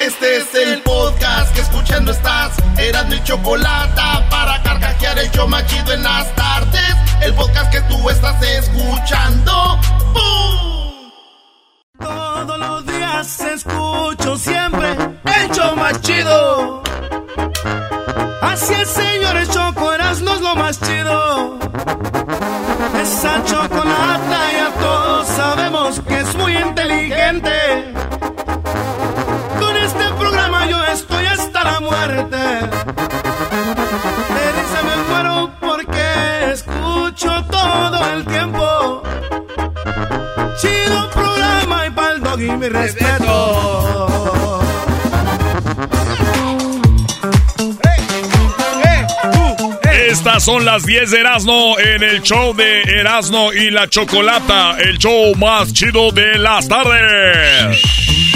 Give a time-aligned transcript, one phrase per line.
[0.00, 2.52] Este es el podcast que escuchando estás.
[2.76, 6.96] Eran mi chocolate para carcajear el yo machido en las tardes.
[7.20, 9.78] El podcast que tú estás escuchando.
[10.12, 11.10] ¡Bum!
[12.00, 16.82] Todos los días escucho siempre el show más chido.
[18.40, 21.58] Así es, señores, Choco Erasmo es lo más chido.
[23.00, 27.94] Esa chocolata ya todos sabemos que es muy inteligente.
[32.06, 32.36] Muerte.
[34.34, 39.02] De risa me muero porque escucho todo el tiempo.
[40.60, 44.60] Chido programa y pa'l dog y mi respeto.
[50.10, 54.98] Estas son las 10 de Erasmo en el show de Erasmo y la Chocolata, el
[54.98, 58.31] show más chido de las tardes.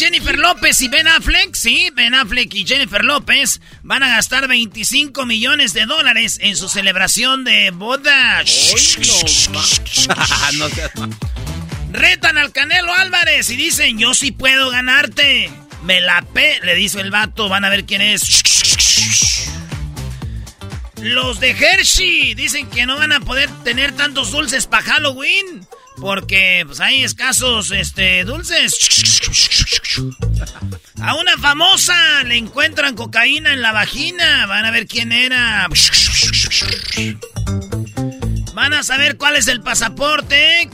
[0.00, 5.26] Jennifer López y Ben Affleck, sí, Ben Affleck y Jennifer López van a gastar 25
[5.26, 8.42] millones de dólares en su celebración de boda.
[11.92, 15.50] Retan al Canelo Álvarez y dicen, yo sí puedo ganarte.
[15.84, 16.60] Me la pe...
[16.62, 18.22] Le dice el vato, van a ver quién es.
[20.96, 25.66] Los de Hershey dicen que no van a poder tener tantos dulces para Halloween.
[26.00, 28.74] Porque pues, hay escasos este, dulces.
[31.02, 34.46] A una famosa le encuentran cocaína en la vagina.
[34.46, 35.66] Van a ver quién era.
[38.54, 40.68] Van a saber cuál es el pasaporte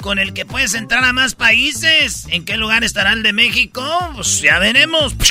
[0.00, 2.26] con el que puedes entrar a más países.
[2.30, 3.82] ¿En qué lugar estará el de México?
[4.14, 5.14] Pues ya veremos.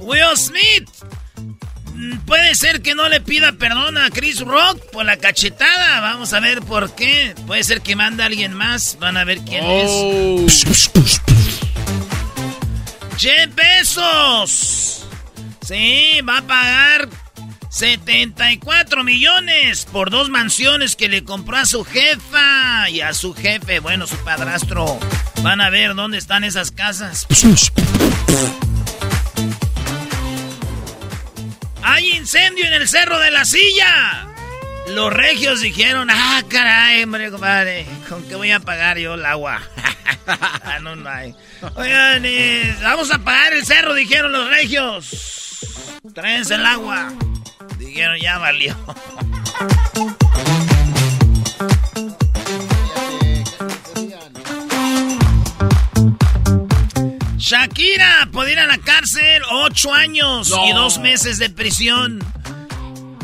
[0.00, 0.90] Will Smith.
[2.26, 6.00] Puede ser que no le pida perdón a Chris Rock por la cachetada.
[6.00, 7.34] Vamos a ver por qué.
[7.46, 8.96] Puede ser que manda a alguien más.
[9.00, 10.64] Van a ver quién es.
[13.18, 15.06] Jeff Bezos.
[15.62, 17.08] Sí, va a pagar
[17.70, 23.78] 74 millones por dos mansiones que le compró a su jefa y a su jefe,
[23.78, 24.98] bueno, su padrastro.
[25.42, 27.26] Van a ver dónde están esas casas.
[31.90, 34.28] Hay incendio en el Cerro de la Silla.
[34.90, 39.60] Los regios dijeron, ah, caray, hombre, compadre, ¿con qué voy a pagar yo el agua?
[40.82, 41.34] no, no hay.
[41.74, 42.22] Oigan,
[42.80, 45.58] vamos a pagar el cerro, dijeron los regios.
[46.14, 47.12] Tráense el agua.
[47.76, 48.76] Dijeron, ya valió.
[57.50, 62.20] Shakira puede ir a la cárcel ocho años y dos meses de prisión.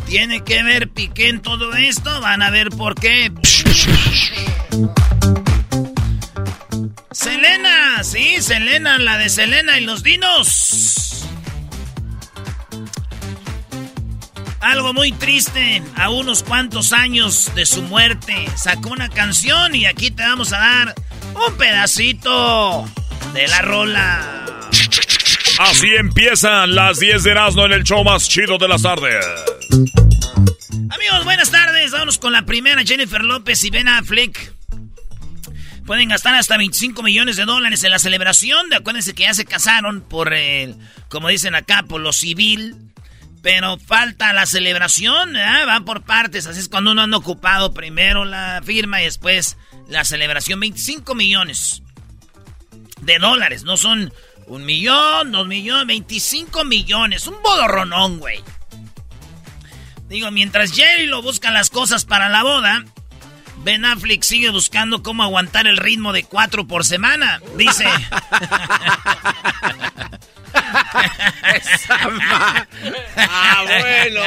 [0.09, 2.21] ¿Tiene que ver Piqué en todo esto?
[2.21, 3.31] Van a ver por qué.
[7.13, 11.25] Selena, sí, Selena, la de Selena y los dinos.
[14.59, 20.11] Algo muy triste, a unos cuantos años de su muerte, sacó una canción y aquí
[20.11, 20.95] te vamos a dar
[21.33, 22.91] un pedacito
[23.37, 24.43] de la rola.
[25.59, 29.25] Así empiezan las 10 de Erasmo en el show más chido de las tardes.
[30.91, 31.93] Amigos, buenas tardes.
[31.93, 34.55] Vámonos con la primera, Jennifer López y Ben Affleck.
[35.85, 38.71] Pueden gastar hasta 25 millones de dólares en la celebración.
[38.71, 40.75] De acuérdense que ya se casaron por, el,
[41.09, 42.75] como dicen acá, por lo civil.
[43.43, 45.65] Pero falta la celebración, ¿eh?
[45.67, 46.47] van por partes.
[46.47, 47.75] Así es cuando uno anda ocupado.
[47.75, 50.59] Primero la firma y después la celebración.
[50.59, 51.83] 25 millones
[53.07, 53.65] de dólares.
[53.65, 54.13] No son
[54.47, 57.27] un millón, dos millones, 25 millones.
[57.27, 58.43] Un bodorronón, güey.
[60.09, 62.85] Digo, mientras Jerry lo busca las cosas para la boda,
[63.65, 67.41] Ben Affleck sigue buscando cómo aguantar el ritmo de cuatro por semana.
[67.57, 67.87] Dice.
[73.17, 74.23] ah, bueno.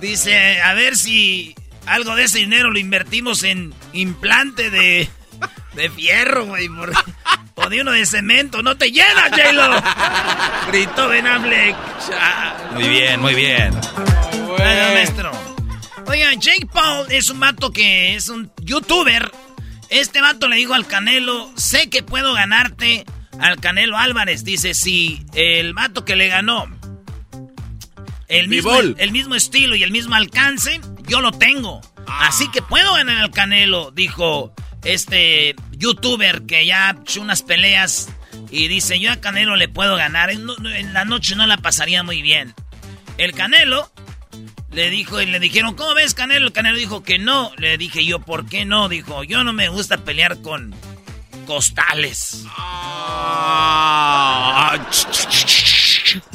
[0.00, 1.54] Dice, a ver si
[1.86, 5.08] algo de ese dinero lo invertimos en implante de,
[5.76, 6.68] de fierro, güey.
[7.54, 8.62] O de uno de cemento.
[8.62, 9.82] ¡No te llenas, J-Lo!
[10.72, 11.76] Gritó Ben Affleck.
[12.72, 13.72] Muy bien, muy bien.
[14.46, 15.30] Bueno, maestro.
[16.06, 19.30] Oiga, Jake Paul es un vato que es un youtuber.
[19.88, 23.04] Este vato le dijo al Canelo, sé que puedo ganarte
[23.40, 24.44] al Canelo Álvarez.
[24.44, 26.66] Dice, si el vato que le ganó
[28.28, 31.80] el mismo, el mismo estilo y el mismo alcance, yo lo tengo.
[32.06, 34.54] Así que puedo ganar al Canelo, dijo
[34.86, 38.08] este youtuber que ya ha hecho unas peleas
[38.50, 40.30] y dice, yo a Canelo le puedo ganar.
[40.30, 42.54] En, en la noche no la pasaría muy bien.
[43.18, 43.90] El Canelo
[44.70, 46.46] le dijo y le dijeron, ¿cómo ves, Canelo?
[46.46, 47.50] El Canelo dijo que no.
[47.56, 48.88] Le dije yo, ¿por qué no?
[48.88, 50.74] Dijo, yo no me gusta pelear con
[51.46, 52.44] costales.
[52.56, 53.66] Ah.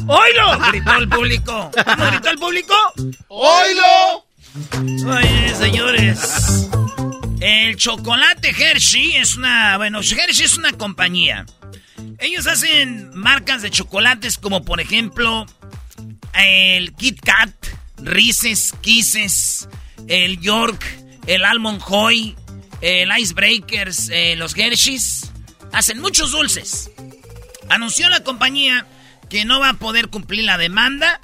[0.08, 0.60] ¡Oilo!
[0.70, 1.72] Gritó el público.
[1.86, 2.76] ¿Cómo gritó el público?
[3.28, 4.26] ¡Oilo!
[5.08, 6.70] Oye, señores.
[7.42, 9.76] El chocolate Hershey es una.
[9.78, 11.48] Bueno, Hershey es una compañía.
[12.20, 15.48] Ellos hacen marcas de chocolates como, por ejemplo,
[16.36, 17.52] el Kit Kat,
[17.98, 19.68] Reese's, Kisses,
[20.08, 20.86] el York,
[21.26, 22.36] el Almond Joy,
[22.82, 25.32] el Icebreakers, eh, los Hershey's.
[25.74, 26.92] Hacen muchos dulces.
[27.70, 28.86] Anunció la compañía
[29.32, 31.20] que no va a poder cumplir la demanda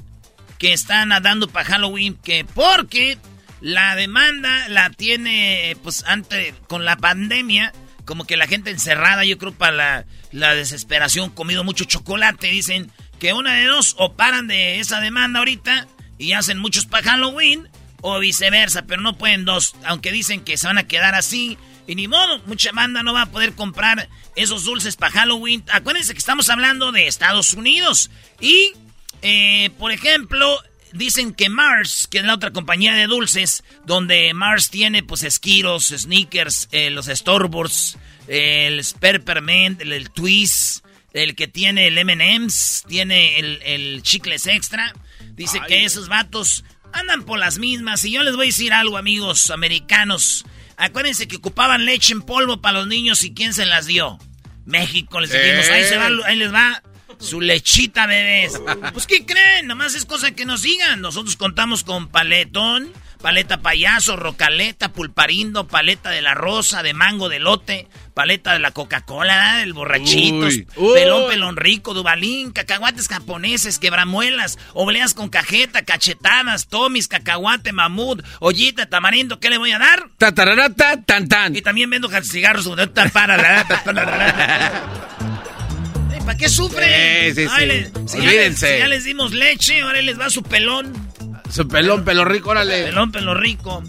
[0.57, 3.19] que están dando para Halloween, que porque
[3.62, 7.74] la demanda la tiene, pues, antes, con la pandemia,
[8.06, 12.92] como que la gente encerrada, yo creo, para la, la desesperación, comido mucho chocolate, dicen
[13.19, 15.88] que una de dos, o paran de esa demanda ahorita
[16.18, 17.68] y hacen muchos para Halloween,
[18.01, 21.57] o viceversa, pero no pueden dos, aunque dicen que se van a quedar así.
[21.88, 25.63] Y ni modo, mucha banda no va a poder comprar esos dulces para Halloween.
[25.71, 28.12] Acuérdense que estamos hablando de Estados Unidos.
[28.39, 28.74] Y,
[29.21, 30.62] eh, por ejemplo,
[30.93, 35.87] dicen que Mars, que es la otra compañía de dulces, donde Mars tiene pues esquiros,
[35.87, 37.97] sneakers, eh, los Starbursts,
[38.27, 44.93] el Sperperment, el, el, Twist, el que tiene el M&M's, tiene el, el, Chicles Extra.
[45.31, 45.67] Dice Ay.
[45.67, 46.63] que esos vatos
[46.93, 48.03] andan por las mismas.
[48.05, 50.45] Y yo les voy a decir algo, amigos americanos.
[50.77, 54.19] Acuérdense que ocupaban leche en polvo para los niños y ¿quién se las dio?
[54.65, 55.73] México, les dijimos, eh.
[55.73, 56.83] ahí, se va, ahí les va
[57.19, 58.61] su lechita, bebés.
[58.93, 59.67] Pues, ¿qué creen?
[59.67, 61.01] Nomás es cosa que nos digan.
[61.01, 62.91] Nosotros contamos con paletón,
[63.21, 68.71] paleta payaso, rocaleta, pulparindo, paleta de la rosa, de mango, de lote, paleta de la
[68.71, 70.93] Coca-Cola, el borrachitos, uy, uy.
[70.93, 78.87] pelón, pelón rico, dubalín, cacahuates japoneses, quebramuelas, obleas con cajeta, cachetadas, tomis, cacahuate, mamut, ollita,
[78.87, 80.09] tamarindo, ¿qué le voy a dar?
[80.17, 81.55] Tatararata, tan tan.
[81.55, 82.69] Y también vendo cigarros
[83.13, 85.05] para la...
[86.27, 87.33] ¿Para qué sufren?
[87.33, 87.68] Sí, sí, Ay, sí.
[87.68, 88.25] les, si Olvídense.
[88.27, 90.91] Ya les, si ya les dimos leche, ahora les va su pelón.
[91.50, 92.83] Su pelón, pelo rico, órale.
[92.83, 93.81] Pelón, pelo rico.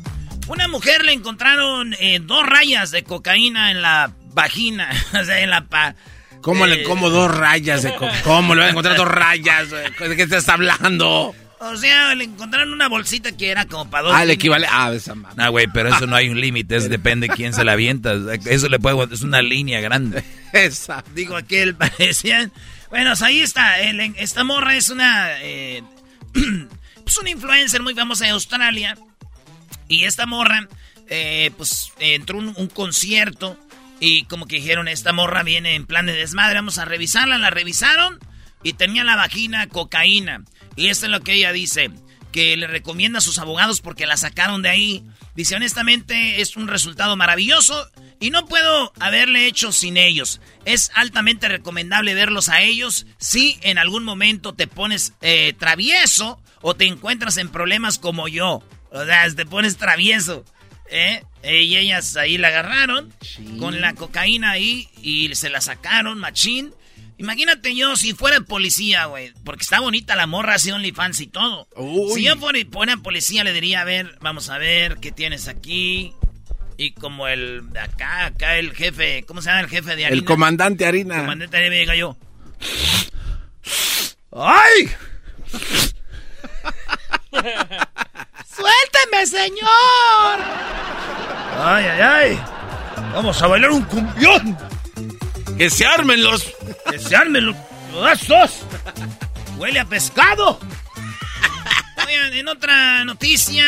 [0.46, 4.88] Una mujer le encontraron eh, dos rayas de cocaína en la vagina.
[5.20, 5.96] o sea, en la pa.
[6.40, 8.22] ¿Cómo eh, le como dos rayas de cocaína?
[8.22, 9.70] ¿Cómo le van a encontrar dos rayas?
[9.70, 11.34] ¿De qué estás hablando?
[11.60, 14.12] O sea, le encontraron una bolsita que era como para dos.
[14.14, 14.72] Ah, el equivalente.
[14.72, 15.34] Ah, esa mamá.
[15.36, 18.14] No, güey, pero eso no hay un límite, es depende quién se la avienta.
[18.46, 19.12] Eso le puede.
[19.12, 20.22] Es una línea grande.
[20.52, 21.02] Esa.
[21.14, 22.50] Digo, aquel parecía.
[22.90, 23.80] Bueno, ahí está.
[23.80, 25.42] El, esta morra es una.
[25.42, 25.82] Eh,
[26.32, 28.96] pues una influencer muy famosa de Australia.
[29.88, 30.68] Y esta morra,
[31.08, 33.58] eh, pues entró un, un concierto.
[34.00, 37.36] Y como que dijeron, esta morra viene en plan de desmadre, vamos a revisarla.
[37.36, 38.20] La revisaron
[38.62, 40.44] y tenía la vagina cocaína.
[40.78, 41.90] Y esto es lo que ella dice,
[42.30, 45.04] que le recomienda a sus abogados porque la sacaron de ahí.
[45.34, 50.40] Dice, honestamente, es un resultado maravilloso y no puedo haberle hecho sin ellos.
[50.64, 56.76] Es altamente recomendable verlos a ellos si en algún momento te pones eh, travieso o
[56.76, 58.62] te encuentras en problemas como yo.
[58.92, 60.44] O sea, te pones travieso.
[60.90, 61.24] ¿eh?
[61.42, 63.56] Y ellas ahí la agarraron sí.
[63.58, 66.72] con la cocaína ahí y se la sacaron, machín.
[67.18, 69.32] Imagínate yo si fuera policía, güey.
[69.44, 71.66] Porque está bonita la morra, así OnlyFans y todo.
[71.74, 72.12] Uy.
[72.14, 76.14] Si yo fuera, fuera policía, le diría, a ver, vamos a ver qué tienes aquí.
[76.76, 80.18] Y como el de acá, acá el jefe, ¿cómo se llama el jefe de Harina?
[80.20, 81.16] El comandante Harina.
[81.16, 82.16] El comandante Harina, me diga yo.
[84.30, 84.88] ¡Ay!
[88.54, 90.38] ¡Suélteme, señor!
[91.58, 92.40] ¡Ay, ay, ay!
[93.12, 94.56] Vamos a bailar un cumbión.
[95.56, 96.57] ¡Que se armen los!
[96.90, 97.56] ¡Que se armen los
[97.92, 98.62] pedazos!
[99.56, 100.60] ¡Huele a pescado!
[102.06, 103.64] Oigan, en otra noticia,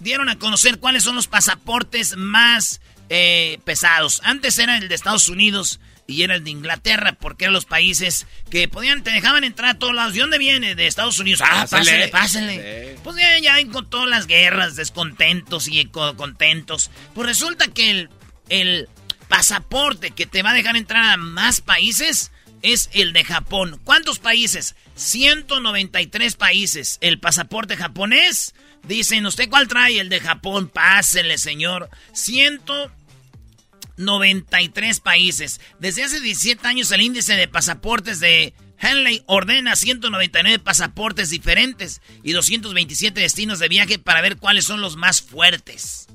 [0.00, 4.20] dieron a conocer cuáles son los pasaportes más eh, pesados.
[4.24, 8.26] Antes era el de Estados Unidos y era el de Inglaterra, porque eran los países
[8.50, 10.14] que podían, te dejaban entrar a todos lados.
[10.14, 10.74] ¿De dónde viene?
[10.74, 11.42] De Estados Unidos.
[11.44, 12.98] Ah, pásale, pásale.
[13.04, 16.90] Pues ya, ya con todas las guerras, descontentos y contentos.
[17.14, 18.10] Pues resulta que el,
[18.48, 18.88] el
[19.28, 22.32] pasaporte que te va a dejar entrar a más países
[22.62, 23.80] es el de Japón.
[23.84, 24.74] ¿Cuántos países?
[24.96, 26.98] 193 países.
[27.00, 28.56] El pasaporte japonés.
[28.86, 30.00] Dicen, ¿usted cuál trae?
[30.00, 30.68] El de Japón.
[30.68, 31.88] Pásele, señor.
[32.12, 35.60] 193 países.
[35.78, 42.32] Desde hace 17 años el índice de pasaportes de Henley ordena 199 pasaportes diferentes y
[42.32, 46.07] 227 destinos de viaje para ver cuáles son los más fuertes.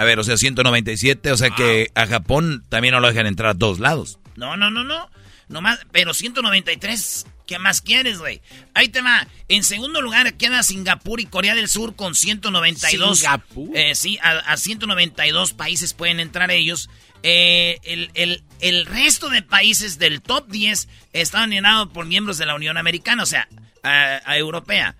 [0.00, 3.50] A ver, o sea, 197, o sea que a Japón también no lo dejan entrar
[3.50, 4.18] a todos lados.
[4.34, 5.10] No, no, no, no.
[5.48, 8.40] No más, pero 193, ¿qué más quieres, güey?
[8.72, 9.28] Ahí te va.
[9.48, 13.18] En segundo lugar queda Singapur y Corea del Sur con 192.
[13.18, 13.76] ¿Singapur?
[13.76, 16.88] Eh, sí, a, a 192 países pueden entrar ellos.
[17.22, 17.78] Eh,
[18.14, 23.24] el, resto de países del top 10 estaban llenados por miembros de la Unión Americana,
[23.24, 23.48] o sea,
[23.82, 24.96] a, europea.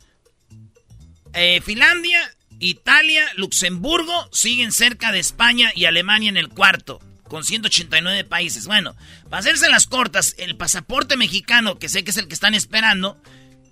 [1.33, 2.21] Eh, Finlandia,
[2.61, 8.67] Italia, Luxemburgo siguen cerca de España y Alemania en el cuarto, con 189 países.
[8.67, 8.95] Bueno,
[9.29, 13.21] para hacerse las cortas, el pasaporte mexicano, que sé que es el que están esperando,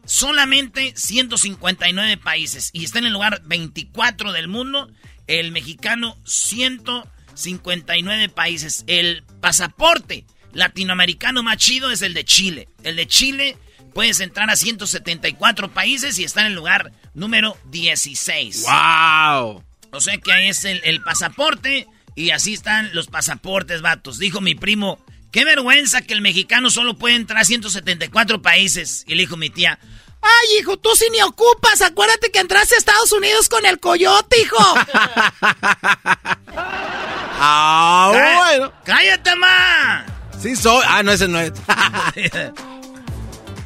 [0.06, 4.90] solamente 159 países y está en el lugar 24 del mundo.
[5.26, 6.82] El mexicano, 100
[7.34, 8.84] 59 países.
[8.86, 12.68] El pasaporte latinoamericano más chido es el de Chile.
[12.82, 13.56] El de Chile
[13.88, 18.64] puedes entrar a 174 países y está en el lugar número 16.
[18.66, 19.64] ¡Wow!
[19.90, 24.18] O sea que ahí es el, pasaporte y así están los pasaportes, vatos.
[24.18, 24.98] Dijo mi primo,
[25.32, 29.04] qué vergüenza que el mexicano solo puede entrar a 174 países.
[29.06, 29.78] Y le dijo mi tía,
[30.20, 31.80] Ay, hijo, tú sí ni ocupas.
[31.80, 34.56] Acuérdate que entraste a Estados Unidos con el coyote, hijo.
[37.40, 38.72] ah, bueno.
[38.84, 40.04] Cállate, ma.
[40.40, 40.84] Sí soy.
[40.86, 41.52] Ah, no, ese no es.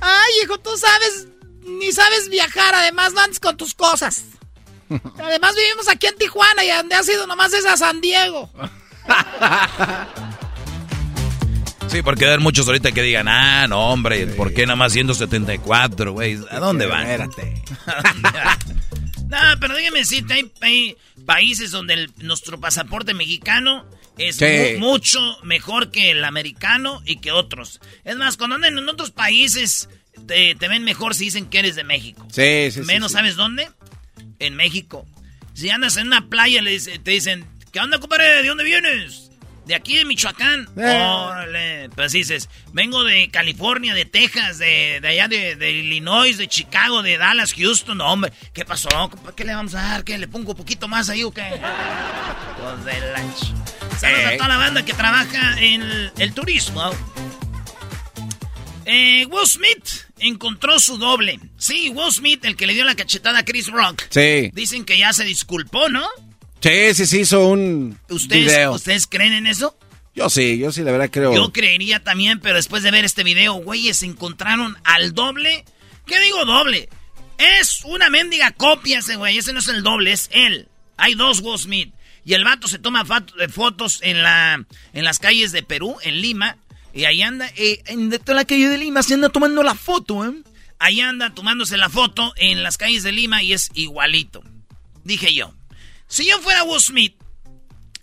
[0.05, 1.29] Ay, hijo, tú sabes,
[1.63, 2.75] ni sabes viajar.
[2.75, 4.25] Además, no andes con tus cosas.
[5.19, 8.51] Además, vivimos aquí en Tijuana y donde has ido nomás es a San Diego.
[11.89, 16.13] Sí, porque hay muchos ahorita que digan, ah, no, hombre, ¿por qué nada más 174,
[16.13, 16.39] güey?
[16.51, 17.07] ¿A dónde van?
[17.07, 17.63] Espérate.
[19.29, 23.85] no, pero déjeme decirte, hay, países donde nuestro pasaporte mexicano
[24.19, 27.81] es mucho mejor que el americano y que otros.
[28.05, 29.89] Es más, cuando andan en otros países,
[30.27, 32.27] te, ven mejor si dicen que eres de México.
[32.31, 33.69] Sí, sí, Menos, ¿sabes dónde?
[34.39, 35.07] En México.
[35.55, 36.63] Si andas en una playa,
[37.03, 38.43] te dicen, ¿qué onda, compadre?
[38.43, 39.31] ¿De dónde vienes?
[39.67, 40.69] De aquí de Michoacán.
[40.77, 41.03] Eh.
[41.03, 41.91] Órale.
[41.95, 47.55] Pues dices, vengo de California, de Texas, de, allá de, Illinois, de Chicago, de Dallas,
[47.55, 47.99] Houston.
[47.99, 48.89] No, hombre, ¿qué pasó?
[49.37, 50.05] ¿Qué le vamos a dar?
[50.05, 50.19] ¿Qué?
[50.19, 51.43] ¿Le pongo un poquito más ahí o qué?
[52.63, 53.82] Pues de lunch.
[54.03, 54.37] Saludos a eh.
[54.37, 56.91] toda la banda que trabaja en el, turismo.
[58.85, 61.39] Eh, Will Smith encontró su doble.
[61.57, 64.03] Sí, Will Smith, el que le dio la cachetada a Chris Rock.
[64.11, 64.51] Sí.
[64.55, 66.05] Dicen que ya se disculpó, ¿no?
[66.61, 68.73] Sí, sí, sí, hizo un ¿Ustedes, video.
[68.73, 69.79] ¿Ustedes creen en eso?
[70.17, 71.33] Yo sí, yo sí, la verdad creo.
[71.33, 75.65] Yo creería también, pero después de ver este video, güeyes, encontraron al doble.
[76.07, 76.89] ¿Qué digo doble?
[77.39, 80.69] Es una mendiga copia ese güey, ese no es el doble, es él.
[80.97, 81.95] Hay dos Will Smith.
[82.25, 83.05] Y el vato se toma
[83.39, 86.57] eh, fotos en, la, en las calles de Perú, en Lima.
[86.95, 90.25] Y ahí anda, eh, en toda la calle de Lima, se anda tomando la foto,
[90.27, 90.33] ¿eh?
[90.79, 94.43] Ahí anda tomándose la foto en las calles de Lima y es igualito.
[95.05, 95.55] Dije yo.
[96.09, 97.17] Si yo fuera Will Smith,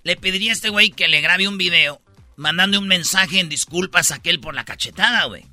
[0.03, 2.01] le pediría a este güey que le grabe un video
[2.37, 5.45] mandando un mensaje en disculpas a aquel por la cachetada, güey.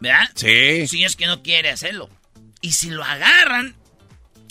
[0.00, 0.30] ¿Verdad?
[0.34, 0.88] Sí.
[0.88, 2.08] Si es que no quiere hacerlo.
[2.62, 3.76] Y si lo agarran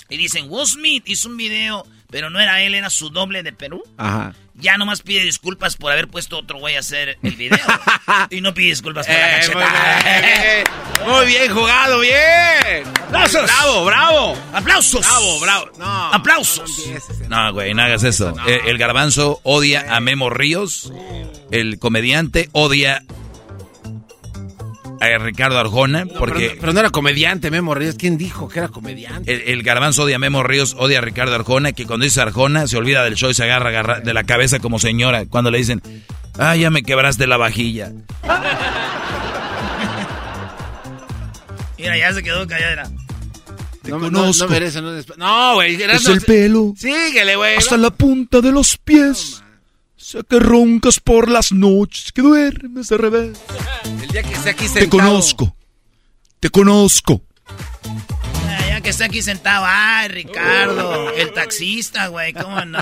[0.07, 3.53] y dicen, Will Smith hizo un video, pero no era él, era su doble de
[3.53, 3.81] Perú.
[3.97, 7.57] Ajá ya nomás pide disculpas por haber puesto otro güey a hacer el video.
[8.29, 11.11] y no pide disculpas por la eh, cachetada.
[11.11, 12.87] Muy bien, jugado, bien.
[13.07, 13.43] ¡Aplausos!
[13.43, 14.37] ¡Bravo, bravo!
[14.53, 15.05] ¡Aplausos!
[15.05, 15.71] ¡Bravo, bravo!
[15.77, 16.71] No, ¡Aplausos!
[17.27, 18.33] No, güey, no hagas eso.
[18.45, 20.93] El, garbanzo odia a Memo Ríos.
[21.49, 23.03] El comediante odia
[25.01, 26.57] a Ricardo Arjona, porque...
[26.59, 29.33] Pero, no era comediante Memo Ríos, ¿quién dijo que era comediante?
[29.33, 32.67] El, el, garbanzo odia a Memo Ríos, odia a Ricardo Arjona, que cuando dice Arjona
[32.67, 35.81] se olvida del show y se agarra, de la cabeza como señora, cuando le dicen,
[36.37, 37.91] ah, ya me quebraste la vajilla.
[41.79, 42.91] Mira, ya se quedó callada.
[43.81, 44.45] Te no, conozco.
[44.45, 45.81] No, merece, no, güey.
[45.81, 46.73] Es el pelo.
[46.77, 47.55] Síguele, güey.
[47.55, 49.41] Hasta la punta de los pies.
[49.97, 53.39] Sé que roncas por las noches, que duermes de revés.
[54.11, 54.85] Día que esté aquí sentado.
[54.85, 55.55] Te conozco.
[56.39, 57.21] Te conozco.
[58.67, 59.65] Ya, que está aquí sentado.
[59.67, 62.79] Ay, Ricardo, el taxista, güey, ¿cómo no?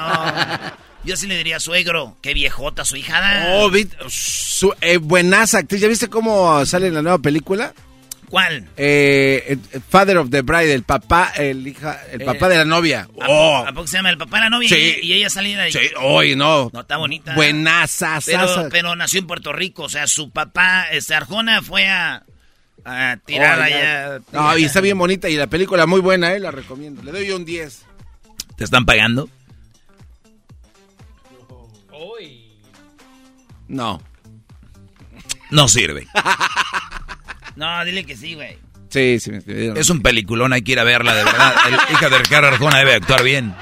[1.03, 3.45] Yo sí le diría, suegro, qué viejota su hija.
[3.53, 3.71] Oh,
[4.09, 5.81] su, eh, buenaza actriz.
[5.81, 7.73] ¿Ya viste cómo sale en la nueva película?
[8.29, 8.67] ¿Cuál?
[8.77, 9.57] Eh,
[9.89, 13.07] Father of the Bride, el papá, el hija, el papá de la novia.
[13.21, 13.65] ¿A, oh.
[13.73, 14.69] poco se llama el papá de la novia?
[14.69, 14.99] Sí.
[15.01, 15.71] Y, ella salía ahí.
[15.71, 16.69] Sí, hoy no.
[16.71, 17.33] No, está bonita.
[17.33, 22.23] Buenaza, pero, pero nació en Puerto Rico, o sea, su papá, este Arjona, fue a,
[22.85, 24.19] a tirar allá.
[24.31, 27.01] No, y está bien bonita y la película muy buena, eh, la recomiendo.
[27.01, 27.85] Le doy yo un 10.
[28.55, 29.29] ¿Te están pagando?
[33.69, 34.01] No.
[35.51, 36.07] No sirve.
[37.59, 38.57] no, dile que sí, güey.
[38.89, 41.55] Sí, sí, Es un peliculón, hay que ir a verla, de verdad.
[41.67, 43.53] El hija de Ricardo Arjona debe actuar bien.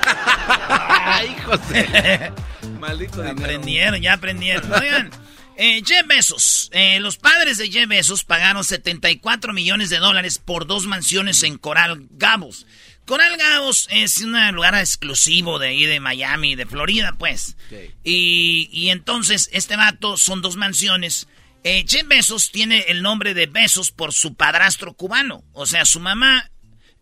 [1.32, 1.60] Hijos
[2.80, 4.72] Maldito Aprendieron, ya aprendieron.
[4.72, 5.10] Oigan,
[5.58, 6.70] eh, Jeff Bezos.
[6.72, 11.58] Eh, los padres de Jeff Bezos pagaron 74 millones de dólares por dos mansiones en
[11.58, 12.68] Coral Gables.
[13.06, 17.58] Coral Gables es un lugar exclusivo de ahí de Miami, de Florida, pues.
[18.04, 21.28] Y, y, entonces, este vato son dos mansiones.
[21.64, 25.44] Eh, Jeff Bezos tiene el nombre de Bezos por su padrastro cubano.
[25.54, 26.50] O sea, su mamá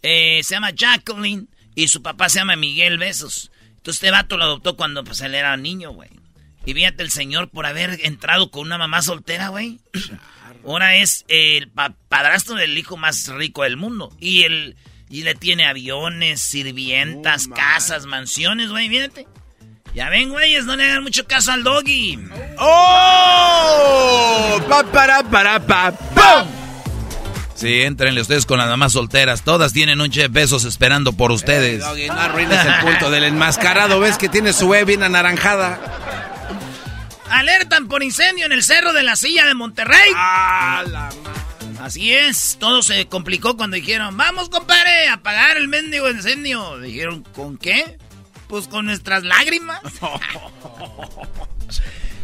[0.02, 3.52] eh, se llama Jacqueline y su papá se llama Miguel Bezos.
[3.78, 6.10] Entonces, este vato lo adoptó cuando pues, él era niño, güey.
[6.66, 9.80] Y fíjate el señor por haber entrado con una mamá soltera, güey.
[10.66, 11.70] Ahora es el
[12.10, 14.16] padrastro del hijo más rico del mundo.
[14.20, 14.76] Y el
[15.10, 19.28] y le tiene aviones, sirvientas, casas, mansiones, güey, fíjate.
[19.94, 22.20] Ya ven, güeyes, no le hagan mucho caso al doggy.
[22.58, 23.15] ¡Oh!
[24.76, 26.48] Pa, para, para, pa, ¡pum!
[27.54, 29.42] Sí, entrenle ustedes con las mamás solteras.
[29.44, 31.82] Todas tienen un chef besos esperando por ustedes.
[31.82, 34.02] Eh, doggy, no arruines el punto del enmascarado.
[34.02, 35.80] ¿Ves que tiene su E bien anaranjada?
[37.30, 40.12] Alertan por incendio en el cerro de la silla de Monterrey.
[40.14, 41.10] ¡Ah, la
[41.80, 46.80] Así es, todo se complicó cuando dijeron, vamos compadre, a apagar el mendigo incendio.
[46.80, 47.98] Dijeron, ¿con qué?
[48.50, 49.80] Pues con nuestras lágrimas.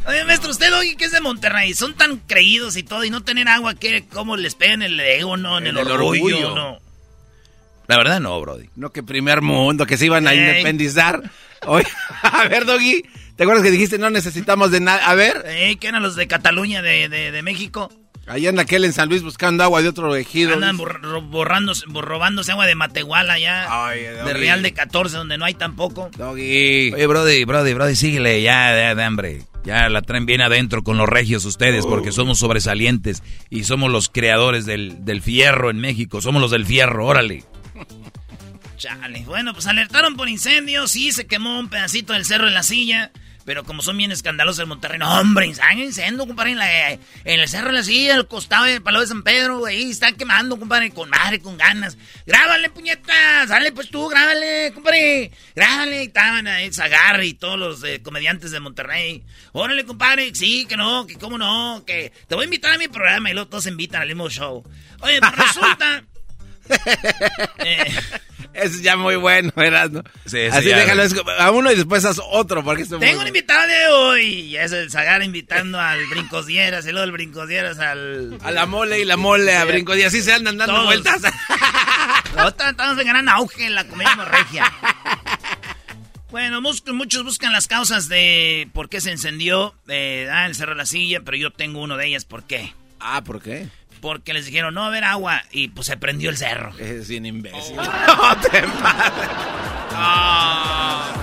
[0.08, 3.24] Oye, maestro, usted, oye, que es de Monterrey, son tan creídos y todo, y no
[3.24, 4.06] tener agua, ¿qué?
[4.12, 5.60] ¿Cómo les pegan el ego, no?
[5.60, 6.80] En el, orgullo, no?
[7.88, 8.70] La verdad, no, Brody.
[8.76, 11.22] No, que primer mundo, que se iban a independizar.
[11.68, 11.86] Oye,
[12.24, 13.04] a ver, Doggy,
[13.36, 15.06] ¿te acuerdas que dijiste no necesitamos de nada?
[15.08, 15.44] A ver.
[15.80, 17.92] ¿Qué eran los de Cataluña, de, de, de México?
[18.28, 20.54] Allá en aquel en San Luis buscando agua de otro ejido.
[20.54, 23.68] Andan borrándose, robándose agua de Matehuala allá.
[23.92, 26.10] de Real de 14, donde no hay tampoco.
[26.18, 26.94] Doggy.
[26.94, 29.42] Oye, Brody, Brody, Brody, síguele ya de, hambre.
[29.64, 32.14] Ya la traen bien adentro con los regios ustedes, porque oh.
[32.14, 36.22] somos sobresalientes y somos los creadores del, del fierro en México.
[36.22, 37.44] Somos los del fierro, órale.
[38.78, 39.24] Chale.
[39.26, 40.92] Bueno, pues alertaron por incendios.
[40.92, 43.12] Sí, se quemó un pedacito del cerro en la silla.
[43.46, 47.68] Pero como son bien escandalosos en Monterrey, no, hombre, están incendiando, compadre, en, el cerro
[47.68, 51.10] de la silla, al costado del Palo de San Pedro, güey, están quemando, compadre, con
[51.10, 51.98] madre, con ganas.
[52.26, 56.04] Grábale, puñetas, dale pues tú, grábale, compadre, grábale.
[56.04, 59.24] Y estaban ahí Zagar y todos los eh, comediantes de Monterrey.
[59.54, 62.88] Órale, compadre, sí, que no, que cómo no, que te voy a invitar a mi
[62.88, 64.64] programa y luego todos se invitan al mismo show.
[65.02, 66.04] Oye, pues resulta...
[67.66, 67.92] eh,
[68.54, 69.90] es ya muy bueno, ¿verdad?
[69.90, 70.04] ¿no?
[70.26, 71.04] Sí, Así déjalo
[71.40, 72.64] a uno y después haz otro.
[72.64, 74.24] Porque Tengo un invitado de hoy.
[74.24, 76.86] Y es el Zagar invitando al Brincosieras.
[76.86, 78.38] Y luego el Brincosieras al.
[78.42, 80.14] A la mole y la mole a Brincosieras.
[80.14, 81.22] Así se andan dando vueltas.
[82.70, 84.72] estamos en gran auge en la comedia regia.
[86.32, 90.78] Bueno, muchos buscan las causas de por qué se encendió eh, ah, el Cerro de
[90.78, 92.24] la Silla, pero yo tengo uno de ellas.
[92.24, 92.74] ¿Por qué?
[93.02, 93.68] Ah, ¿por qué?
[94.02, 96.78] Porque les dijeron, no a haber agua, y pues se prendió el cerro.
[96.78, 97.78] Es bien imbécil.
[97.78, 97.84] Oh.
[98.08, 98.64] no te
[99.94, 101.14] ah.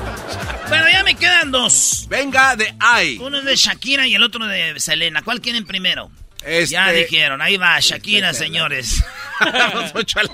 [0.68, 2.06] Bueno, ya me quedan dos.
[2.08, 3.18] Venga de ahí.
[3.20, 5.22] Uno es de Shakira y el otro de Selena.
[5.22, 6.10] ¿Cuál quieren primero?
[6.44, 6.74] Este...
[6.74, 9.02] Ya dijeron, ahí va, Shakira, señores.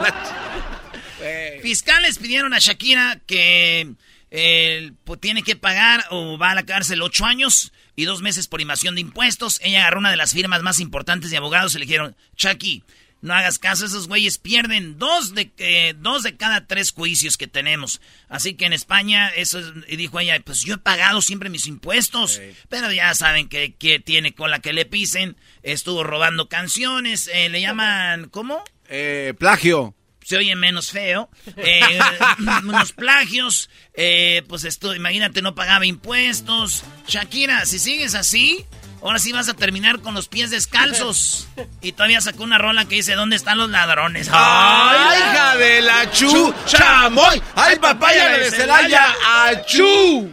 [1.63, 3.95] Fiscales pidieron a Shakira que
[4.31, 8.49] eh, pues, tiene que pagar o va a la cárcel ocho años y dos meses
[8.49, 9.61] por invasión de impuestos.
[9.63, 12.83] Ella agarró una de las firmas más importantes de abogados y le dijeron, Chucky,
[13.25, 17.47] no hagas caso, esos güeyes pierden dos de, eh, dos de cada tres juicios que
[17.47, 18.03] tenemos.
[18.29, 22.43] Así que en España, eso y dijo ella, pues yo he pagado siempre mis impuestos.
[22.69, 25.37] Pero ya saben que, que, tiene con la que le pisen.
[25.63, 28.63] Estuvo robando canciones, eh, le llaman, ¿cómo?
[28.91, 31.29] Eh, plagio se oye menos feo.
[31.57, 31.99] Eh,
[32.65, 33.71] unos plagios.
[33.95, 36.85] Eh, pues esto, imagínate, no pagaba impuestos.
[37.07, 38.67] Shakira, si sigues así,
[39.03, 41.49] ahora sí vas a terminar con los pies descalzos.
[41.81, 44.29] Y todavía sacó una rola que dice, ¿dónde están los ladrones?
[44.33, 46.55] ¡Ay, hija de la chu!
[46.67, 47.43] ¡Chamoy!
[47.55, 49.15] ¡Ay, papaya de Celaya!
[49.47, 50.33] ¡Achú!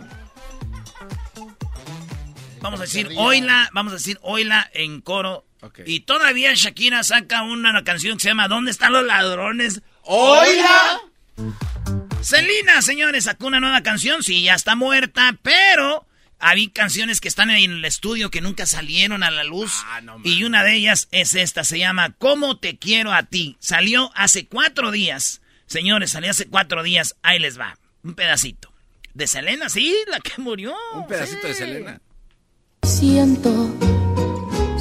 [2.62, 5.46] Vamos a decir oila, vamos a decir oila en coro
[5.86, 9.82] y todavía Shakira saca una canción que se llama ¿Dónde están los ladrones?
[10.04, 11.02] ¡Oiga!
[12.22, 14.24] Selina, señores, sacó una nueva canción.
[14.24, 16.06] Sí, ya está muerta, pero
[16.40, 19.72] había canciones que están en el estudio que nunca salieron a la luz.
[19.86, 23.58] Ah, y una de ellas es esta, se llama ¿Cómo te quiero a ti?
[23.60, 25.42] Salió hace cuatro días.
[25.68, 27.16] Señores, salió hace cuatro días.
[27.22, 27.78] Ahí les va.
[28.04, 28.72] Un pedacito.
[29.14, 30.76] De Selena, sí, la que murió.
[30.94, 32.02] Un pedacito de Selena.
[32.84, 33.78] Siento,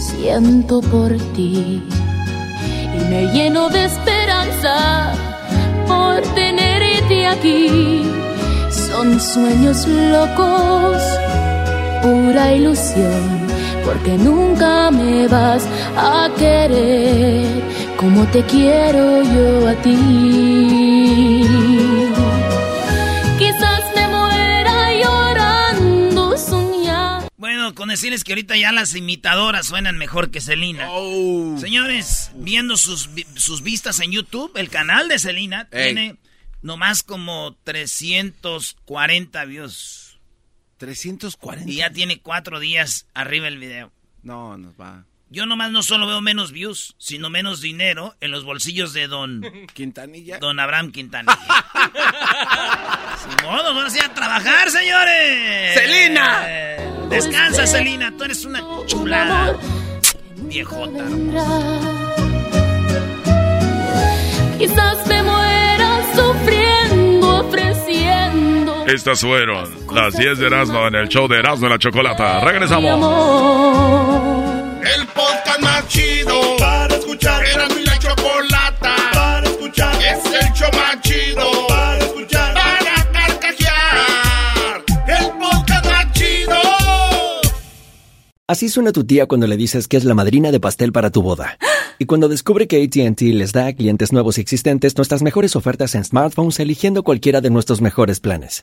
[0.01, 1.83] siento por ti.
[2.97, 5.13] Y me lleno de esperanza
[5.87, 8.03] por tenerte aquí.
[8.71, 11.03] Son sueños locos,
[12.03, 13.47] pura ilusión,
[13.85, 15.65] porque nunca me vas
[15.97, 17.63] a querer
[17.97, 21.60] como te quiero yo a ti.
[27.91, 30.89] Decirles que ahorita ya las imitadoras suenan mejor que Selena.
[30.91, 31.57] Oh.
[31.59, 36.17] Señores, viendo sus, sus vistas en YouTube, el canal de Selena tiene
[36.63, 40.19] nomás como 340 views.
[40.79, 41.71] 340.
[41.71, 43.93] Y ya tiene cuatro días arriba el video.
[44.23, 45.05] No, nos va.
[45.33, 49.43] Yo nomás no solo veo menos views, sino menos dinero en los bolsillos de don...
[49.75, 50.39] ¿Quintanilla?
[50.39, 51.39] Don Abraham Quintanilla.
[53.17, 55.75] Sin modo, vamos a ir a trabajar, señores.
[55.75, 56.43] ¡Celina!
[57.09, 58.13] descansa, Celina.
[58.17, 59.57] Tú eres una chulada.
[60.37, 61.05] Viejota.
[64.59, 68.85] Quizás me muera sufriendo, ofreciendo.
[68.87, 72.41] Estas fueron las 10 de Erasmo en el show de Erasmo en la Chocolata.
[72.41, 74.40] Regresamos.
[74.83, 77.45] El podcast más chido para escuchar.
[77.45, 79.95] Erasmo y la Chocolata para escuchar.
[79.97, 82.55] Es el show más chido para escuchar.
[82.55, 84.85] Para carcajear.
[85.07, 86.57] El podcast más chido.
[88.47, 91.23] Así suena tu tía cuando le dices que es la madrina de pastel para tu
[91.23, 91.59] boda.
[91.99, 95.95] Y cuando descubre que ATT les da a clientes nuevos y existentes nuestras mejores ofertas
[95.95, 98.63] en smartphones eligiendo cualquiera de nuestros mejores planes.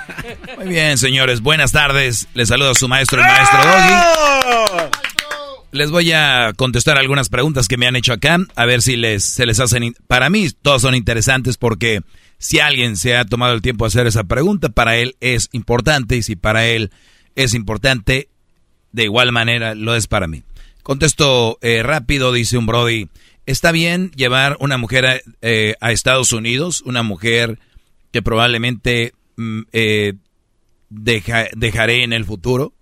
[0.58, 2.28] Muy bien, señores, buenas tardes.
[2.34, 4.90] Les saluda su maestro, el maestro Doggy.
[5.72, 9.24] Les voy a contestar algunas preguntas que me han hecho acá, a ver si les,
[9.24, 9.94] se les hacen...
[10.06, 12.00] Para mí, todas son interesantes porque
[12.38, 16.16] si alguien se ha tomado el tiempo de hacer esa pregunta, para él es importante
[16.16, 16.90] y si para él
[17.36, 18.28] es importante,
[18.92, 20.42] de igual manera lo es para mí.
[20.82, 23.08] Contesto eh, rápido, dice un Brody.
[23.46, 26.82] ¿Está bien llevar una mujer a, eh, a Estados Unidos?
[26.82, 27.58] Una mujer
[28.12, 30.14] que probablemente Mm, eh,
[30.90, 32.74] dejaré en el futuro?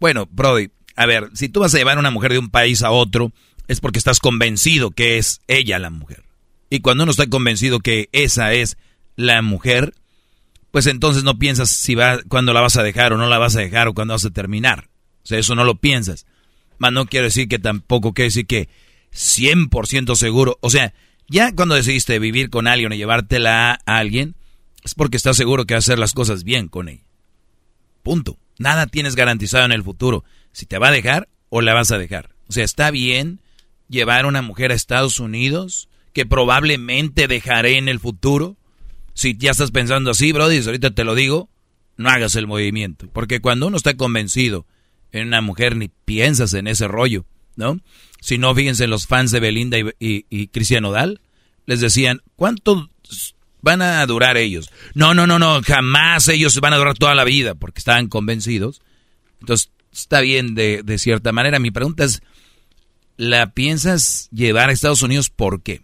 [0.00, 2.82] Bueno, Brody, a ver, si tú vas a llevar a una mujer de un país
[2.82, 3.32] a otro,
[3.66, 6.24] es porque estás convencido que es ella la mujer.
[6.70, 8.76] Y cuando uno está convencido que esa es
[9.16, 9.94] la mujer,
[10.70, 13.56] pues entonces no piensas si va, cuándo la vas a dejar o no la vas
[13.56, 14.88] a dejar o cuándo vas a terminar.
[15.22, 16.26] O sea, eso no lo piensas.
[16.78, 18.68] Más no quiero decir que tampoco quiere decir que
[19.12, 20.58] 100% seguro.
[20.60, 20.94] O sea,
[21.28, 24.36] ya cuando decidiste vivir con alguien o llevártela a alguien,
[24.84, 27.04] es porque estás seguro que vas a hacer las cosas bien con ella.
[28.02, 28.38] Punto.
[28.58, 30.24] Nada tienes garantizado en el futuro.
[30.52, 32.34] Si te va a dejar o la vas a dejar.
[32.48, 33.40] O sea, está bien
[33.88, 38.56] llevar a una mujer a Estados Unidos que probablemente dejaré en el futuro?
[39.14, 41.48] Si ya estás pensando así, Brody, ahorita te lo digo,
[41.96, 43.08] no hagas el movimiento.
[43.12, 44.66] Porque cuando uno está convencido
[45.12, 47.24] en una mujer, ni piensas en ese rollo,
[47.56, 47.80] ¿no?
[48.20, 51.20] Si no, fíjense los fans de Belinda y, y, Cristian Odal,
[51.66, 52.90] les decían, ¿cuánto
[53.60, 54.70] van a durar ellos?
[54.94, 58.80] No, no, no, no, jamás ellos van a durar toda la vida, porque estaban convencidos.
[59.40, 61.58] Entonces, está bien de, de cierta manera.
[61.58, 62.22] Mi pregunta es,
[63.16, 65.82] ¿la piensas llevar a Estados Unidos por qué?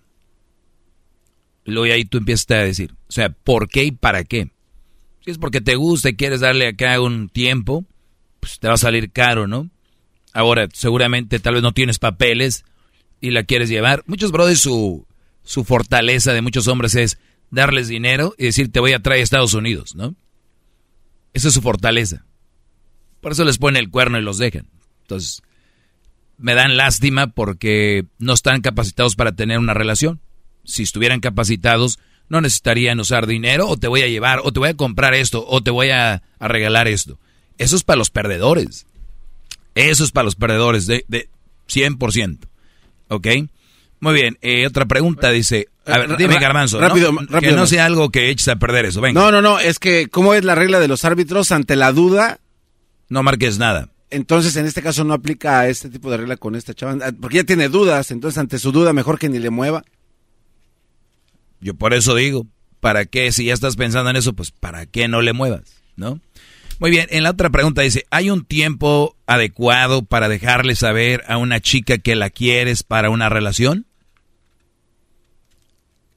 [1.64, 4.50] Luego ahí tú empiezas a decir, o sea, ¿por qué y para qué?
[5.24, 7.86] Si es porque te gusta y quieres darle acá un tiempo,
[8.40, 9.70] pues te va a salir caro, ¿no?
[10.34, 12.64] Ahora, seguramente tal vez no tienes papeles
[13.20, 14.02] y la quieres llevar.
[14.06, 15.06] Muchos brothers, su,
[15.42, 17.18] su fortaleza de muchos hombres es
[17.54, 20.14] darles dinero y decir, te voy a traer a Estados Unidos, ¿no?
[21.32, 22.24] Esa es su fortaleza.
[23.20, 24.68] Por eso les ponen el cuerno y los dejan.
[25.02, 25.42] Entonces,
[26.38, 30.20] me dan lástima porque no están capacitados para tener una relación.
[30.64, 34.70] Si estuvieran capacitados, no necesitarían usar dinero o te voy a llevar o te voy
[34.70, 37.18] a comprar esto o te voy a, regalar esto.
[37.58, 38.86] Eso es para los perdedores.
[39.74, 41.28] Eso es para los perdedores de, de
[41.68, 42.38] 100%.
[43.08, 43.26] ¿Ok?
[44.00, 44.38] Muy bien.
[44.42, 45.68] Eh, otra pregunta dice...
[45.86, 46.80] A ver, dime, Garbanzo.
[46.80, 47.40] Rápido, rápido.
[47.40, 49.00] Que no sea algo que eches a perder eso.
[49.00, 49.20] Venga.
[49.20, 49.58] No, no, no.
[49.58, 52.40] Es que, ¿cómo es la regla de los árbitros ante la duda?
[53.08, 53.90] No marques nada.
[54.10, 56.96] Entonces, en este caso no aplica este tipo de regla con esta chava.
[57.20, 58.10] Porque ella tiene dudas.
[58.10, 59.84] Entonces, ante su duda, mejor que ni le mueva.
[61.60, 62.46] Yo por eso digo,
[62.80, 63.32] ¿para qué?
[63.32, 65.82] Si ya estás pensando en eso, pues ¿para qué no le muevas?
[65.96, 66.20] ¿No?
[66.78, 71.38] Muy bien, en la otra pregunta dice, ¿hay un tiempo adecuado para dejarle saber a
[71.38, 73.86] una chica que la quieres para una relación?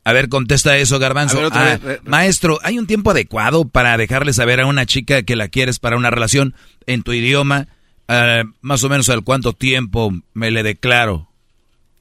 [0.07, 1.49] A ver, contesta eso, Garbanzo.
[1.51, 5.79] Ah, maestro, ¿hay un tiempo adecuado para dejarle saber a una chica que la quieres
[5.79, 7.67] para una relación en tu idioma?
[8.07, 11.29] Ah, más o menos al cuánto tiempo me le declaro.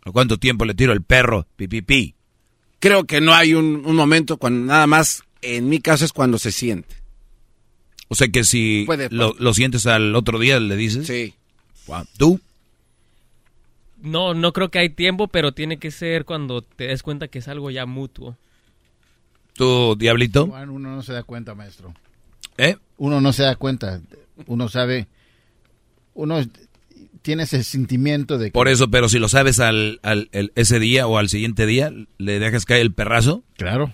[0.05, 1.47] ¿A cuánto tiempo le tiro el perro?
[1.57, 2.17] Pipipi
[2.79, 6.53] creo que no hay un, momento cuando nada más, en mi caso es cuando se
[6.53, 6.95] siente.
[8.09, 11.07] O sea que si lo, sientes al otro día, le dices.
[11.07, 11.35] Sí.
[12.17, 12.41] ¿Tú?
[14.07, 17.41] No, no creo que hay tiempo, pero tiene que ser cuando te des cuenta que
[17.41, 18.37] es algo ya mutuo.
[19.55, 20.45] ¿Tú, Diablito?
[20.45, 21.93] uno no se da cuenta, maestro.
[22.57, 22.77] ¿Eh?
[22.99, 24.01] Uno no se da cuenta.
[24.47, 25.09] Uno sabe.
[26.15, 26.41] Uno
[27.23, 28.53] tiene ese sentimiento de que...
[28.53, 32.39] Por eso, pero si lo sabes al, al ese día o al siguiente día, ¿le
[32.39, 33.43] dejas caer el perrazo?
[33.57, 33.93] Claro.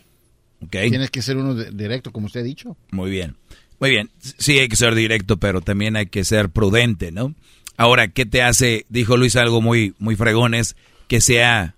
[0.67, 0.91] Okay.
[0.91, 2.77] Tienes que ser uno directo, como usted ha dicho.
[2.91, 3.37] Muy bien.
[3.81, 4.11] Muy bien.
[4.19, 7.35] Sí hay que ser directo, pero también hay que ser prudente, ¿no?
[7.83, 8.87] Ahora, ¿qué te hace?
[8.91, 10.77] Dijo Luis algo muy, muy fregón, es
[11.09, 11.75] que sea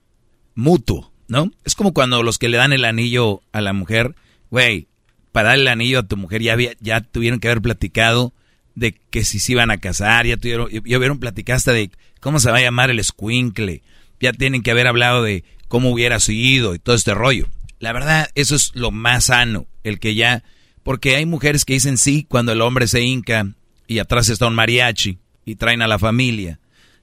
[0.54, 1.50] mutuo, ¿no?
[1.64, 4.14] Es como cuando los que le dan el anillo a la mujer,
[4.50, 4.86] güey,
[5.32, 8.34] para dar el anillo a tu mujer ya, había, ya tuvieron que haber platicado
[8.74, 11.90] de que si se iban a casar, ya tuvieron, ya vieron platicaste de
[12.20, 13.80] cómo se va a llamar el squinkle,
[14.20, 17.48] ya tienen que haber hablado de cómo hubiera sido y todo este rollo.
[17.78, 20.44] La verdad, eso es lo más sano, el que ya,
[20.82, 23.54] porque hay mujeres que dicen sí cuando el hombre se hinca
[23.86, 26.60] y atrás está un mariachi y traen a la familia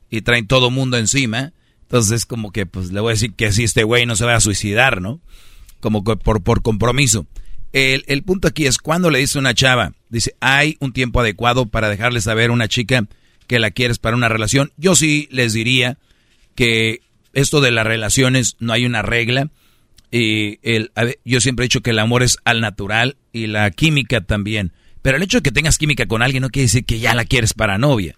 [0.10, 3.52] y traen todo mundo encima, entonces es como que pues le voy a decir que
[3.52, 5.20] si este güey no se va a suicidar, ¿no?
[5.80, 7.26] Como por, por compromiso.
[7.74, 11.66] El, el punto aquí es cuando le dice una chava, dice, hay un tiempo adecuado
[11.68, 13.08] para dejarle saber a una chica
[13.48, 14.72] que la quieres para una relación.
[14.78, 15.98] Yo sí les diría
[16.56, 17.02] que
[17.34, 19.50] esto de las relaciones no hay una regla.
[20.12, 20.92] Y el,
[21.24, 24.74] yo siempre he dicho que el amor es al natural y la química también.
[25.02, 27.26] Pero el hecho de que tengas química con alguien no quiere decir que ya la
[27.26, 28.16] quieres para novia.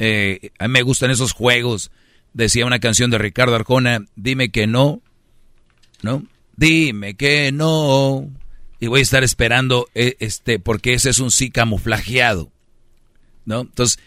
[0.00, 1.92] Eh, a mí me gustan esos juegos.
[2.32, 5.02] Decía una canción de Ricardo Arjona, dime que no,
[6.02, 6.24] ¿no?
[6.56, 8.28] Dime que no
[8.80, 12.50] y voy a estar esperando eh, este porque ese es un sí camuflajeado,
[13.44, 13.60] ¿no?
[13.60, 13.98] Entonces,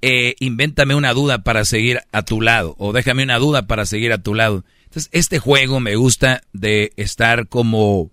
[0.00, 4.12] eh, invéntame una duda para seguir a tu lado o déjame una duda para seguir
[4.12, 4.64] a tu lado.
[4.84, 8.10] Entonces, este juego me gusta de estar como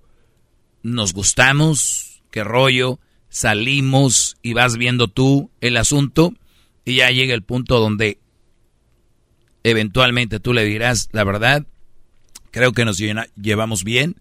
[0.81, 6.33] nos gustamos, qué rollo, salimos y vas viendo tú el asunto
[6.85, 8.19] y ya llega el punto donde
[9.63, 11.65] eventualmente tú le dirás la verdad,
[12.51, 14.17] creo que nos llevamos bien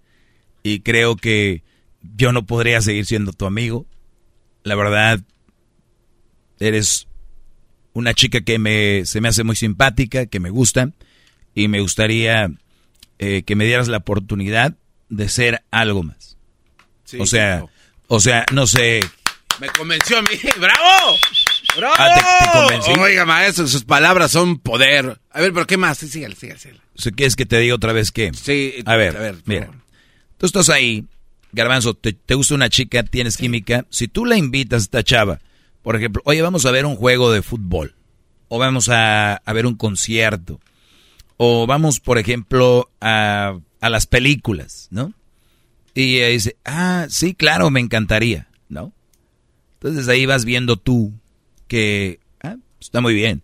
[0.63, 1.63] y creo que
[2.17, 3.87] yo no podría seguir siendo tu amigo.
[4.65, 5.21] La verdad,
[6.61, 7.09] eres
[7.93, 10.91] una chica que me, se me hace muy simpática, que me gusta,
[11.55, 12.51] y me gustaría
[13.19, 14.75] eh, que me dieras la oportunidad
[15.09, 16.39] de ser algo más.
[17.19, 17.67] o sea,
[18.07, 19.01] o sea, no sé.
[19.61, 21.19] Me convenció a mí, ¡bravo!
[21.77, 21.95] ¡Bravo!
[21.99, 25.19] Ah, te, Oiga, maestro, sus palabras son poder.
[25.31, 25.99] A ver, pero ¿qué más?
[25.99, 26.59] Sí, sígale, sígale,
[27.17, 28.33] ¿Quieres que te diga otra vez qué?
[28.35, 28.75] Sí.
[28.85, 29.71] A ver, a ver mira.
[30.37, 31.07] Tú estás ahí,
[31.53, 35.41] Garbanzo, te, gusta una chica, tienes química, si tú la invitas a esta chava,
[35.83, 37.95] por ejemplo, oye, vamos a ver un juego de fútbol,
[38.49, 40.61] o vamos a, ver un concierto,
[41.37, 45.15] O vamos, por ejemplo, a, a las películas, ¿no?
[45.95, 48.93] Y ella dice, ah, sí, claro, me encantaría, ¿no?
[49.75, 51.13] Entonces ahí vas viendo tú
[51.73, 53.43] que ah, está muy bien.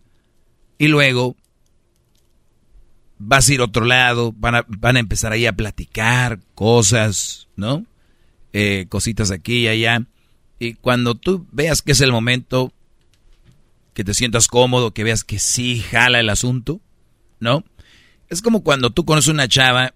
[0.76, 1.34] Y luego
[3.16, 7.48] vas a ir a otro lado, van a, van a empezar ahí a platicar cosas,
[7.56, 7.86] ¿no?
[8.52, 10.02] Eh, cositas aquí y allá.
[10.58, 12.70] Y cuando tú veas que es el momento,
[13.94, 16.82] que te sientas cómodo, que veas que sí jala el asunto,
[17.40, 17.64] ¿no?
[18.28, 19.94] Es como cuando tú conoces una chava,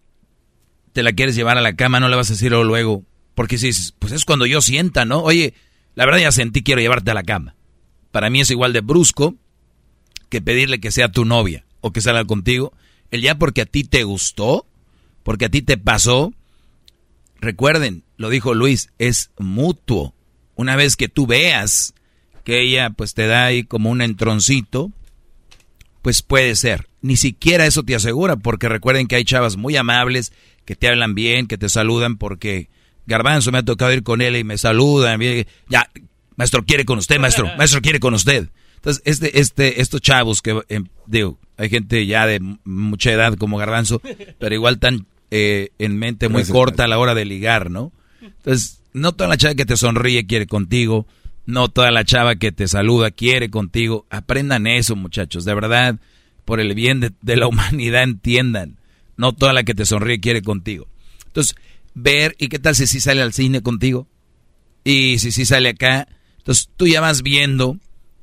[0.94, 3.72] te la quieres llevar a la cama, no le vas a decir luego, porque si
[3.98, 5.20] pues es cuando yo sienta, ¿no?
[5.20, 5.52] Oye,
[5.94, 7.56] la verdad ya sentí, quiero llevarte a la cama.
[8.12, 9.34] Para mí es igual de brusco
[10.28, 12.72] que pedirle que sea tu novia o que salga contigo.
[13.10, 14.66] El ya porque a ti te gustó,
[15.24, 16.32] porque a ti te pasó.
[17.40, 20.14] Recuerden, lo dijo Luis, es mutuo.
[20.54, 21.94] Una vez que tú veas
[22.44, 24.92] que ella pues te da ahí como un entroncito,
[26.02, 26.88] pues puede ser.
[27.00, 30.32] Ni siquiera eso te asegura, porque recuerden que hay chavas muy amables,
[30.64, 32.68] que te hablan bien, que te saludan, porque
[33.06, 35.20] Garbanzo me ha tocado ir con él y me saludan.
[35.68, 35.90] Ya,
[36.36, 38.48] maestro quiere con usted, maestro, maestro quiere con usted.
[38.76, 43.56] Entonces, este, este, estos chavos que, eh, digo, hay gente ya de mucha edad como
[43.56, 44.02] Garbanzo,
[44.38, 47.92] pero igual tan eh, en mente muy corta a la hora de ligar, ¿no?
[48.20, 51.06] Entonces, no toda la chava que te sonríe quiere contigo.
[51.44, 54.06] No toda la chava que te saluda quiere contigo.
[54.10, 55.44] Aprendan eso, muchachos.
[55.44, 55.98] De verdad,
[56.44, 58.76] por el bien de, la humanidad, entiendan.
[59.16, 60.86] No toda la que te sonríe quiere contigo.
[61.26, 61.56] Entonces,
[61.94, 64.06] ver, ¿y qué tal si sí sale al cine contigo?
[64.84, 66.08] Y si sí sale acá.
[66.42, 67.78] Entonces, tú ya vas viendo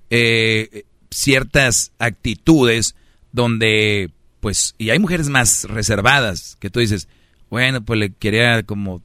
[0.10, 2.95] eh, ciertas actitudes
[3.32, 7.08] donde, pues, y hay mujeres más reservadas que tú dices,
[7.49, 9.01] bueno, pues le quería como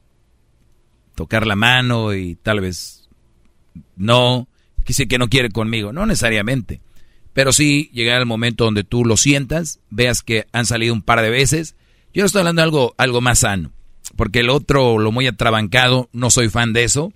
[1.14, 3.08] tocar la mano y tal vez
[3.96, 4.48] no,
[4.84, 6.80] quise que no quiere conmigo, no necesariamente.
[7.32, 11.22] Pero sí llegar al momento donde tú lo sientas, veas que han salido un par
[11.22, 11.76] de veces.
[12.12, 13.72] Yo estoy hablando de algo, algo más sano,
[14.16, 17.12] porque el otro, lo muy atrabancado, no soy fan de eso.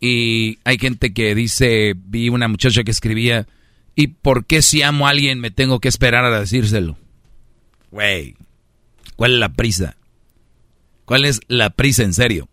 [0.00, 3.46] Y hay gente que dice, vi una muchacha que escribía,
[3.94, 6.96] ¿y por qué si amo a alguien me tengo que esperar a decírselo?
[7.90, 8.36] Güey,
[9.16, 9.96] ¿cuál es la prisa?
[11.04, 12.48] ¿Cuál es la prisa en serio?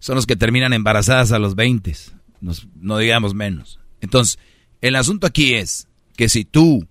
[0.00, 1.94] Son los que terminan embarazadas a los 20
[2.80, 3.78] no digamos menos.
[4.00, 4.38] Entonces,
[4.80, 6.86] el asunto aquí es que si tú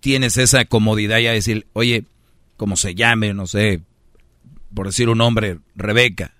[0.00, 2.04] tienes esa comodidad ya de decir, oye,
[2.56, 3.82] como se llame, no sé,
[4.74, 6.34] por decir un nombre, Rebeca,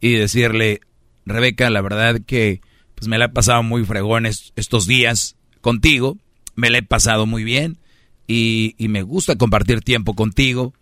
[0.00, 0.80] y decirle,
[1.26, 2.60] Rebeca, la verdad que
[2.94, 6.18] pues me la he pasado muy fregón estos días contigo,
[6.54, 7.78] me la he pasado muy bien
[8.26, 10.72] y, me gusta compartir tiempo contigo.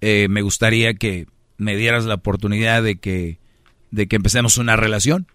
[0.00, 1.26] Eh, me gustaría que
[1.58, 3.38] me dieras la oportunidad de que,
[3.90, 5.26] de que empecemos una relación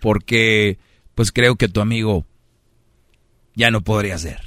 [0.00, 0.78] porque
[1.14, 2.24] pues creo que tu amigo
[3.54, 4.40] ya no podría ser.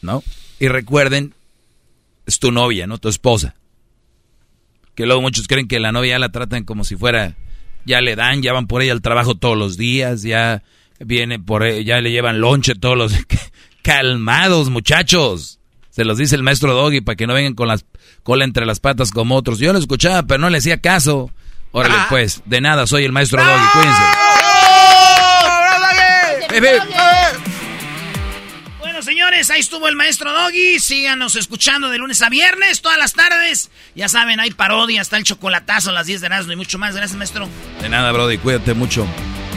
[0.00, 0.22] ¿No?
[0.58, 1.34] Y recuerden,
[2.28, 3.56] es tu novia, no tu esposa.
[4.94, 7.36] Que luego muchos creen que la novia ya la tratan como si fuera,
[7.86, 10.62] ya le dan, ya van por ella al trabajo todos los días, ya
[11.00, 13.12] viene por ella, ya le llevan lonche todos los...
[13.82, 15.58] Calmados, muchachos.
[15.88, 17.86] Se los dice el maestro Doggy para que no vengan con las
[18.22, 19.58] cola entre las patas como otros.
[19.58, 21.30] Yo lo escuchaba, pero no le hacía caso.
[21.72, 22.06] Órale, ah.
[22.10, 24.02] pues, de nada, soy el maestro Doggy, cuídense.
[26.60, 26.84] Bueno,
[29.38, 30.78] señores, ahí estuvo el maestro Doggy.
[30.80, 33.70] Síganos escuchando de lunes a viernes, todas las tardes.
[33.94, 36.96] Ya saben, hay parodia, está el chocolatazo a las 10 de Erasmo y mucho más.
[36.96, 37.48] Gracias, maestro.
[37.80, 39.06] De nada, Brody, cuídate mucho.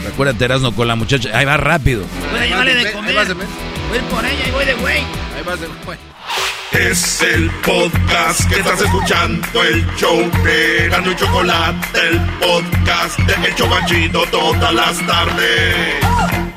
[0.04, 1.36] Recuérdate, Erasmo, con la muchacha.
[1.36, 2.04] Ahí va rápido.
[2.30, 3.14] Voy a llevarle de comer.
[3.14, 4.98] Voy por ella y voy de güey.
[4.98, 5.98] Ahí vas de güey.
[6.72, 13.54] Es el podcast que estás escuchando, el show de y Chocolate, el podcast de El
[13.54, 16.51] Chobachito todas las tardes.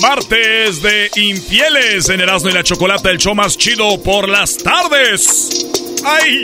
[0.00, 5.66] Martes de infieles en Erasmo y la Chocolate, el show más chido por las tardes.
[6.04, 6.40] ¡Ay!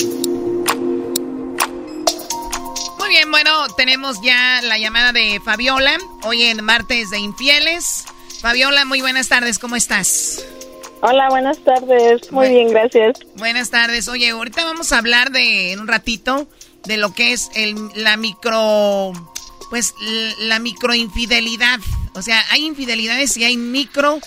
[2.99, 8.05] Muy bien, bueno, tenemos ya la llamada de Fabiola, hoy en martes de infieles.
[8.43, 10.45] Fabiola, muy buenas tardes, ¿cómo estás?
[11.01, 13.21] Hola, buenas tardes, muy bien, gracias.
[13.37, 16.47] Buenas tardes, oye, ahorita vamos a hablar de, en un ratito,
[16.85, 19.13] de lo que es el, la micro,
[19.71, 19.95] pues
[20.41, 21.81] la microinfidelidad.
[22.17, 24.21] O sea, hay infidelidades y hay micro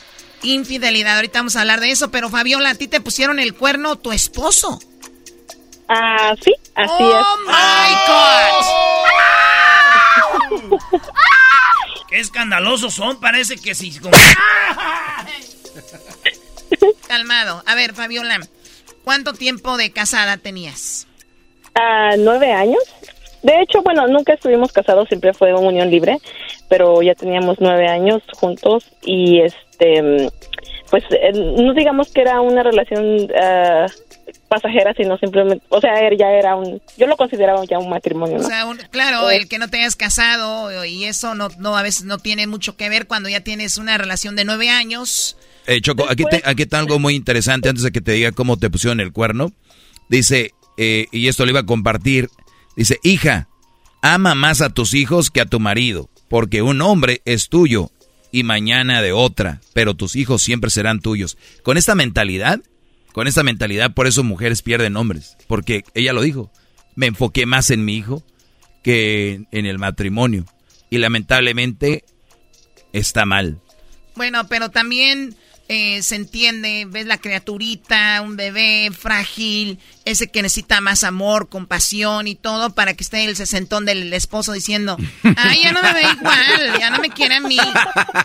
[0.43, 1.15] infidelidad.
[1.17, 4.11] Ahorita vamos a hablar de eso, pero Fabiola, a ti te pusieron el cuerno tu
[4.11, 4.79] esposo.
[5.87, 7.95] Ah, sí, así oh my
[10.69, 10.79] God.
[12.09, 13.99] Qué escandalosos son, parece que sí.
[17.07, 17.63] Calmado.
[17.65, 18.39] A ver, Fabiola,
[19.03, 21.07] ¿cuánto tiempo de casada tenías?
[21.75, 22.83] a nueve años.
[23.43, 26.17] De hecho, bueno, nunca estuvimos casados, siempre fue una unión libre,
[26.67, 30.29] pero ya teníamos nueve años juntos y este,
[30.89, 33.85] pues eh, no digamos que era una relación ah,
[34.49, 38.39] pasajera, sino simplemente, o sea, él ya era un, yo lo consideraba ya un matrimonio,
[38.39, 38.45] ¿no?
[38.45, 41.81] O sea, un- claro, el que no te hayas casado y eso no, no a
[41.83, 45.37] veces no tiene mucho que ver cuando ya tienes una relación de nueve años.
[45.67, 48.57] Eh, Choco, aquí, te- aquí está algo muy interesante antes de que te diga cómo
[48.57, 49.51] te pusieron el cuerno.
[50.09, 52.29] Dice, eh, y esto lo iba a compartir,
[52.75, 53.47] dice, hija,
[54.01, 57.91] ama más a tus hijos que a tu marido, porque un hombre es tuyo
[58.31, 61.37] y mañana de otra, pero tus hijos siempre serán tuyos.
[61.63, 62.61] Con esta mentalidad,
[63.11, 66.51] con esta mentalidad, por eso mujeres pierden hombres, porque ella lo dijo,
[66.95, 68.23] me enfoqué más en mi hijo
[68.83, 70.45] que en el matrimonio,
[70.89, 72.05] y lamentablemente
[72.93, 73.59] está mal.
[74.15, 75.35] Bueno, pero también
[75.71, 82.27] eh, se entiende, ves la criaturita, un bebé frágil, ese que necesita más amor, compasión
[82.27, 84.97] y todo para que esté el sesentón del esposo diciendo,
[85.37, 87.59] ay, ya no me ve igual, ya no me quiere a mí.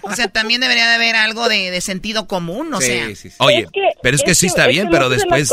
[0.04, 3.08] O sea, también debería de haber algo de, de sentido común, o sea.
[3.40, 3.68] Oye,
[4.02, 5.50] pero es que sí está bien, pero después...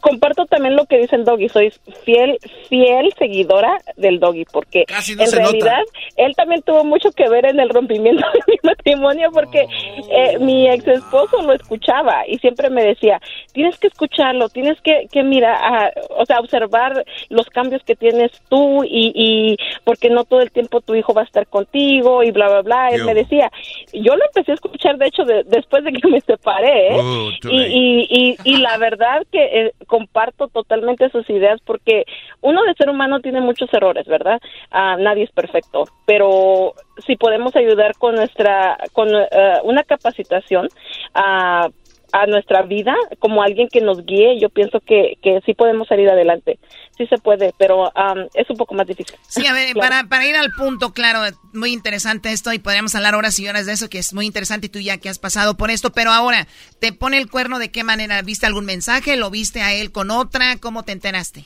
[0.00, 1.72] comparto también lo que dice el doggy, soy
[2.04, 2.38] fiel,
[2.68, 5.36] fiel seguidora del doggy, porque no en nota.
[5.36, 5.82] realidad
[6.16, 9.66] él también tuvo mucho que ver en el rompimiento de mi matrimonio, porque
[10.10, 13.20] eh, mi ex esposo lo escuchaba y siempre me decía,
[13.52, 18.32] tienes que escucharlo, tienes que, que mirar, ah, o sea, observar los cambios que tienes
[18.48, 22.30] tú y, y porque no todo el tiempo tu hijo va a estar contigo y
[22.30, 22.88] bla, bla, bla.
[22.90, 23.04] Él Yo.
[23.06, 23.50] me decía,
[23.92, 27.00] yo lo empecé a escuchar, de hecho, de- después de que me separé, ¿eh?
[27.00, 32.04] Oh, y, y, y, y la verdad que eh, comparto totalmente sus ideas porque
[32.40, 34.40] uno de ser humano tiene muchos errores, ¿verdad?
[34.70, 36.74] Ah, nadie es perfecto, pero
[37.06, 39.26] si podemos ayudar con nuestra, con eh,
[39.64, 40.68] una capacitación
[41.14, 41.68] a
[42.14, 46.08] a nuestra vida como alguien que nos guíe, yo pienso que, que sí podemos salir
[46.08, 46.60] adelante.
[46.96, 49.16] Sí se puede, pero am, es un poco más difícil.
[49.26, 49.88] Sí, a ver, Claro.
[49.88, 51.20] para, para ir al punto, claro,
[51.52, 54.66] muy interesante esto y podríamos hablar horas y horas de eso, que es muy interesante
[54.66, 56.46] y tú ya que has pasado por esto, pero ahora,
[56.80, 58.22] ¿te pone el cuerno de qué manera?
[58.22, 59.16] ¿Viste algún mensaje?
[59.16, 60.56] ¿Lo viste a él con otra?
[60.60, 61.44] ¿Cómo te enteraste?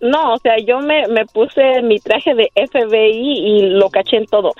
[0.00, 4.24] No, o sea, yo me, me puse mi traje de FBI y lo caché en
[4.24, 4.54] todo.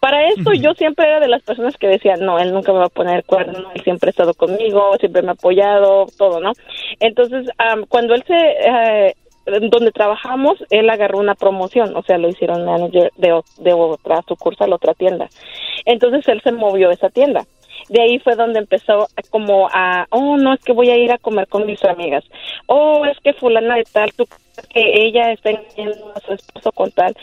[0.00, 2.86] Para esto yo siempre era de las personas que decían, no, él nunca me va
[2.86, 6.52] a poner cuerno, él siempre ha estado conmigo, siempre me ha apoyado, todo, ¿no?
[7.00, 8.34] Entonces, am, cuando él se...
[8.34, 9.14] eh,
[9.70, 14.72] donde trabajamos, él agarró una promoción, o sea, lo hicieron manager de, de otra sucursal,
[14.72, 15.28] otra tienda.
[15.84, 17.46] Entonces él se movió a esa tienda.
[17.88, 21.18] De ahí fue donde empezó como a, oh, no, es que voy a ir a
[21.18, 22.24] comer con mis amigas.
[22.66, 24.26] Oh, es que fulana de tal, tú
[24.70, 27.14] que ella está engañando a su esposo con tal.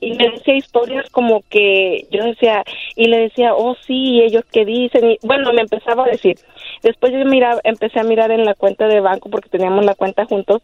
[0.00, 2.64] Y me decía historias como que yo decía,
[2.96, 5.10] y le decía, oh, sí, ellos qué dicen.
[5.10, 6.36] Y bueno, me empezaba a decir.
[6.82, 10.24] Después yo miraba, empecé a mirar en la cuenta de banco, porque teníamos la cuenta
[10.24, 10.62] juntos,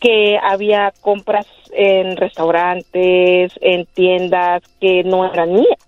[0.00, 5.78] que había compras en restaurantes, en tiendas que no eran mías.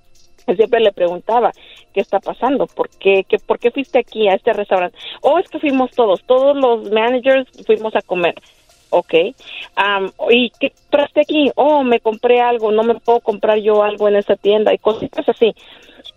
[0.56, 1.52] Siempre le preguntaba,
[1.92, 2.66] ¿qué está pasando?
[2.66, 4.96] ¿Por qué, qué, ¿Por qué fuiste aquí a este restaurante?
[5.22, 8.34] Oh, es que fuimos todos, todos los managers fuimos a comer.
[8.90, 9.14] Ok.
[9.76, 11.50] Am, ¿Y qué compraste aquí?
[11.56, 15.28] Oh, me compré algo, no me puedo comprar yo algo en esa tienda y cositas
[15.28, 15.54] así.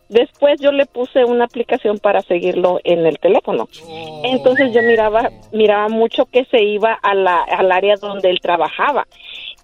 [0.08, 3.68] Después yo le puse una aplicación para seguirlo en el teléfono.
[4.24, 9.08] Entonces yo miraba, miraba mucho que se iba a la, al área donde él trabajaba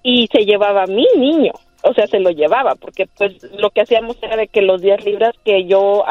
[0.04, 1.52] y se llevaba a mi niño,
[1.84, 5.04] o sea, se lo llevaba, porque pues lo que hacíamos era de que los días
[5.06, 6.04] libres que yo,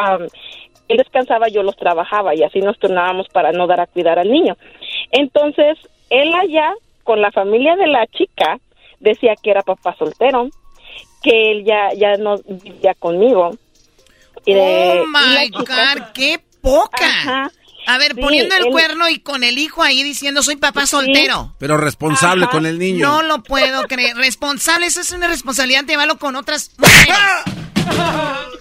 [0.88, 4.30] él descansaba, yo los trabajaba y así nos turnábamos para no dar a cuidar al
[4.30, 4.56] niño.
[5.10, 5.78] Entonces,
[6.10, 6.72] él allá,
[7.04, 8.58] con la familia de la chica,
[9.00, 10.48] decía que era papá soltero,
[11.22, 13.50] que él ya, ya no vivía conmigo.
[14.48, 17.04] Oh my God, qué poca.
[17.04, 17.50] Ajá.
[17.86, 20.86] A ver, Sí, poniendo el él- cuerno y con el hijo ahí diciendo soy papá
[20.86, 21.54] soltero.
[21.58, 22.52] Pero responsable Ajá.
[22.52, 23.06] con el niño.
[23.06, 24.16] No lo puedo creer.
[24.16, 27.08] Responsable, eso es una responsabilidad, llévalo con otras mujeres.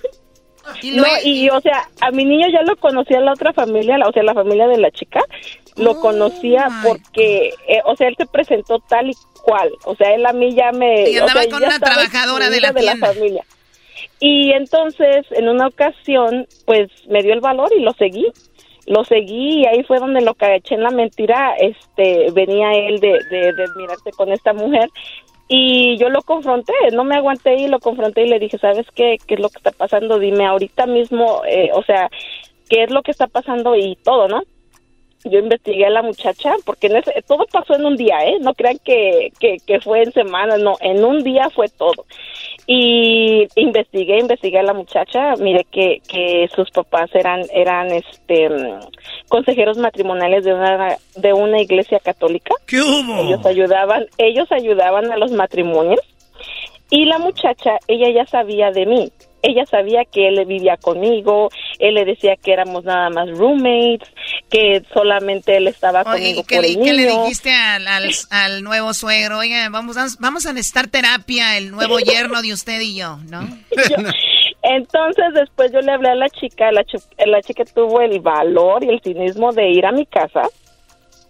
[0.81, 4.07] Y no, y o sea, a mi niño ya lo conocía la otra familia, la-
[4.07, 5.19] o sea, la familia de la chica,
[5.77, 9.13] lo Oh, conocía porque, eh, o sea, él se presentó tal y
[9.43, 11.09] cual, o sea, él a mí ya me...
[11.09, 13.07] Y o andaba sea, con una trabajadora de la excluida tienda.
[13.13, 13.43] familia.
[14.19, 18.25] Y entonces, en una ocasión, pues me dio el valor y lo seguí.
[18.85, 21.55] Lo seguí y ahí fue donde lo caché en la mentira.
[21.59, 24.89] Este, venía él de, de, de mirarse con esta mujer
[25.47, 29.17] y yo lo confronté, no me aguanté y lo confronté y le dije, ¿sabes qué?
[29.27, 30.17] ¿Qué es lo que está pasando?
[30.19, 32.09] Dime ahorita mismo, eh, o sea,
[32.69, 33.75] ¿qué es lo que está pasando?
[33.75, 34.41] Y todo, ¿no?
[35.23, 38.37] Yo investigué a la muchacha porque en ese- todo pasó en un día, ¿eh?
[38.41, 42.05] No crean que, que, que fue en semanas, no, en un día fue todo.
[42.67, 48.79] Y investigué, investigué a la muchacha, mire que, que sus papás eran, eran este mm,
[49.27, 52.55] consejeros matrimoniales de una, de una iglesia católica.
[52.65, 53.21] ¿Qué hubo?
[53.21, 56.01] Ellos ayudaban, ellos ayudaban a los matrimonios.
[56.89, 59.11] Y la muchacha, ella ya sabía de mí.
[59.47, 64.09] Ella sabía que él vivía conmigo, él le decía que éramos nada más roommates,
[64.49, 67.87] que solamente él estaba Oye, conmigo ¿y qué, por le, el qué le dijiste al,
[67.87, 69.37] al, al nuevo suegro?
[69.39, 73.41] Oiga, vamos, vamos a necesitar terapia, el nuevo yerno de usted y yo, ¿no?
[74.63, 76.83] Entonces después yo le hablé a la chica, la,
[77.25, 80.43] la chica tuvo el valor y el cinismo de ir a mi casa.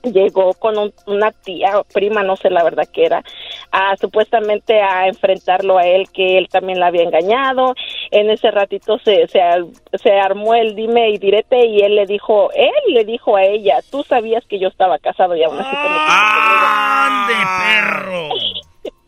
[0.04, 3.24] Llegó con un- una tía o prima, no sé la verdad que era,
[3.72, 7.74] a, supuestamente a enfrentarlo a él, que él también la había engañado.
[8.12, 9.66] En ese ratito se, se, ar-
[10.02, 13.80] se armó el dime y direte y él le dijo, él le dijo a ella,
[13.92, 16.06] tú sabías que yo estaba casado y aún así metiste conmigo?"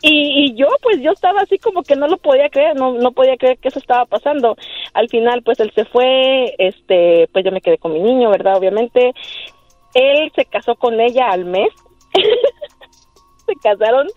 [0.02, 3.12] Y, y yo, pues yo estaba así como que no lo podía creer, no, no
[3.12, 4.56] podía creer que eso estaba pasando.
[4.94, 8.58] Al final, pues él se fue, este, pues yo me quedé con mi niño, ¿verdad?
[8.58, 9.14] Obviamente.
[9.96, 11.70] Él se casó con ella al mes.
[13.48, 14.08] se casaron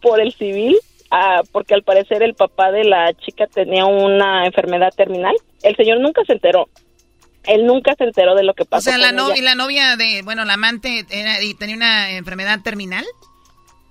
[0.00, 0.76] por el civil,
[1.10, 5.34] ah, porque al parecer el papá de la chica tenía una enfermedad terminal.
[5.62, 6.68] El señor nunca se enteró.
[7.44, 8.90] Él nunca se enteró de lo que O pasó.
[8.90, 12.60] sea, la, no- y la novia de, bueno, la amante era, y tenía una enfermedad
[12.62, 13.04] terminal.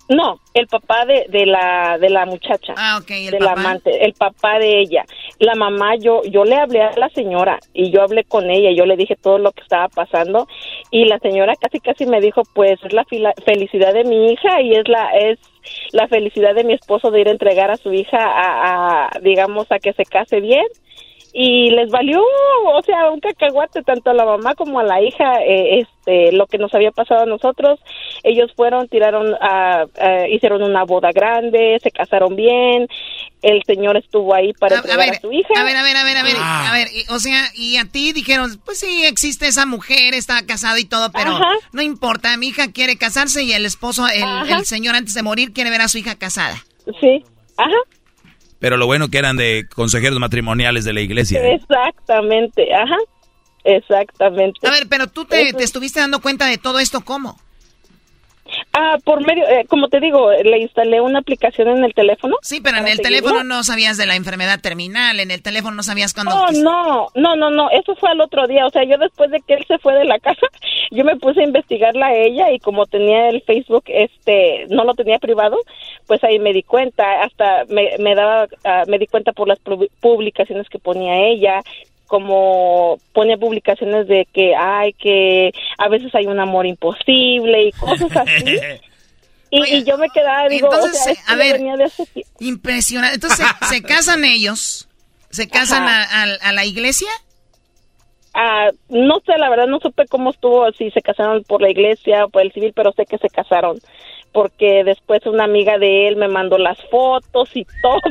[0.08, 2.74] No, el papá de, de la de la muchacha.
[2.78, 3.60] Ah, ok, el de la papá.
[3.62, 5.04] amante, el papá de ella.
[5.40, 8.86] La mamá, yo yo le hablé a la señora y yo hablé con ella, yo
[8.86, 10.48] le dije todo lo que estaba pasando
[10.92, 14.62] y la señora casi casi me dijo, pues es la fila- felicidad de mi hija
[14.62, 15.40] y es la es
[15.92, 19.66] la felicidad de mi esposo de ir a entregar a su hija a, a, digamos
[19.72, 20.66] a que se case bien
[21.38, 22.22] y les valió,
[22.74, 26.48] o sea, un cacahuate tanto a la mamá como a la hija, eh, este, lo
[26.48, 27.78] que nos había pasado a nosotros.
[28.24, 32.88] Ellos fueron, tiraron, a, a- hicieron una boda grande, se casaron bien.
[33.42, 35.54] El señor estuvo ahí para A, a entregar a, ver, su hija.
[35.58, 36.70] a ver, a ver, a ver, a ver, Ah.
[36.70, 40.46] a ver, y- o sea, y a ti dijeron, pues sí, existe esa mujer, está
[40.46, 41.50] casada y todo, pero Ajá.
[41.74, 45.70] no importa, mi hija quiere casarse y el esposo, el señor antes de morir quiere
[45.70, 46.56] ver a su hija casada.
[47.02, 47.24] Sí,
[47.58, 47.76] ajá,
[48.60, 51.42] Pero lo bueno que eran de consejeros matrimoniales de la iglesia.
[51.42, 51.56] ¿eh?
[51.56, 52.98] exactamente, ajá,
[53.64, 54.66] exactamente.
[54.68, 57.38] A ver, pero tú te, te estuviste dando cuenta de todo esto, ¿cómo?
[58.74, 62.36] Ah, por medio, eh, como te digo, le instalé una aplicación en el teléfono.
[62.42, 63.22] Sí, pero en el seguirlo.
[63.22, 66.36] teléfono no sabías de la enfermedad terminal, en el teléfono no sabías cuándo...
[66.36, 69.42] Oh, no, no, no, no, eso fue al otro día, o sea, yo después de
[69.42, 70.46] que él se fue de la casa,
[70.92, 74.94] yo me puse a investigarla a ella y como tenía el Facebook, este, no lo
[74.94, 75.58] tenía privado,
[76.08, 79.64] pues ahí me di cuenta, hasta me, me daba, ah, me di cuenta por las
[79.64, 81.62] pu- publicaciones que ponía ella,
[82.08, 88.10] como pone publicaciones de que, ay, que a veces hay un amor imposible y cosas
[88.16, 88.46] así.
[89.52, 92.04] Y, y yo me quedaba, digo, Entonces, o sea, a ver, hace
[92.40, 93.16] Impresionante.
[93.16, 94.90] Entonces, ¿se, casan ellos?
[95.30, 96.04] ¿Se casan a-
[96.42, 97.08] a la iglesia?
[98.34, 102.26] Ah, no sé, la verdad no supe cómo estuvo, si se casaron por la iglesia
[102.26, 103.78] o por el civil, pero sé que se casaron.
[104.34, 108.02] Porque después una amiga de él me mandó las fotos y todo.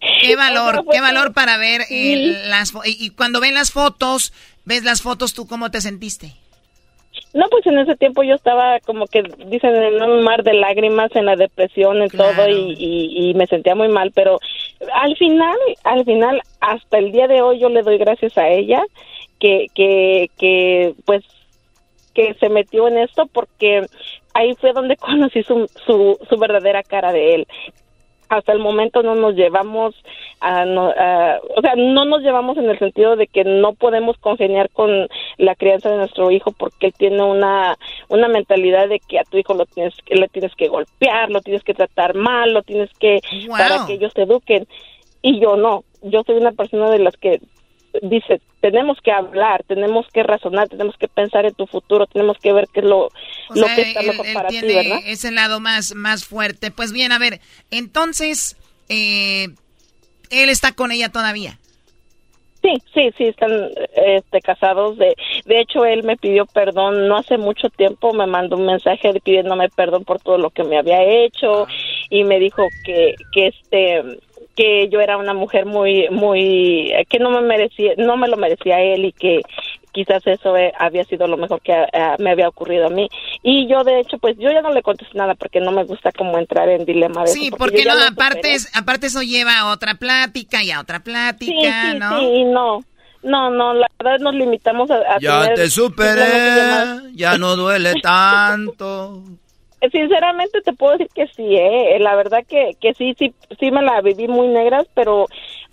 [0.00, 2.36] Qué valor, qué valor para ver eh, Sí.
[2.48, 4.32] las y, y cuando ven las fotos,
[4.64, 6.32] ves las fotos, ¿tú cómo te sentiste?
[7.34, 11.10] No, pues en ese tiempo yo estaba como que dicen en un mar de lágrimas,
[11.14, 14.38] en la depresión, en todo y, y- y me sentía muy mal, pero
[14.94, 18.82] al final, al final, hasta el día de hoy yo le doy gracias a ella
[19.40, 21.22] que, que, que pues
[22.14, 23.86] que se metió en esto porque
[24.34, 27.46] ahí fue donde conocí su, su, su verdadera cara de él.
[28.28, 29.94] Hasta el momento no nos llevamos,
[30.40, 34.18] a, no- a- o sea, no nos llevamos en el sentido de que no podemos
[34.18, 35.08] congeniar con
[35.38, 37.76] la crianza de nuestro hijo porque él tiene una,
[38.08, 41.40] una mentalidad de que a tu hijo lo tienes, que le tienes que golpear, lo
[41.40, 43.56] tienes que tratar mal, lo tienes que, Wow.
[43.56, 44.66] para que ellos se eduquen.
[45.22, 47.40] Y yo no, yo soy una persona de las que
[48.02, 52.52] dice, tenemos que hablar, tenemos que razonar, tenemos que pensar en tu futuro, tenemos que
[52.52, 53.10] ver qué es lo, O
[53.54, 54.98] lo sea, que está él, mejor él para ti, tiene ¿verdad?
[55.06, 56.70] ese lado más, más fuerte.
[56.70, 58.56] Pues bien, a ver, entonces,
[58.88, 59.48] eh,
[60.30, 61.58] él está con ella todavía.
[62.62, 64.98] Sí, sí, sí, están este, casados.
[64.98, 65.14] De,
[65.44, 69.68] de hecho, él me pidió perdón no hace mucho tiempo, me mandó un mensaje pidiéndome
[69.68, 71.68] perdón por todo lo que me había hecho
[72.10, 74.02] y me dijo que, que este
[74.58, 78.80] que yo era una mujer muy muy que no me merecía no me lo merecía
[78.80, 79.40] él y que
[79.92, 83.08] quizás eso eh, había sido lo mejor que eh, me había ocurrido a mí
[83.42, 86.10] y yo de hecho pues yo ya no le contesté nada porque no me gusta
[86.12, 89.58] como entrar en dilema de Sí, eso, porque ya no, aparte, es- aparte eso lleva
[89.60, 92.18] a otra plática y a otra plática, Sí, sí, ¿no?
[92.18, 92.84] sí, y no.
[93.22, 97.94] No, no, la verdad nos limitamos a, a Ya tener te superé, ya no duele
[98.00, 99.22] tanto.
[99.92, 101.98] Sinceramente te puedo decir que sí, ¿eh?
[102.00, 105.26] La verdad que, que sí, sí, sí me la viví muy negras, pero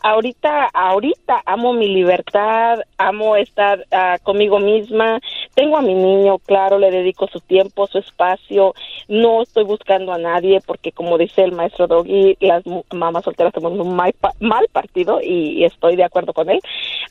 [0.05, 5.19] ahorita, ahorita amo mi libertad, amo estar ah, conmigo misma.
[5.55, 8.75] Tengo a mi niño, claro, le dedico su tiempo, su espacio.
[9.07, 13.79] No estoy buscando a nadie porque, como dice el maestro Doggy, las mamás solteras tenemos
[13.79, 16.59] un mal, mal partido y, estoy de acuerdo con él.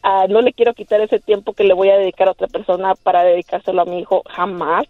[0.04, 2.94] Ah, no le quiero quitar ese tiempo que le voy a dedicar a otra persona
[2.94, 4.86] para dedicárselo a mi hijo, jamás.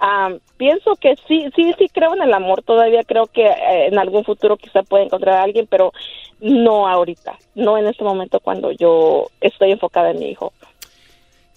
[0.00, 2.62] Ah, pienso que sí, sí, sí creo en el amor.
[2.62, 5.92] Todavía creo que eh, en algún futuro quizá pueda encontrar a alguien, pero
[6.40, 10.52] no ahorita, no en este momento cuando yo estoy enfocada en mi hijo.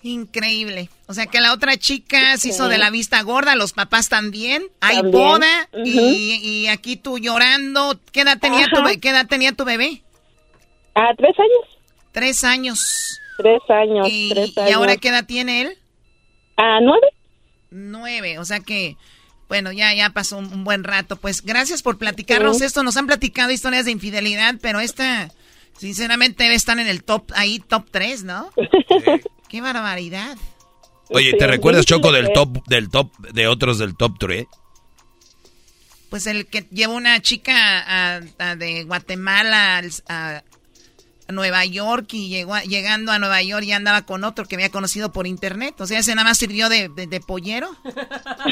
[0.02, 0.90] Increíble.
[1.08, 4.64] O sea que la otra chica se hizo de la vista gorda, los papás también.
[4.80, 8.00] Hay boda y, aquí tú llorando.
[8.14, 10.02] ¿Qué edad tenía, tu, ¿qué edad tenía tu bebé?
[10.96, 11.78] Ah, tres años.
[12.14, 13.20] Tres años.
[13.38, 14.70] Tres años, ¿Y, tres años.
[14.70, 15.78] ¿Y ahora qué edad tiene él?
[16.56, 17.08] Ah, nueve.
[17.72, 18.98] Nueve, o sea que,
[19.48, 21.16] bueno, ya, ya pasó un, buen rato.
[21.18, 22.84] Pues gracias por platicarnos esto.
[22.84, 25.32] Nos han platicado historias de infidelidad, pero esta,
[25.78, 28.52] sinceramente, debe estar en el top, ahí top tres, ¿no?
[29.50, 30.38] Qué barbaridad.
[31.10, 34.46] Oye, ¿te recuerdas, Choco, del top, del top, de otros del top 3?
[36.10, 38.22] Pues el que llevó una chica
[38.58, 40.44] de Guatemala a,
[41.32, 45.12] Nueva York y llegó llegando a Nueva York y andaba con otro que había conocido
[45.12, 45.80] por internet.
[45.80, 46.90] O sea, ese nada más sirvió de,
[47.26, 47.70] pollero.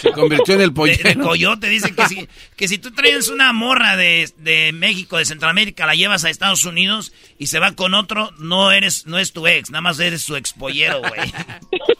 [0.02, 1.10] Se convirtió en el pollero.
[1.10, 1.70] De, coyote.
[1.70, 5.96] Dice que si, que si tú traes una morra de, de, México, de Centroamérica, la
[5.96, 9.70] llevas a Estados Unidos y se va con otro, no eres, no es tu ex,
[9.72, 11.34] nada más eres su ex pollero, güey.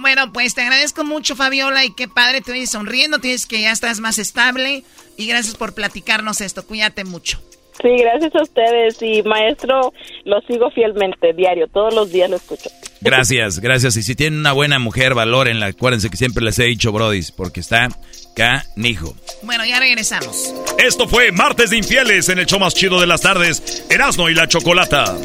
[0.00, 3.70] Bueno, pues te agradezco mucho, Fabiola, y qué padre, te oyes sonriendo, tienes que ya
[3.70, 4.82] estás más estable,
[5.18, 7.38] y gracias por platicarnos esto, cuídate mucho.
[7.82, 9.92] Sí, gracias a ustedes y maestro,
[10.24, 12.68] lo sigo fielmente, diario, todos los días lo escucho.
[13.00, 13.96] Gracias, gracias.
[13.96, 15.66] Y si tienen una buena mujer, valorenla.
[15.66, 17.88] Acuérdense que siempre les he dicho, brodis, porque está
[18.34, 19.14] canijo.
[19.42, 20.54] Bueno, ya regresamos.
[20.78, 24.34] Esto fue Martes de Infieles en el show más chido de las tardes, Erasmo y
[24.34, 25.16] la Chocolata.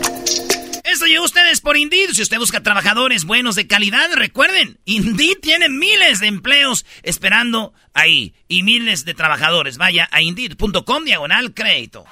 [0.86, 2.12] Esto llegó a ustedes por Indeed.
[2.14, 8.36] Si usted busca trabajadores buenos de calidad, recuerden, Indeed tiene miles de empleos esperando ahí
[8.48, 9.80] y miles de trabajadores.
[9.80, 12.06] Vaya a Indeed.com diagonal crédito.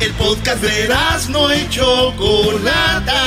[0.00, 0.88] El podcast de
[1.28, 3.24] no hecho Chocolata.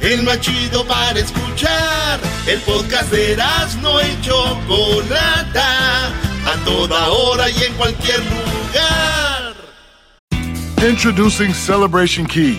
[0.00, 2.18] El más chido para escuchar.
[2.48, 3.36] El podcast de
[3.80, 6.08] no hecho Chocolata.
[6.08, 9.54] A toda hora y en cualquier lugar.
[10.84, 12.58] Introducing Celebration Key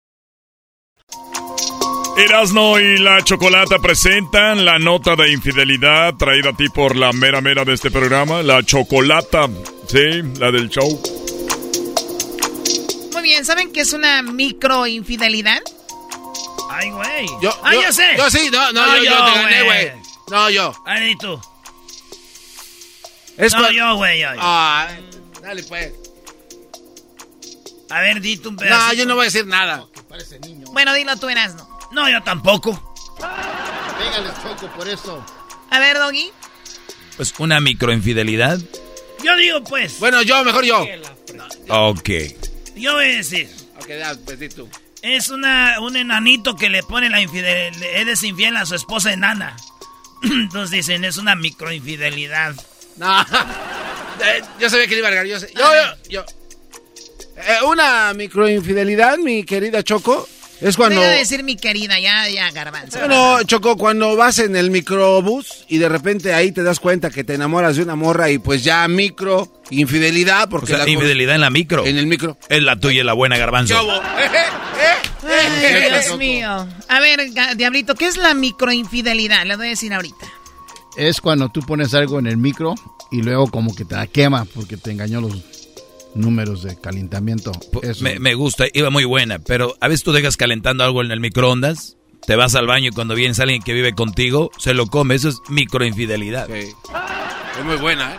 [2.17, 7.39] Erasno y la Chocolata presentan la nota de infidelidad traída a ti por la mera
[7.41, 9.47] mera de este programa, la Chocolata,
[9.87, 11.01] sí, la del show.
[13.13, 15.61] Muy bien, ¿saben qué es una microinfidelidad?
[16.69, 17.27] Ay, güey.
[17.41, 18.15] Yo, ah, yo, sé.
[18.17, 19.91] Yo sí, no, no, yo, yo, te gané, güey.
[20.29, 20.73] No, yo.
[20.85, 21.39] Ay, tú.
[23.37, 24.89] Es no, yo, güey, yo, Ah,
[25.41, 25.93] dale, pues.
[27.89, 28.87] A ver, di un pedazo.
[28.87, 29.85] No, yo no voy a decir nada.
[30.71, 31.70] Bueno, dilo tú, Erasno.
[31.91, 32.93] No, yo tampoco.
[33.17, 35.23] Pégale, Choco, por eso.
[35.69, 36.31] A ver, Doggy.
[37.17, 38.59] Pues una microinfidelidad.
[39.23, 39.99] Yo digo, pues.
[39.99, 40.85] Bueno, yo, mejor yo.
[41.69, 42.09] Ok.
[42.75, 43.49] Yo voy a decir.
[43.77, 44.69] Ok, ya, pues di tú.
[45.01, 47.83] Es una, un enanito que le pone la infidelidad.
[47.93, 49.55] Él es infiel a su esposa enana.
[50.23, 52.55] Entonces dicen, es una microinfidelidad.
[52.97, 53.25] No.
[54.23, 56.25] Eh, yo sabía que iba a Yo, sé, yo, yo, yo.
[57.37, 60.29] Eh, una microinfidelidad, mi querida Choco,
[60.61, 61.01] es cuando.
[61.01, 62.99] decir mi querida, ya, ya, garbanzo.
[62.99, 67.23] Bueno, Choco, cuando vas en el microbús y de repente ahí te das cuenta que
[67.23, 70.77] te enamoras de una morra y pues ya micro, infidelidad, porque.
[70.77, 71.85] la infidelidad en la micro.
[71.85, 72.37] En el micro.
[72.47, 73.75] Es la tuya y la buena, garbanzo.
[75.23, 76.67] Ay, Dios mío.
[76.87, 79.45] A ver, Diablito, ¿qué es la microinfidelidad?
[79.45, 80.27] Le voy a decir ahorita.
[80.97, 82.75] Es cuando tú pones algo en el micro
[83.11, 85.35] y luego como que te la quema porque te engañó los
[86.15, 87.51] números de calentamiento.
[87.81, 88.03] Eso.
[88.03, 91.19] Me, me gusta, iba muy buena, pero a veces tú dejas calentando algo en el
[91.19, 95.15] microondas, te vas al baño y cuando vienes alguien que vive contigo, se lo come,
[95.15, 96.47] eso es microinfidelidad.
[96.47, 96.71] Sí.
[97.59, 98.17] Es muy buena, ¿eh?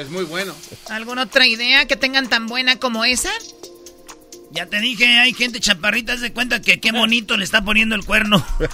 [0.00, 0.54] Es muy bueno.
[0.90, 3.30] ¿Alguna otra idea que tengan tan buena como esa?
[4.56, 8.04] Ya te dije, hay gente chaparrita, se cuenta que qué bonito le está poniendo el
[8.04, 8.44] cuerno.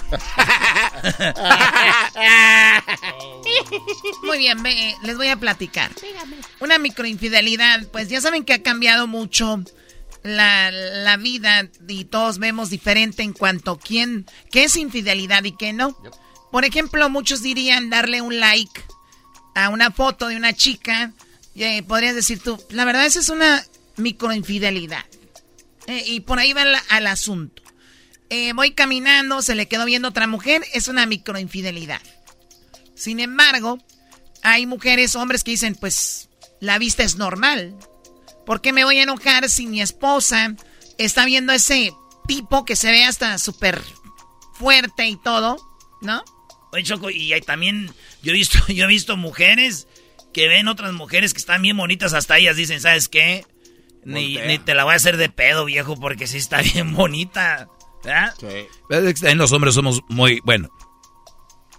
[4.24, 5.90] Muy bien, ve, les voy a platicar.
[6.60, 9.64] Una microinfidelidad, pues ya saben que ha cambiado mucho
[10.22, 15.52] la, la vida y todos vemos diferente en cuanto a quién, qué es infidelidad y
[15.52, 15.96] qué no.
[16.52, 18.80] Por ejemplo, muchos dirían darle un like
[19.54, 21.12] a una foto de una chica.
[21.54, 23.64] Y, eh, podrías decir tú, la verdad, esa es una
[23.96, 25.04] microinfidelidad.
[25.86, 27.62] Eh, y por ahí va al asunto.
[28.30, 32.00] Eh, voy caminando, se le quedó viendo otra mujer, es una microinfidelidad.
[32.94, 33.78] Sin embargo,
[34.42, 36.30] hay mujeres, hombres que dicen, pues
[36.60, 37.76] la vista es normal.
[38.46, 40.54] ¿Por qué me voy a enojar si mi esposa
[40.98, 41.92] está viendo ese
[42.26, 43.82] tipo que se ve hasta súper
[44.54, 45.56] fuerte y todo?
[46.00, 46.24] ¿No?
[46.72, 49.86] Oye, Choco, y hay también, yo he visto, yo he visto mujeres
[50.32, 53.44] que ven otras mujeres que están bien bonitas, hasta ellas dicen, ¿sabes qué?
[54.04, 57.68] Ni, ni te la voy a hacer de pedo, viejo, porque sí está bien bonita.
[58.04, 58.34] ¿Verdad?
[59.22, 60.70] En los hombres somos muy, bueno,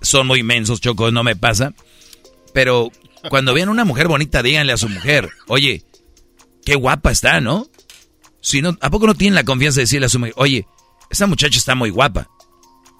[0.01, 1.73] son muy inmensos, Choco, no me pasa.
[2.53, 2.91] Pero
[3.29, 5.83] cuando vean una mujer bonita, díganle a su mujer, oye,
[6.65, 7.67] qué guapa está, ¿no?
[8.41, 10.67] Si no, ¿a poco no tienen la confianza de decirle a su mujer, oye,
[11.09, 12.29] esa muchacha está muy guapa?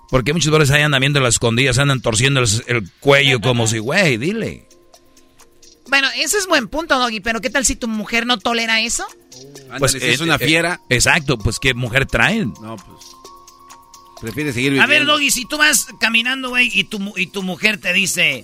[0.09, 3.80] Porque muchos veces ahí andan viendo las escondidas, andan torciendo el, el cuello como si,
[3.80, 4.67] güey, dile.
[5.94, 9.06] Bueno, ese es buen punto, Doggy, pero ¿qué tal si tu mujer no tolera eso?
[9.78, 10.82] Pues es una fiera.
[10.89, 12.52] exacto, pues qué mujer traen.
[12.64, 13.06] No, pues.
[14.20, 14.88] Prefiere seguir A viviendo.
[14.88, 18.44] ver, Doggy, si tú vas caminando, güey, y tu, y tu mujer te dice,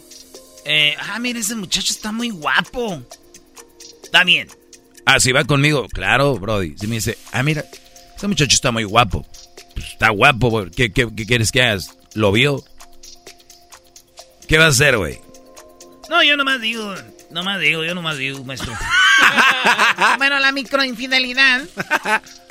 [0.63, 3.01] eh, ah, mira, ese muchacho está muy guapo.
[4.03, 4.47] Está bien.
[5.05, 6.75] Ah, si va conmigo, claro, Brody.
[6.77, 7.65] Si me dice, ah, mira,
[8.15, 9.25] ese muchacho está muy guapo.
[9.73, 10.69] Pues está guapo, güey.
[10.69, 11.97] ¿Qué, qué, qué quieres que hagas?
[12.13, 12.63] ¿Lo vio?
[14.47, 15.19] ¿Qué vas a hacer, güey?
[16.11, 16.93] No, yo nomás digo,
[17.31, 18.73] nomás digo, yo nomás digo, maestro.
[20.17, 21.61] bueno, la microinfidelidad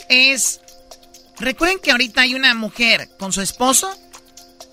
[0.09, 0.61] es...
[1.41, 3.97] Recuerden que ahorita hay una mujer con su esposo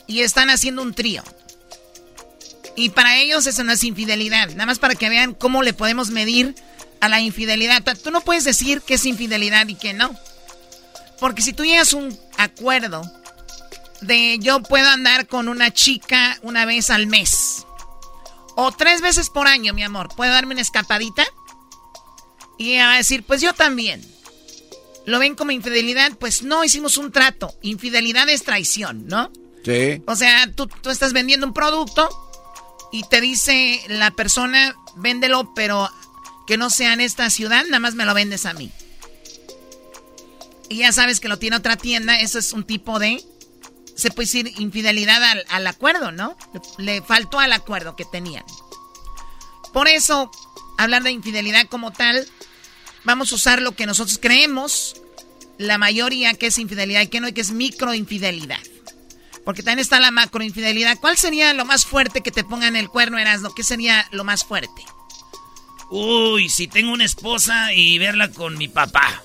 [0.08, 1.24] y están haciendo un trío.
[2.76, 4.50] Y para ellos eso no es infidelidad.
[4.50, 6.56] Nada más para que vean cómo le podemos medir
[7.02, 7.84] a la infidelidad.
[7.84, 10.16] Tú- Tú no puedes decir que es infidelidad y que no.
[11.20, 13.02] Porque si tú llegas a un acuerdo
[14.02, 17.45] de yo puedo andar con una chica una vez al mes.
[18.56, 20.10] O tres veces por año, mi amor.
[20.16, 21.24] ¿Puedo darme una escapadita?
[22.58, 24.06] Y ella va a decir, pues yo también.
[25.06, 26.14] ¿Lo ven como infidelidad?
[26.18, 27.54] Pues no, hicimos un trato.
[27.62, 29.32] Infidelidad es traición, ¿no?
[29.64, 30.02] Sí.
[30.08, 32.10] O sea, tú, tú estás vendiendo un producto
[32.92, 35.90] y te dice la persona, véndelo, pero
[36.48, 38.72] que no sea en esta ciudad, nada más me lo vendes a mí.
[40.70, 43.24] Y ya sabes que lo tiene otra tienda, eso es un tipo de,
[43.96, 46.38] se puede decir, infidelidad al, al acuerdo, ¿no?
[46.78, 48.44] Le, le faltó al acuerdo que tenían.
[49.74, 50.32] Por eso,
[50.78, 52.28] hablar de infidelidad como tal,
[53.04, 54.96] vamos a usar lo que nosotros creemos,
[55.58, 58.60] la mayoría que es infidelidad y que no, y que es microinfidelidad.
[59.46, 60.98] Porque también está la macroinfidelidad.
[61.00, 63.54] ¿Cuál sería lo más fuerte que te pongan el cuerno, Erasmo?
[63.54, 64.84] ¿Qué sería lo más fuerte?
[65.92, 69.22] Uy, si tengo una esposa y verla con mi papá.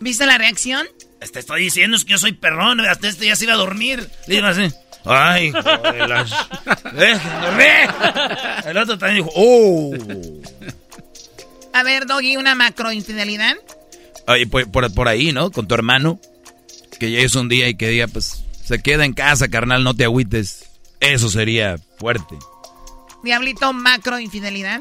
[0.00, 0.86] ¿Viste la reacción?
[1.32, 4.08] Te estoy diciendo es que yo soy perrón, hasta este ya se iba a dormir.
[4.26, 4.70] Le digo así.
[5.04, 6.24] Ay, hijo de la...
[6.94, 8.66] ¡Dejen dormir!
[8.66, 9.94] El otro también dijo, ¡oh!
[11.74, 13.56] A ver, Doggy, una macroinfidelidad.
[14.26, 15.50] Oye, por, por, por ahí, ¿no?
[15.50, 16.20] Con tu hermano.
[16.98, 20.04] Que llegues un día y que diga, pues, se queda en casa, carnal, no te
[20.04, 20.70] agüites.
[21.00, 22.36] Eso sería fuerte.
[23.22, 24.80] Diablito, macroinfidelidad.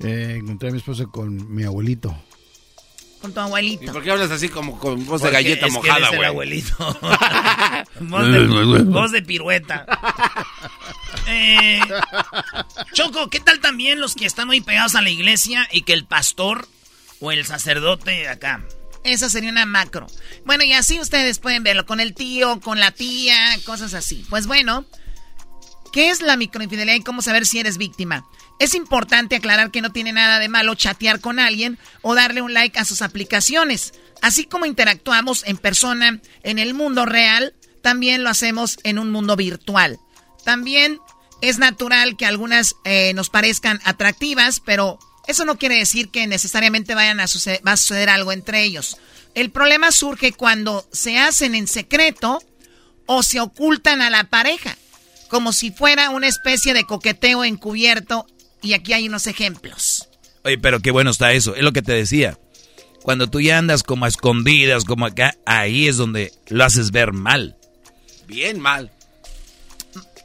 [0.00, 2.14] Eh, encontré a mi esposa con mi abuelito.
[3.24, 3.84] Con tu abuelito.
[3.84, 6.28] ¿Y por qué hablas así como con voz de galleta es mojada, eres el güey?
[6.28, 6.76] abuelito.
[8.00, 9.86] voz, de, voz de pirueta.
[11.26, 11.80] Eh,
[12.92, 16.04] Choco, ¿qué tal también los que están muy pegados a la iglesia y que el
[16.04, 16.68] pastor
[17.18, 18.62] o el sacerdote acá?
[19.04, 20.06] Esa sería una macro.
[20.44, 24.26] Bueno, y así ustedes pueden verlo con el tío, con la tía, cosas así.
[24.28, 24.84] Pues bueno,
[25.94, 28.26] ¿qué es la microinfidelidad y cómo saber si eres víctima?
[28.58, 32.52] Es importante aclarar que no tiene nada de malo chatear con alguien o darle un
[32.52, 33.94] like a sus aplicaciones.
[34.20, 39.36] Así como interactuamos en persona en el mundo real, también lo hacemos en un mundo
[39.36, 40.00] virtual.
[40.44, 40.98] También
[41.40, 46.96] es natural que algunas eh, nos parezcan atractivas, pero eso no quiere decir que necesariamente
[46.96, 47.26] vayan a
[47.64, 48.96] va a suceder algo entre ellos.
[49.36, 52.42] El problema surge cuando se hacen en secreto
[53.06, 54.76] o se ocultan a la pareja.
[55.34, 58.24] Como si fuera una especie de coqueteo encubierto.
[58.62, 60.08] Y aquí hay unos ejemplos.
[60.44, 61.56] Oye, pero qué bueno está eso.
[61.56, 62.38] Es lo que te decía.
[63.02, 67.12] Cuando tú ya andas como a escondidas, como acá, ahí es donde lo haces ver
[67.12, 67.56] mal.
[68.28, 68.92] Bien mal.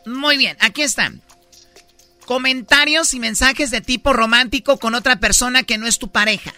[0.05, 1.23] Muy bien, aquí están.
[2.27, 6.53] Comentarios y mensajes de tipo romántico con otra persona que no es tu pareja.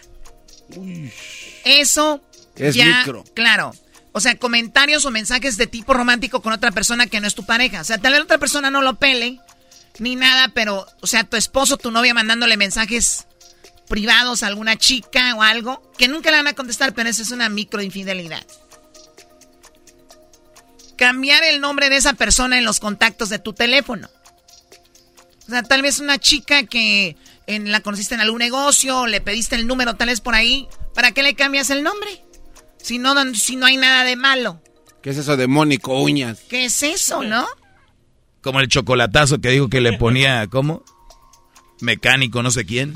[1.64, 2.22] Eso
[2.58, 3.24] Es ya, micro.
[3.34, 3.74] claro.
[4.14, 7.46] O sea, comentarios o mensajes de tipo romántico con otra persona que no es tu
[7.46, 7.82] pareja.
[7.82, 9.40] O sea, tal vez otra persona no lo pele
[10.00, 13.28] ni nada, pero, o sea, tu esposo, tu novia mandándole mensajes
[13.88, 17.32] privados a alguna chica o algo que nunca le van a contestar, pero eso es
[17.32, 18.46] una microinfidelidad.
[20.98, 24.10] Cambiar el nombre de esa persona en los contactos de tu teléfono.
[25.48, 29.56] O sea, tal vez una chica que en, la conociste en algún negocio, le pediste
[29.56, 32.24] el número tal vez por ahí, ¿para qué le cambias el nombre?
[32.82, 34.62] Si no, si no hay nada de malo.
[35.02, 36.40] ¿Qué es eso de Mónico Uñas?
[36.50, 37.48] ¿Qué es eso, no?
[38.42, 40.84] Como el chocolatazo que dijo que le ponía, ¿cómo?
[41.80, 42.96] Mecánico, no sé quién.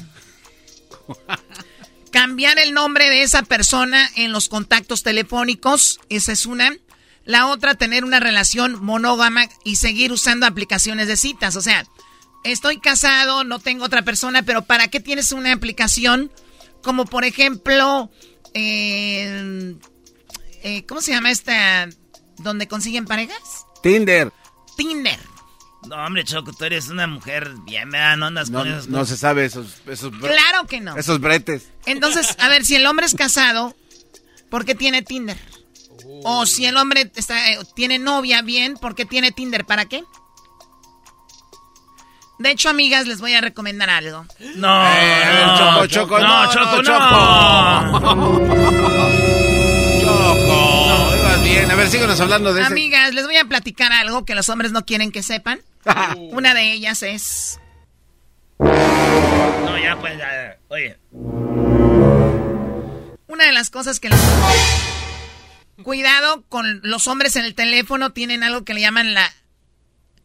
[2.12, 6.76] Cambiar el nombre de esa persona en los contactos telefónicos, esa es una.
[7.26, 11.56] La otra, tener una relación monógama y seguir usando aplicaciones de citas.
[11.56, 11.86] O sea,
[12.44, 16.32] estoy casado, no tengo otra persona, pero ¿para qué tienes una aplicación
[16.86, 18.12] como por ejemplo,
[18.56, 19.76] eh,
[20.64, 21.88] eh, ¿cómo se llama esta?
[22.38, 23.66] ¿Donde consiguen parejas?
[23.84, 24.32] Tinder.
[24.76, 25.20] Tinder.
[25.88, 28.18] No, hombre, Choco, tú eres una mujer bien, ¿verdad?
[28.18, 30.98] No andas No, con esas no se sabe esos, esos, Claro que no.
[30.98, 31.70] esos bretes.
[31.86, 33.76] Entonces, a ver, si el hombre es casado,
[34.50, 35.38] ¿por qué tiene Tinder?
[36.24, 39.66] O si el hombre está, eh, tiene novia, bien, ¿por qué tiene Tinder?
[39.66, 40.04] ¿Para qué?
[42.40, 44.26] De hecho, amigas, les voy a recomendar algo.
[44.56, 45.58] No, Eh, no,
[45.88, 48.46] Choco, Choco, no, Choco, no, no.
[50.02, 51.72] Choco, ibas bien.
[51.72, 52.72] A ver, síguenos hablando de ese.
[52.72, 55.62] Amigas, les voy a platicar algo que los hombres no quieren que sepan.
[56.32, 57.60] Una de ellas es...
[58.60, 60.58] No, ya, pues, ya.
[60.70, 60.98] Oye.
[63.28, 64.20] Una de las cosas que les...
[65.84, 69.30] Cuidado con los hombres en el teléfono, tienen algo que le llaman la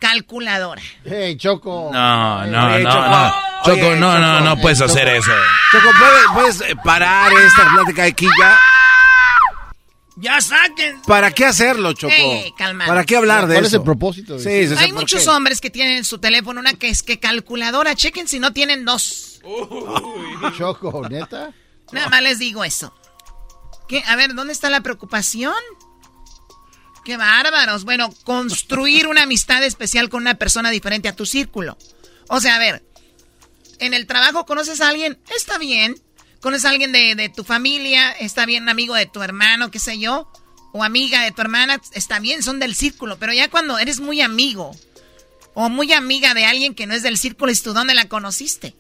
[0.01, 0.83] calculadora.
[1.05, 1.91] Hey, Choco.
[1.93, 3.09] No, no, no, Choco.
[3.09, 3.35] no.
[3.63, 4.45] Choco, Oye, no, no, Choco.
[4.45, 5.31] no puedes hacer eso.
[5.71, 6.25] Choco, ¿puedes,
[6.59, 8.59] puedes, eh, parar esta plática aquí ya?
[10.17, 11.01] Ya saquen.
[11.07, 12.13] ¿Para qué hacerlo, Choco?
[12.15, 12.89] Ey, calmado.
[12.89, 13.77] ¿Para qué hablar de ¿Cuál eso?
[13.77, 14.35] es el propósito?
[14.35, 14.75] de Sí, eso?
[14.75, 15.31] sí, sí, Hay ¿por muchos qué?
[15.31, 17.95] hombres que tienen en su teléfono una que es que calculadora.
[17.95, 19.41] Chequen si no tienen dos.
[20.59, 21.53] Choco, ¿neta?
[21.93, 22.93] Nada más les digo eso.
[23.89, 24.03] ¿Qué?
[24.07, 25.55] A ver, ¿dónde está la preocupación?
[27.05, 27.85] Qué bárbaros.
[27.85, 31.77] Bueno, construir una amistad especial con una persona diferente a tu círculo.
[32.29, 32.83] O sea, a ver,
[33.79, 36.01] en el trabajo conoces a alguien, está bien.
[36.41, 40.33] Conoces a alguien de, tu familia, está bien, amigo de tu hermano, qué sé yo,
[40.73, 43.19] o amiga de tu hermana, está bien, son del círculo.
[43.19, 44.75] Pero ya cuando eres muy amigo
[45.53, 48.75] o muy amiga de alguien que no es del círculo, ¿y tú dónde la conociste?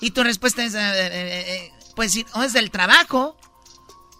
[0.00, 3.36] Y tu respuesta es, eh, eh, eh, pues, sí, o es del trabajo,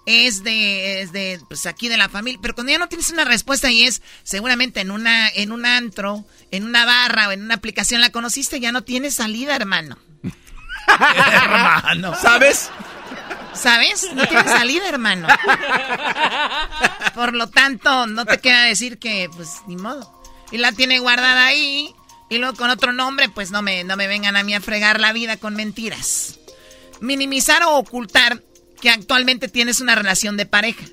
[0.07, 2.41] es de, es de, pues, aquí de la familia.
[2.43, 6.25] Pero cuando ya no tienes una respuesta y es, seguramente en una, en un antro,
[6.51, 9.99] en una barra o en una aplicación la conociste, ya no tienes salida, hermano.
[10.89, 12.15] Hermano.
[12.21, 12.71] ¿Sabes?
[13.53, 14.11] ¿Sabes?
[14.15, 15.29] No tienes salida, hermano.
[17.15, 20.21] Por lo tanto, no te queda decir que, pues, ni modo.
[20.51, 21.95] Y la tiene guardada ahí.
[22.29, 25.01] Y luego con otro nombre, pues no me, no me vengan a mí a fregar
[25.01, 26.39] la vida con mentiras.
[27.01, 28.43] Minimizar o ocultar
[28.81, 30.85] que actualmente tienes una relación de pareja.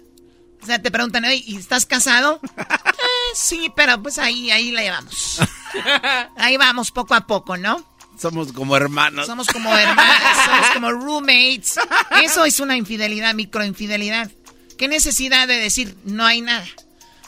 [0.62, 2.40] O sea, te preguntan, "Oye, ¿y estás casado?
[2.58, 5.40] "Eh, sí, pero pues ahí, ahí la llevamos.
[6.38, 7.86] Ahí vamos, poco a poco, ¿no?
[8.20, 9.28] Somos como hermanos.
[9.28, 11.78] Somos como hermanos, somos como roommates.
[12.24, 14.32] Eso es una infidelidad, microinfidelidad.
[14.78, 16.66] ¿Qué necesidad de decir no hay nada?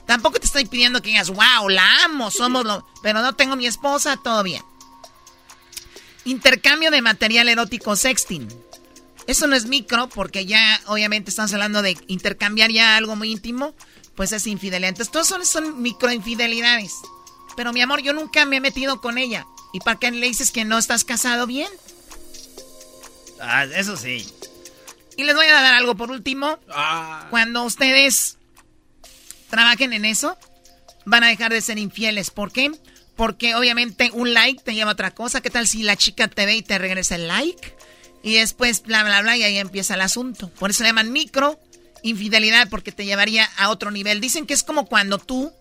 [0.08, 2.88] Tampoco te estoy pidiendo que digas, wow, la amo, somos lo...
[3.04, 4.64] Pero no tengo mi esposa, todo bien.
[6.26, 8.48] Intercambio de material erótico sexting.
[9.30, 13.76] Eso no es micro porque ya obviamente estamos hablando de intercambiar ya algo muy íntimo,
[14.16, 14.90] pues es infidelidad.
[14.90, 16.94] Entonces, todos son, son microinfidelidades.
[17.56, 19.46] Pero mi amor, yo nunca me he metido con ella.
[19.72, 21.70] ¿Y para qué le dices que no estás casado bien?
[23.40, 24.28] Ah, eso sí.
[25.16, 26.58] Y les voy a dar algo por último.
[27.30, 28.40] Cuando ustedes
[29.52, 30.40] trabajen en eso,
[31.06, 32.32] van a dejar de ser infieles.
[32.32, 32.72] ¿Por qué?
[33.16, 35.42] Porque obviamente un like te lleva a otra cosa.
[35.42, 37.78] ¿Qué tal si la chica te ve y te regresa el like?
[38.24, 40.50] Y después bla, bla, bla, y ahí empieza el asunto.
[40.50, 41.60] Por eso le llaman micro
[42.02, 44.22] infidelidad, porque te llevaría a otro nivel.
[44.22, 45.52] Dicen que es como cuando tú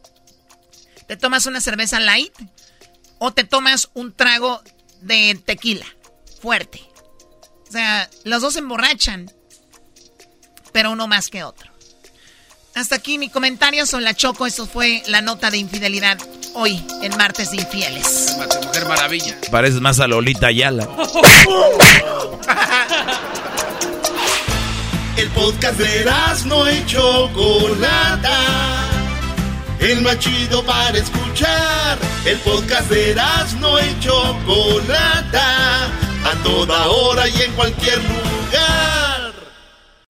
[1.07, 2.33] te tomas una cerveza light
[3.19, 4.63] o te tomas un trago
[5.01, 5.87] de tequila
[6.41, 6.81] fuerte.
[7.69, 9.31] O sea, los dos emborrachan,
[10.73, 11.71] pero uno más que otro.
[12.75, 14.47] Hasta aquí mi comentario sobre la Choco.
[14.47, 16.19] Eso fue la nota de infidelidad.
[16.55, 18.37] hoy, en Martes de Infieles.
[18.89, 19.37] Maravilla.
[19.51, 20.89] Pareces más a Lolita Ayala.
[25.17, 26.05] El podcast de
[26.47, 28.39] no y Chocolata.
[29.81, 31.99] El más chido para escuchar.
[32.25, 33.15] El podcast de
[33.61, 35.87] no y Chocolata.
[36.25, 39.08] A toda hora y en cualquier lugar.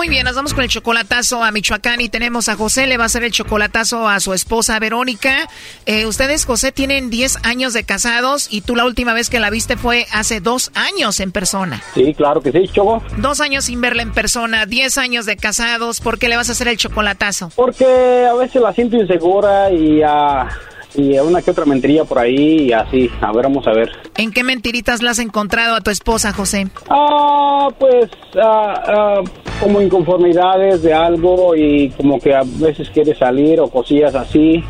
[0.00, 3.02] Muy bien, nos vamos con el chocolatazo a Michoacán y tenemos a José, le va
[3.02, 5.46] a hacer el chocolatazo a su esposa Verónica.
[5.84, 9.50] Eh, ustedes, José, tienen 10 años de casados y tú la última vez que la
[9.50, 11.82] viste fue hace dos años en persona.
[11.92, 13.02] Sí, claro que sí, Choco.
[13.18, 16.52] Dos años sin verla en persona, 10 años de casados, ¿por qué le vas a
[16.52, 17.52] hacer el chocolatazo?
[17.54, 20.48] Porque a veces la siento insegura y a
[20.94, 23.10] y una que otra mentirilla por ahí y así.
[23.20, 23.90] A ver, vamos a ver.
[24.16, 26.68] ¿En qué mentiritas la has encontrado a tu esposa, José?
[26.88, 29.20] Ah, pues ah, ah,
[29.60, 34.62] como inconformidades de algo y como que a veces quiere salir o cosillas así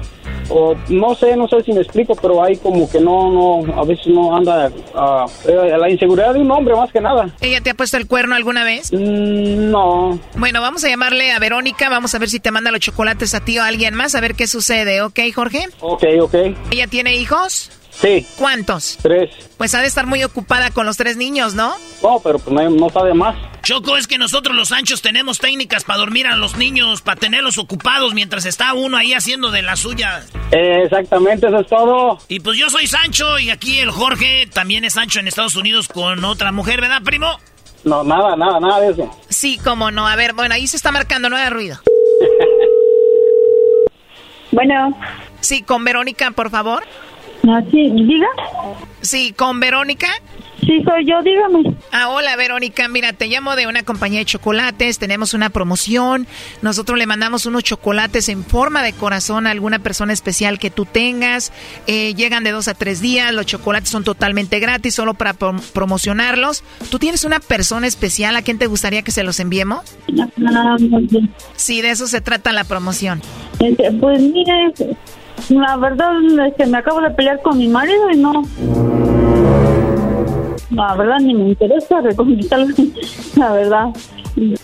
[0.50, 3.84] o no sé, no sé si me explico, pero hay como que no, no, a
[3.84, 7.30] veces no anda a la inseguridad de un hombre más que nada.
[7.40, 8.92] ¿Ella te ha puesto el cuerno alguna vez?
[8.92, 10.18] Mm, no.
[10.36, 13.40] Bueno, vamos a llamarle a Verónica, vamos a ver si te manda los chocolates a
[13.40, 15.66] ti o a alguien más, a ver qué sucede, ¿ok, Jorge?
[15.80, 16.34] Ok, ok.
[16.70, 17.70] ¿Ella tiene hijos?
[18.00, 18.26] Sí.
[18.38, 18.98] ¿Cuántos?
[19.02, 19.30] Tres.
[19.58, 21.74] Pues ha de estar muy ocupada con los tres niños, ¿no?
[22.02, 23.36] No, pero pues no, no sabe más.
[23.62, 27.58] Choco, es que nosotros los anchos tenemos técnicas para dormir a los niños, para tenerlos
[27.58, 30.24] ocupados mientras está uno ahí haciendo de la suya.
[30.50, 32.18] exactamente, eso es todo.
[32.28, 35.88] Y pues yo soy Sancho y aquí el Jorge también es Sancho en Estados Unidos
[35.88, 37.38] con otra mujer, ¿verdad, primo?
[37.84, 39.10] No, nada, nada, nada de eso.
[39.28, 40.06] Sí, cómo no.
[40.06, 41.80] A ver, bueno, ahí se está marcando, no hay ruido.
[44.52, 44.98] bueno.
[45.40, 46.82] Sí, con Verónica, por favor.
[47.48, 48.28] Ah, sí, diga.
[49.00, 50.08] Sí, con Verónica.
[50.60, 51.74] Sí, soy yo, dígame.
[51.90, 56.26] Ah, hola Verónica, mira, te llamo de una compañía de chocolates, tenemos una promoción,
[56.60, 60.84] nosotros le mandamos unos chocolates en forma de corazón a alguna persona especial que tú
[60.84, 61.50] tengas,
[61.86, 66.62] eh, llegan de dos a tres días, los chocolates son totalmente gratis, solo para promocionarlos.
[66.90, 69.80] ¿Tú tienes una persona especial a quien te gustaría que se los enviemos?
[70.46, 70.76] Ah,
[71.56, 73.22] sí, de eso se trata la promoción.
[73.60, 74.72] Este, pues mire,
[75.48, 76.12] la verdad
[76.46, 78.42] es que me acabo de pelear con mi marido y no.
[80.70, 82.68] La verdad ni me interesa reconquistarlo.
[83.36, 83.86] La verdad.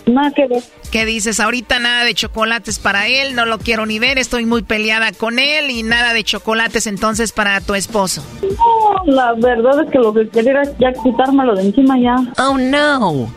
[0.05, 0.63] Nada que ver.
[0.91, 1.39] ¿Qué dices?
[1.39, 5.39] Ahorita nada de chocolates para él, no lo quiero ni ver, estoy muy peleada con
[5.39, 8.23] él y nada de chocolates entonces para tu esposo.
[8.41, 12.15] No, la verdad es que lo que quería era ya quitármelo de encima ya.
[12.39, 13.29] Oh no.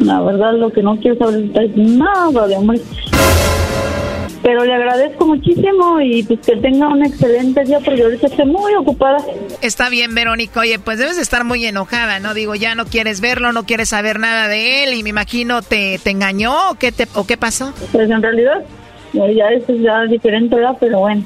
[0.00, 2.80] La verdad lo que no quiero saber es nada de hombre.
[4.44, 8.74] Pero le agradezco muchísimo y pues que tenga un excelente día porque ahorita estoy muy
[8.74, 9.16] ocupada.
[9.62, 10.60] Está bien, Verónica.
[10.60, 12.34] Oye, pues debes estar muy enojada, ¿no?
[12.34, 15.98] Digo, ya no quieres verlo, no quieres saber nada de él y me imagino te,
[15.98, 17.72] te engañó o qué, te, o qué pasó.
[17.90, 18.62] Pues en realidad
[19.14, 20.76] ya eso es ya diferente, ¿verdad?
[20.78, 21.24] Pero bueno.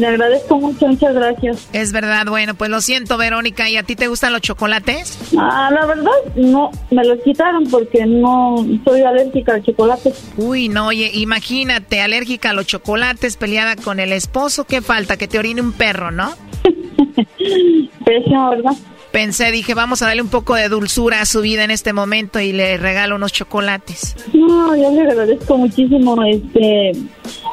[0.00, 1.68] Le agradezco mucho, muchas gracias.
[1.74, 3.68] Es verdad, bueno, pues lo siento, Verónica.
[3.68, 5.18] ¿Y a ti te gustan los chocolates?
[5.38, 10.14] Ah, la verdad, no, me los quitaron porque no soy alérgica al chocolate.
[10.38, 15.18] Uy, no, oye, imagínate, alérgica a los chocolates, peleada con el esposo, ¿qué falta?
[15.18, 16.30] Que te orine un perro, ¿no?
[18.06, 18.72] Pésimo, ¿verdad?
[19.12, 22.38] Pensé, dije, vamos a darle un poco de dulzura a su vida en este momento
[22.38, 24.14] y le regalo unos chocolates.
[24.32, 26.92] No, yo le agradezco muchísimo, este,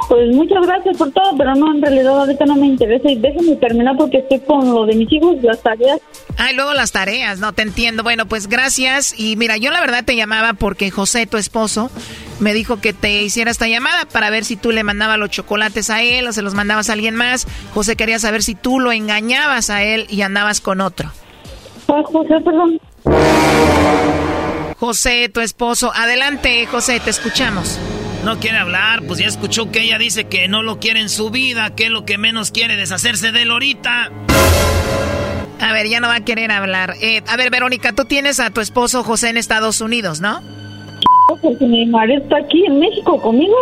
[0.08, 3.55] pues muchas gracias por todo, pero no, en realidad ahorita no me interesa y déjenme
[3.55, 5.99] terminar porque estoy con lo de mis hijos, las tareas.
[6.38, 8.03] Ah, y luego las tareas, no, te entiendo.
[8.03, 11.89] Bueno, pues gracias y mira, yo la verdad te llamaba porque José, tu esposo,
[12.39, 15.89] me dijo que te hiciera esta llamada para ver si tú le mandabas los chocolates
[15.89, 17.47] a él o se los mandabas a alguien más.
[17.74, 21.12] José quería saber si tú lo engañabas a él y andabas con otro.
[21.88, 22.80] José, perdón.
[24.80, 25.92] José, tu esposo.
[25.94, 27.80] Adelante, José, te escuchamos.
[28.24, 31.30] No quiere hablar, pues ya escuchó que ella dice que no lo quiere en su
[31.30, 34.12] vida, que es lo que menos quiere deshacerse de él ahorita.
[35.60, 36.96] A ver, ya no va a querer hablar.
[37.02, 40.42] Eh, a ver, Verónica, tú tienes a tu esposo José en Estados Unidos, ¿no?
[41.42, 43.56] Porque mi marido está aquí en México conmigo.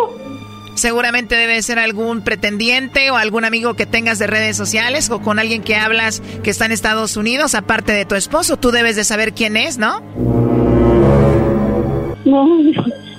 [0.76, 5.40] Seguramente debe ser algún pretendiente o algún amigo que tengas de redes sociales o con
[5.40, 8.58] alguien que hablas que está en Estados Unidos, aparte de tu esposo.
[8.58, 10.02] Tú debes de saber quién es, ¿no?
[12.26, 12.48] No.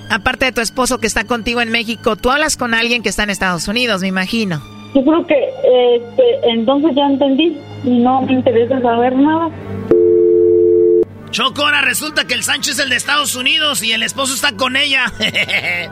[0.09, 3.23] Aparte de tu esposo que está contigo en México, tú hablas con alguien que está
[3.23, 4.61] en Estados Unidos, me imagino.
[4.93, 9.49] Yo creo que este, entonces ya entendí y no me interesa saber nada.
[11.37, 14.53] Choco, ahora resulta que el Sancho es el de Estados Unidos y el esposo está
[14.53, 15.13] con ella.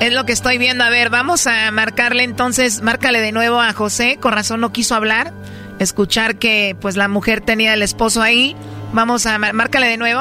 [0.00, 0.82] Es lo que estoy viendo.
[0.82, 4.18] A ver, vamos a marcarle entonces, márcale de nuevo a José.
[4.20, 5.32] Con razón no quiso hablar.
[5.78, 8.56] Escuchar que pues la mujer tenía el esposo ahí.
[8.92, 10.20] Vamos a márcale de nuevo.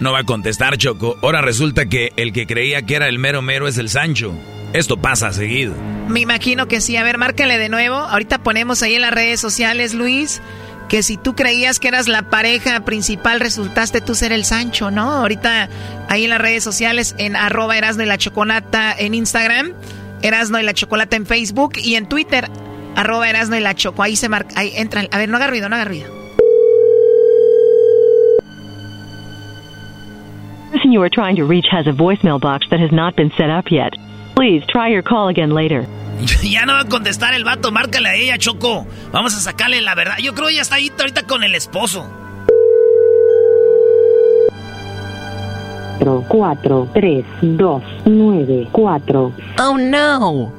[0.00, 1.16] No va a contestar, Choco.
[1.22, 4.34] Ahora resulta que el que creía que era el mero mero es el Sancho.
[4.76, 5.74] Esto pasa seguido.
[6.06, 6.96] Me imagino que sí.
[6.96, 7.96] A ver, márcale de nuevo.
[7.96, 10.42] Ahorita ponemos ahí en las redes sociales, Luis,
[10.90, 15.10] que si tú creías que eras la pareja principal, resultaste tú ser el Sancho, ¿no?
[15.12, 15.70] Ahorita
[16.10, 19.72] ahí en las redes sociales, en arroba Erasno y la Chocolata en Instagram,
[20.20, 22.50] Erasno y la Chocolata en Facebook y en Twitter,
[22.96, 24.02] arroba Erasno y la Choco.
[24.02, 25.08] Ahí se marca, ahí entran.
[25.10, 26.14] A ver, no haga ruido, no haga ruido.
[30.70, 33.48] person you are trying to reach has a voicemail box that has not been set
[33.48, 33.94] up yet.
[34.36, 35.86] Please try your call again later.
[36.42, 38.86] ya no va a contestar el vato, márcale a ella, Choco.
[39.10, 40.18] Vamos a sacarle la verdad.
[40.18, 42.06] Yo creo que ya está ahí ahorita con el esposo.
[46.28, 49.32] 4, 3, 2, 9, 4.
[49.58, 50.52] Oh no.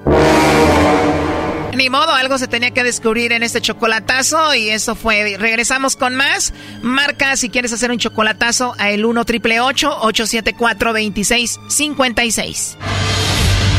[1.75, 5.37] Ni modo, algo se tenía que descubrir en este chocolatazo y eso fue.
[5.37, 6.53] Regresamos con más.
[6.81, 12.77] Marca si quieres hacer un chocolatazo a el 1 triple 874 2656.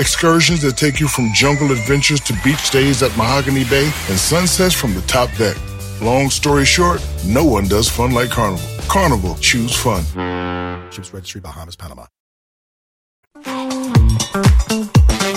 [0.00, 4.72] Excursions that take you from jungle adventures to beach days at Mahogany Bay and sunsets
[4.72, 5.56] from the top deck.
[6.00, 8.64] Long story short, no one does fun like Carnival.
[8.88, 10.04] Carnival, choose fun.
[10.92, 12.06] Ships Registry, Bahamas, Panama.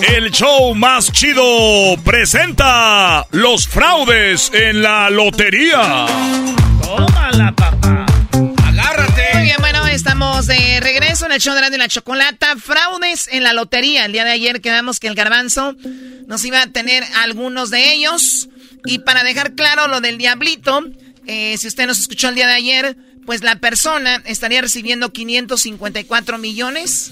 [0.08, 6.06] El show más chido presenta los fraudes en la lotería.
[6.84, 8.06] Tómala, papá.
[8.68, 9.30] Agárrate.
[9.34, 12.56] Muy bien, bueno, estamos de regreso en el show de Radio y la Chocolata.
[12.56, 14.06] Fraudes en la lotería.
[14.06, 15.76] El día de ayer quedamos que el garbanzo
[16.28, 18.48] nos iba a tener algunos de ellos.
[18.86, 20.82] Y para dejar claro lo del diablito,
[21.28, 26.38] eh, si usted nos escuchó el día de ayer, pues la persona estaría recibiendo 554
[26.38, 27.12] millones.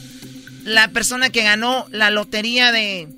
[0.63, 3.09] La persona que ganó la lotería de,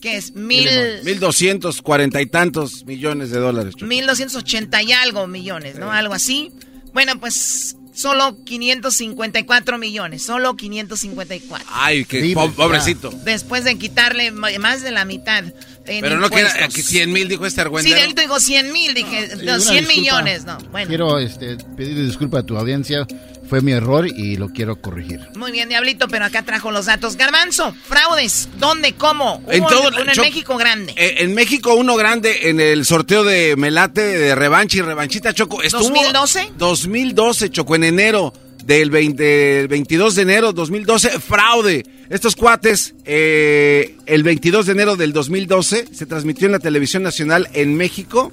[0.00, 0.34] ¿qué es?
[0.36, 0.68] Mil...
[1.02, 3.74] 1240 y tantos millones de dólares.
[3.74, 3.86] Choco.
[3.86, 5.90] 1280 y algo millones, ¿no?
[5.90, 6.52] Algo así.
[6.92, 11.66] Bueno, pues solo 554 millones, solo 554.
[11.72, 13.10] Ay, qué Sí, pues, pobrecito.
[13.24, 15.44] Después de quitarle más de la mitad.
[15.86, 16.74] en Pero no queda impuestos.
[16.74, 17.96] que 100 mil, dijo este Sí, argüendero.
[17.96, 19.92] de él digo 100 mil, dije, Sí, no, una 100 disculpa.
[20.00, 20.58] millones, no.
[20.70, 23.06] Bueno, Quiero este, pedirle disculpa a tu audiencia.
[23.48, 25.20] Fue mi error y lo quiero corregir.
[25.36, 27.16] muy bien, Diablito, pero acá trajo los datos.
[27.16, 29.42] Garbanzo, fraudes, ¿dónde, cómo?
[29.50, 30.92] En todo- uno en México grande.
[30.96, 35.62] Eh, en México, uno grande en el sorteo de Melate de revancha y revanchita, Choco.
[35.62, 36.50] Estuvo ¿2012?
[36.58, 38.32] 2012, Choco, en enero
[38.64, 41.08] del 20 del 22 de enero 2012.
[41.20, 41.86] Fraude.
[42.10, 47.48] Estos cuates, eh, el 22 de enero del 2012, se transmitió en la televisión nacional
[47.54, 48.32] en México.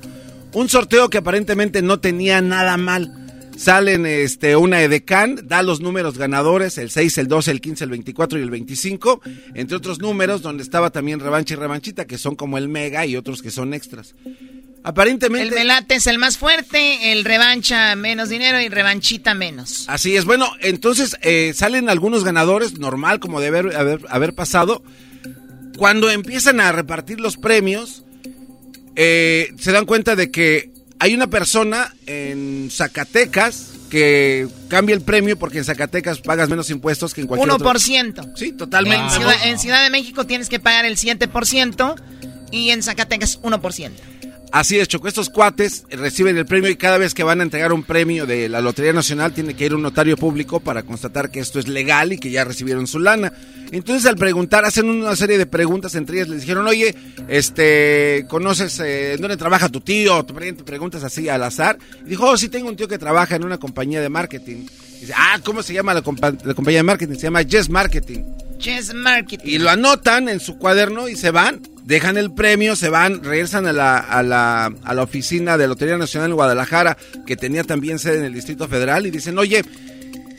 [0.54, 3.14] Un sorteo que aparentemente no tenía nada mal.
[3.58, 7.90] Salen este, una edecán, da los números ganadores, el 6, el 12, el 15, el
[7.90, 9.22] 24 y el 25,
[9.54, 13.16] entre otros números donde estaba también revancha y revanchita, que son como el mega y
[13.16, 14.14] otros que son extras.
[14.84, 15.48] Aparentemente...
[15.48, 19.86] El Melate es el más fuerte, el revancha menos dinero y revanchita menos.
[19.88, 24.84] Así es, bueno, entonces eh, salen algunos ganadores, normal como debe haber, haber, haber pasado.
[25.78, 28.04] Cuando empiezan a repartir los premios,
[28.96, 35.38] eh, se dan cuenta de que hay una persona en Zacatecas que cambia el premio
[35.38, 37.70] porque en Zacatecas pagas menos impuestos que en cualquier otro.
[37.70, 38.34] 1%.
[38.36, 39.04] Sí, totalmente.
[39.04, 41.96] En Ciudad, en Ciudad de México tienes que pagar el 7%
[42.52, 43.92] y en Zacatecas 1%.
[44.56, 45.10] Así es, Choco.
[45.10, 48.48] Estos cuates reciben el premio y cada vez que van a entregar un premio de
[48.48, 52.14] la Lotería Nacional tiene que ir un notario público para constatar que esto es legal
[52.14, 53.34] y que ya recibieron su lana.
[53.74, 56.96] Entonces al preguntar, hacen una serie de preguntas, entre ellas les dijeron, oye,
[57.28, 60.24] este, ¿conoces eh, dónde trabaja tu tío?
[60.26, 60.34] Te
[60.64, 61.78] preguntas así al azar.
[62.06, 64.68] Y dijo, oh, sí, tengo un tío que trabaja en una compañía de marketing.
[65.02, 67.16] dice, ah, ¿cómo se llama la, compa- la compañía de marketing?
[67.16, 68.20] Se llama Yes Marketing.
[68.58, 69.44] Chess Marketing.
[69.50, 73.68] Y lo anotan en su cuaderno y se van, dejan el premio, se van, regresan
[73.68, 78.00] a la, a la, a la oficina de Lotería Nacional en Guadalajara, que tenía también
[78.00, 79.64] sede en el Distrito Federal, y dicen, oye,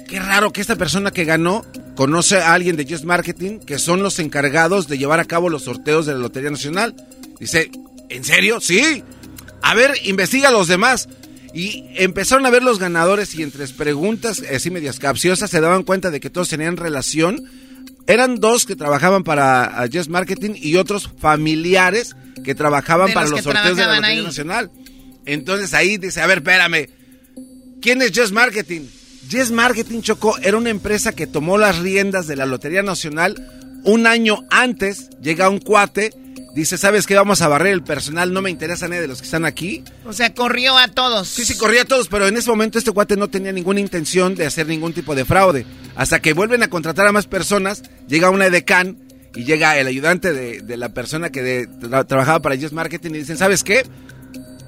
[0.08, 1.64] qué raro que esta persona que ganó
[1.94, 5.62] conoce a alguien de Just Marketing, que son los encargados de llevar a cabo los
[5.64, 6.94] sorteos de la Lotería Nacional.
[7.38, 7.70] Dice,
[8.08, 8.60] ¿en serio?
[8.60, 9.02] Sí.
[9.62, 11.08] A ver, investiga a los demás.
[11.54, 16.10] Y empezaron a ver los ganadores y entre preguntas así medias capciosas se daban cuenta
[16.10, 17.48] de que todos tenían relación.
[18.06, 22.14] Eran dos que trabajaban para uh, Just Marketing y otros familiares
[22.44, 24.24] que trabajaban De para los sorteos de la Lotería ahí.
[24.24, 24.70] Nacional.
[25.24, 26.88] Entonces ahí dice, a ver, espérame,
[27.82, 28.82] ¿quién es Just Marketing?
[29.30, 33.34] Just Marketing Choco era una empresa que tomó las riendas de la Lotería Nacional
[33.82, 35.10] un año antes.
[35.20, 36.12] Llega un cuate,
[36.56, 37.14] dice, ¿sabes qué?
[37.14, 39.84] Vamos a barrer el personal, no me interesa nadie de los que están aquí.
[40.04, 41.28] O sea, corrió a todos.
[41.28, 44.34] Sí, sí, corría a todos, pero en ese momento este cuate no tenía ninguna intención
[44.34, 45.64] de hacer ningún tipo de fraude.
[45.94, 48.98] Hasta que vuelven a contratar a más personas, llega una edecán
[49.34, 53.10] y llega el ayudante de, de la persona que de- tra- trabajaba para Just Marketing
[53.10, 53.84] y dicen, ¿sabes qué?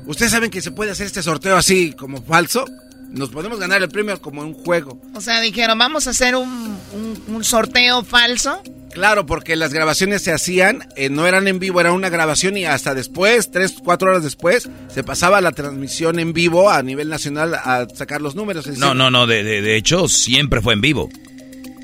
[0.07, 2.65] Ustedes saben que se puede hacer este sorteo así como falso.
[3.11, 5.01] Nos podemos ganar el premio como un juego.
[5.15, 6.49] O sea, dijeron, vamos a hacer un,
[6.93, 8.63] un- un sorteo falso.
[8.93, 12.65] Claro, porque las grabaciones se hacían, eh, no eran en vivo, era una grabación y
[12.65, 17.55] hasta después, tres, cuatro horas después, se pasaba la transmisión en vivo a nivel nacional
[17.55, 18.67] a sacar los números.
[18.67, 21.09] Es No, decir, no, no, de, de, de hecho siempre fue en vivo.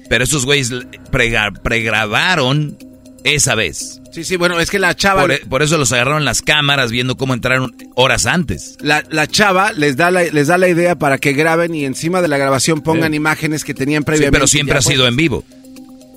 [0.09, 0.71] Pero esos güeyes
[1.63, 2.77] pregrabaron
[3.25, 4.01] esa vez.
[4.13, 5.23] Sí, sí, bueno, es que la chava...
[5.23, 8.77] Por, e- por eso los agarraron las cámaras viendo cómo entraron horas antes.
[8.81, 12.23] La, la chava les da la, les da la idea para que graben y encima
[12.23, 13.17] de la grabación pongan Sí.
[13.17, 14.33] imágenes que tenían Sí, previamente.
[14.37, 15.43] pero siempre ha sido en vivo.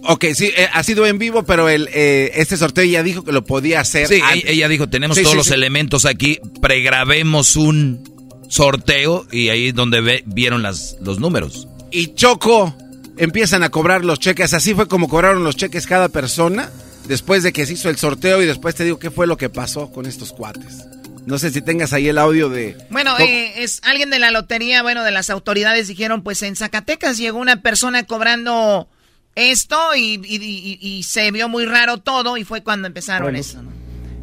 [0.10, 3.32] Ok, sí, eh, ha sido en vivo, pero el, eh, este sorteo ya dijo que
[3.32, 4.08] lo podía hacer.
[4.08, 4.44] Sí, antes.
[4.50, 5.54] ella dijo, tenemos Sí, todos sí, los sí.
[5.54, 8.04] elementos aquí, pregrabemos un
[8.48, 11.68] sorteo y ahí es donde ve- vieron las, los números.
[11.92, 12.76] Y Choco
[13.18, 14.54] empiezan a cobrar los cheques.
[14.54, 16.70] Así fue como cobraron los cheques cada persona
[17.08, 19.50] después de que se hizo el sorteo y después te digo qué fue lo que
[19.50, 20.86] pasó con estos cuates.
[21.26, 22.78] No sé si tengas ahí el audio de...
[22.90, 27.18] Bueno, eh, es alguien de la lotería, bueno, de las autoridades dijeron, pues en Zacatecas
[27.18, 28.88] llegó una persona cobrando
[29.36, 33.40] esto y, y- y- y se vio muy raro todo y fue cuando empezaron Bueno.
[33.40, 33.62] eso.
[33.62, 33.72] ¿no?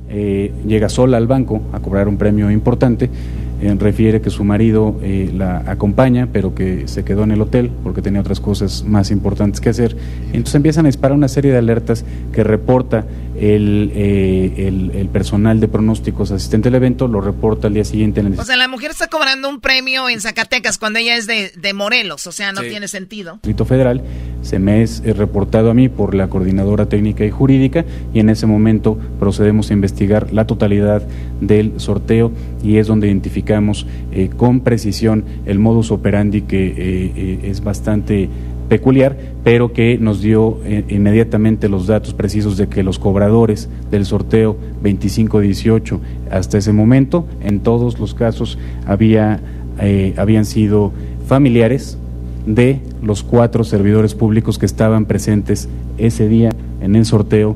[0.09, 3.11] eh, llega sola al banco a cobrar un premio importante.
[3.61, 7.71] Eh, refiere que su marido eh, la acompaña, pero que se quedó en el hotel
[7.83, 9.97] porque tenía otras cosas más importantes que hacer.
[10.33, 13.07] Entonces empiezan a disparar una serie de alertas que reporta
[13.41, 18.21] el, eh, el, el personal de pronósticos asistente al evento, lo reporta al día siguiente
[18.21, 21.27] en el O sea, la mujer está cobrando un premio en Zacatecas cuando ella es
[21.27, 22.69] de, de Morelos, o sea, no Sí.
[22.71, 23.35] tiene sentido.
[23.35, 24.03] Distrito Federal,
[24.43, 28.31] se me es eh, reportado a mí por la coordinadora técnica y jurídica y en
[28.31, 31.03] ese momento procedemos a investigar la totalidad
[31.41, 32.31] del sorteo
[32.63, 36.75] y es donde identificamos eh, con precisión el modus operandi que eh,
[37.17, 38.29] eh, es bastante
[38.75, 44.05] peculiar, pero que nos dio eh, inmediatamente los datos precisos de que los cobradores del
[44.05, 49.39] sorteo 2518 hasta ese momento, en todos los casos había,
[49.79, 50.91] eh, habían sido
[51.29, 51.99] familiares
[52.47, 57.55] de los cuatro servidores públicos que estaban presentes ese día en el sorteo,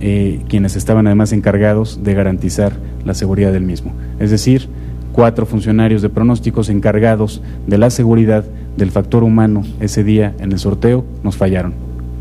[0.00, 2.74] eh, quienes estaban además encargados de garantizar
[3.04, 3.94] la seguridad del mismo.
[4.20, 4.68] Es decir,
[5.12, 8.44] cuatro funcionarios de pronósticos encargados de la seguridad
[8.76, 11.74] del factor humano ese día en el sorteo nos fallaron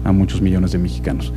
[0.03, 1.33] a muchos millones de mexicanos.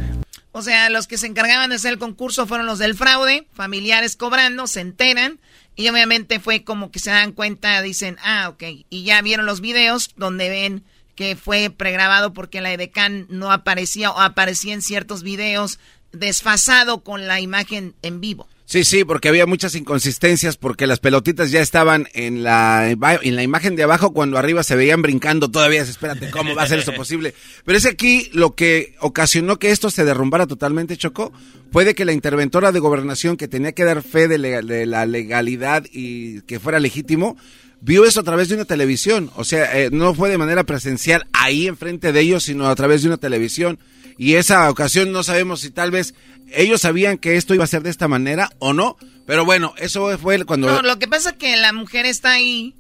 [0.52, 4.14] O sea, los que se encargaban de hacer el concurso fueron los del fraude, familiares
[4.14, 5.40] cobrando, se enteran
[5.74, 9.60] y obviamente fue como que se dan cuenta, dicen, ah, ok, y ya vieron los
[9.60, 10.84] videos donde ven
[11.16, 15.78] que fue pregrabado porque la edecán no aparecía o aparecía en ciertos videos
[16.12, 18.46] desfasado con la imagen en vivo.
[18.66, 23.42] Sí, sí, porque había muchas inconsistencias porque las pelotitas ya estaban en la, en la
[23.42, 25.82] imagen de abajo cuando arriba se veían brincando todavía.
[25.82, 27.34] Espérate, ¿cómo va a ser eso posible?
[27.66, 31.30] Pero es aquí lo que ocasionó que esto se derrumbara totalmente, Chocó,
[31.72, 34.86] fue de que la interventora de gobernación que tenía que dar fe de, legal- de
[34.86, 37.36] la legalidad y que fuera legítimo,
[37.82, 39.30] vio eso a través de una televisión.
[39.36, 43.02] O sea, eh, no fue de manera presencial ahí enfrente de ellos, sino a través
[43.02, 43.78] de una televisión.
[44.16, 46.14] Y esa ocasión no sabemos si tal vez
[46.52, 48.96] ellos sabían que esto iba a ser de esta manera o no.
[49.26, 50.82] Pero bueno, eso fue cuando...
[50.82, 52.74] Lo que pasa es que la mujer está ahí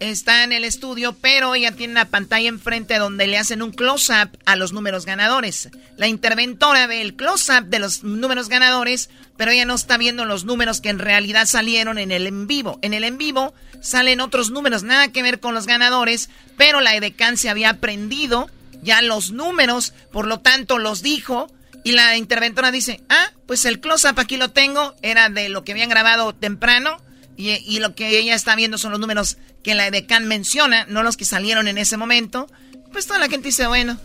[0.00, 4.30] está en el estudio, pero ella tiene una pantalla enfrente donde le hacen un close-up
[4.44, 5.70] a los números ganadores.
[5.96, 10.44] La interventora ve el close-up de los números ganadores, pero ella no está viendo los
[10.44, 12.78] números que en realidad salieron en el en vivo.
[12.82, 16.96] En el en vivo salen otros números, nada que ver con los ganadores, pero la
[16.96, 18.50] edecán se había aprendido
[18.86, 21.52] ya los números, por lo tanto los dijo.
[21.84, 25.72] Y la interventora dice, ah, pues el close-up aquí lo tengo, era de lo que
[25.72, 27.00] habían grabado temprano
[27.36, 31.16] y, lo que ella está viendo son los números que la edecán menciona, no los
[31.16, 32.48] que salieron en ese momento.
[32.92, 33.98] Pues toda la gente dice, bueno,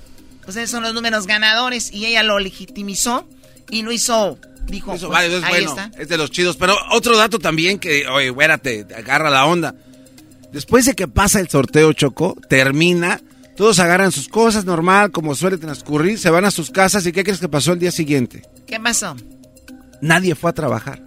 [0.43, 3.27] pues esos son los números ganadores y ella lo legitimizó
[3.69, 5.91] y lo hizo, dijo, Eso pues, vale, es ahí bueno, está.
[5.97, 6.57] es de los chidos.
[6.57, 9.75] Pero otro dato también que, oye, güérate, te agarra la onda.
[10.51, 13.21] Después de que pasa el sorteo Choco, termina,
[13.55, 17.23] todos agarran sus cosas normal, como suele transcurrir, se van a sus casas y ¿qué
[17.23, 18.41] crees que pasó el día siguiente?
[18.67, 19.15] ¿Qué pasó?
[20.01, 21.01] Nadie fue a trabajar.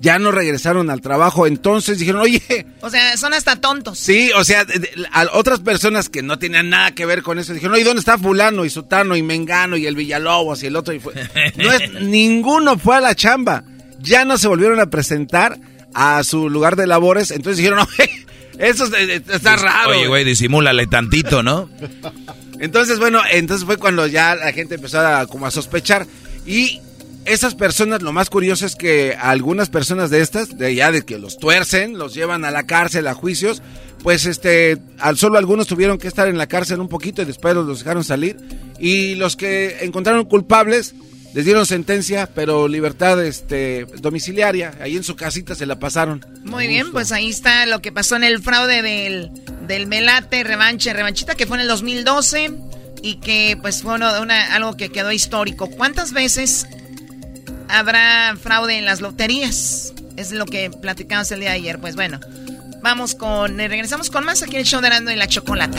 [0.00, 3.98] Ya no regresaron al trabajo, entonces dijeron, oye, O sea, son hasta tontos.
[3.98, 7.40] Sí, o sea, de- de- a otras personas que no tenían nada que ver con
[7.40, 10.76] eso dijeron, oye, ¿dónde está fulano y sutano y mengano y el Villalobos y el
[10.76, 10.94] otro?
[10.94, 11.14] Y fue...
[11.56, 13.64] No es- ninguno fue a la chamba.
[14.00, 15.58] Ya no se volvieron a presentar
[15.94, 17.32] a su lugar de labores.
[17.32, 18.10] Entonces dijeron, oye,
[18.58, 19.90] eso es- eh, está raro.
[19.90, 21.68] Oye, güey, disimúlale tantito, ¿no?
[22.60, 26.06] Entonces, bueno, entonces fue cuando ya la gente empezó a, como a sospechar.
[26.44, 26.80] Y
[27.24, 31.18] esas personas, lo más curioso es que algunas personas de estas, de ya de que
[31.18, 33.62] los tuercen, los llevan a la cárcel, a juicios,
[34.02, 37.54] pues este, al solo algunos tuvieron que estar en la cárcel un poquito y después
[37.54, 38.36] los dejaron salir.
[38.80, 40.94] Y los que encontraron culpables,
[41.34, 44.72] les dieron sentencia, pero libertad este, domiciliaria.
[44.80, 46.24] Ahí en su casita se la pasaron.
[46.44, 49.30] Muy bien, pues ahí está lo que pasó en el fraude del,
[49.66, 52.50] del Melate Revanche Revanchita, que fue en el 2012
[53.02, 55.68] y que pues fue uno- una, algo que quedó histórico.
[55.70, 56.66] ¿Cuántas veces
[57.68, 59.92] habrá fraude en las loterías?
[60.16, 61.78] Es lo que platicamos el día de ayer.
[61.78, 62.18] Pues bueno,
[62.82, 65.78] vamos con, eh, regresamos con más aquí en el show de Erasmo y la Chocolata.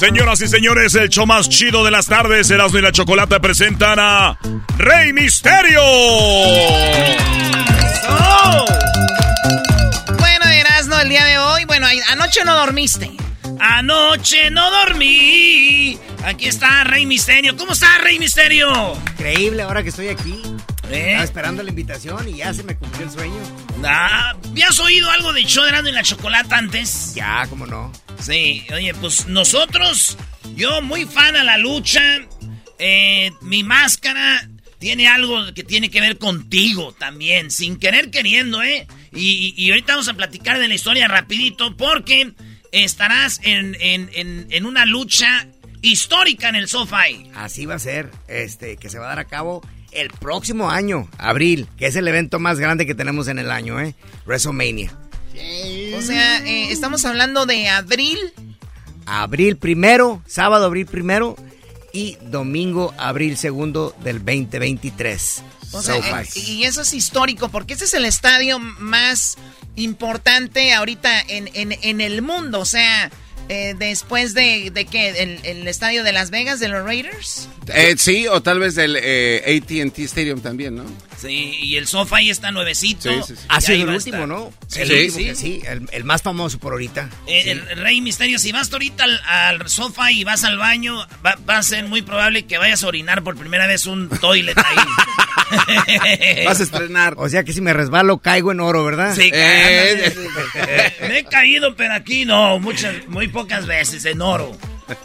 [0.00, 3.98] Señoras y señores, el show más chido de las tardes, Erasmo y la Chocolata presentan
[3.98, 4.38] a
[4.78, 5.82] Rey Misterio.
[10.18, 13.10] Bueno, Erasmo, el día de hoy, bueno, anoche no dormiste.
[13.60, 15.98] Anoche no dormí.
[16.24, 17.54] Aquí está Rey Misterio.
[17.58, 18.94] ¿Cómo está Rey Misterio?
[19.12, 20.49] Increíble, ahora que estoy aquí.
[20.92, 21.06] ¿Eh?
[21.08, 23.42] Estaba esperando la invitación y ya se me cumplió el sueño.
[23.84, 27.14] Ah, ¿Habías oído algo de Erasmo y la Chocolata antes?
[27.14, 27.92] Ya, cómo no.
[28.20, 30.16] Sí, oye, pues nosotros,
[30.56, 32.02] yo muy fan a la lucha.
[32.78, 34.48] eh, mi máscara
[34.78, 38.86] tiene algo que tiene que ver contigo también, sin querer queriendo, ¿eh?
[39.12, 42.32] Y ahorita vamos a platicar de la historia rapidito porque
[42.72, 45.46] estarás en, en- en- en una lucha
[45.82, 47.30] histórica en el SoFi.
[47.34, 49.60] Así va a ser, este, que se va a dar a cabo
[49.92, 53.80] el próximo año, abril, que es el evento más grande que tenemos en el año,
[53.80, 53.94] ¿eh?
[54.26, 54.92] WrestleMania.
[55.96, 58.18] O sea, eh, estamos hablando de abril.
[59.06, 61.34] Abril primero, sábado abril primero
[61.92, 65.42] y domingo abril segundo del 2023.
[65.72, 69.36] O sea, eh, y eso es histórico porque este es el estadio más
[69.76, 72.60] importante ahorita en, en- en el mundo.
[72.60, 73.10] O sea,
[73.50, 77.48] eh, después de, de que el, el estadio de Las Vegas, de los Raiders.
[77.74, 80.84] Eh, sí, o tal vez del eh, AT&T Stadium también, ¿no?
[81.20, 83.10] Sí, y el SoFi está nuevecito.
[83.12, 83.46] Sí, sí, sí.
[83.48, 84.28] Ha sido ahí el último, estar.
[84.28, 84.52] ¿no?
[84.68, 85.24] Sí, el sí, último sí.
[85.24, 87.10] que sí, el, el más famoso por ahorita.
[87.26, 91.36] Eh, El Rey Misterio, si vas ahorita al, al sofá y vas al baño, va,
[91.48, 94.76] va a ser muy probable que vayas a orinar por primera vez un toilet ahí.
[96.46, 97.14] Vas a estrenar.
[97.16, 99.14] O sea que si me resbalo caigo en oro, ¿verdad?
[99.16, 100.12] Sí, Eh,
[100.54, 100.94] ándale.
[101.08, 104.56] Me he caído, pero aquí no, muchas, muy pocas veces en oro.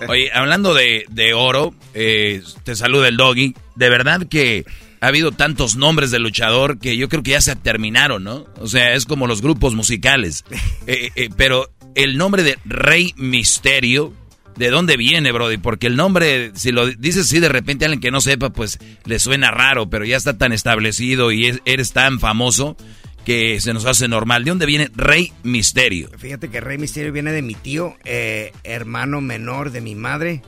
[0.07, 3.55] Oye, hablando de, de oro, eh, te saluda el doggy.
[3.75, 4.65] De verdad que
[5.05, 8.45] ha habido tantos nombres de luchador que yo creo que ya se terminaron, ¿no?
[8.59, 10.43] O sea, es como los grupos musicales.
[10.87, 14.13] Eh, eh, pero el nombre de Rey Misterio,
[14.55, 15.57] ¿de dónde viene, Brody?
[15.57, 18.77] Porque el nombre, si lo dices así de repente a alguien que no sepa, pues
[19.03, 22.77] le suena raro, pero ya está tan establecido y es- eres tan famoso
[23.25, 24.43] que se nos hace normal.
[24.43, 26.11] ¿De dónde viene Rey Misterio?
[26.19, 30.43] Fíjate que Rey Misterio viene de mi tío, eh, hermano menor de mi madre,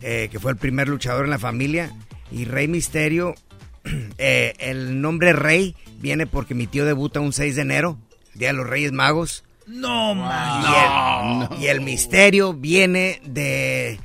[0.00, 1.92] que fue el primer luchador en la familia.
[2.30, 3.34] Y Rey Misterio,
[4.18, 7.98] eh, el nombre Rey viene porque mi tío debuta un 6 de enero,
[8.34, 9.44] Día de los Reyes Magos.
[9.66, 11.48] No, man.
[11.50, 13.98] Y, el, y el misterio viene de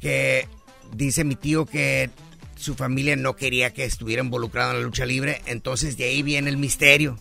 [0.00, 0.48] que
[0.94, 2.10] dice mi tío que
[2.56, 6.50] su familia no quería que estuviera involucrado en la lucha libre, entonces de ahí viene
[6.50, 7.18] el misterio.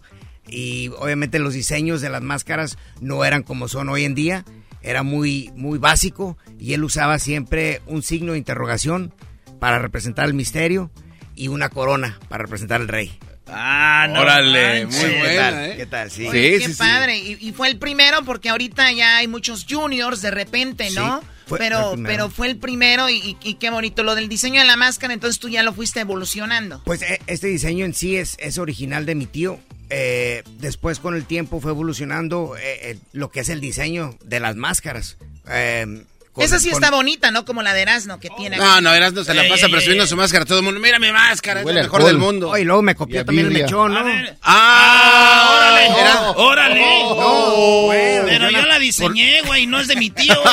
[0.47, 4.45] Y obviamente los diseños de las máscaras no eran como son hoy en día,
[4.81, 9.13] era muy, muy básico y él usaba siempre un signo de interrogación
[9.59, 10.91] para representar el misterio
[11.35, 13.17] y una corona para representar al rey.
[13.47, 14.21] Ah, no.
[14.21, 15.53] Órale, muy buena, ¿Qué tal?
[15.65, 15.73] ¿eh?
[15.77, 16.11] ¿Qué tal?
[16.11, 16.25] Sí.
[16.27, 17.17] Oye, qué padre.
[17.19, 21.19] Y, y fue el primero porque ahorita ya hay muchos juniors de repente, ¿no?
[21.21, 22.07] Sí, fue- pero, fue el primero.
[22.13, 24.01] pero fue el primero y, y- y qué bonito.
[24.01, 26.81] Lo del diseño de la máscara, entonces tú ya lo fuiste evolucionando.
[26.85, 29.59] Pues eh, este diseño en sí es, es original de mi tío.
[29.91, 34.39] Eh, después con el tiempo fue evolucionando eh, eh, lo que es el diseño de
[34.39, 35.17] las máscaras.
[35.47, 36.03] Eh,
[36.35, 37.45] con- Esa sí con- está bonita, ¿no?
[37.45, 38.57] Como la de Erasmo que tiene.
[38.57, 40.09] No, no, Erasmo se la pasa ey, presumiendo ey.
[40.09, 40.79] su máscara a todo el mundo.
[40.81, 42.49] Mira mi máscara, es Huele la mejor del mundo.
[42.51, 44.03] Oh, y luego me copió también el mechón, ¿no?
[44.43, 45.55] ¡Ah!
[45.57, 45.89] ¡Órale!
[46.35, 47.03] ¡Órale!
[47.15, 50.35] No, bueno, Pero yo yo la- diseñé, güey, no es de mi tío.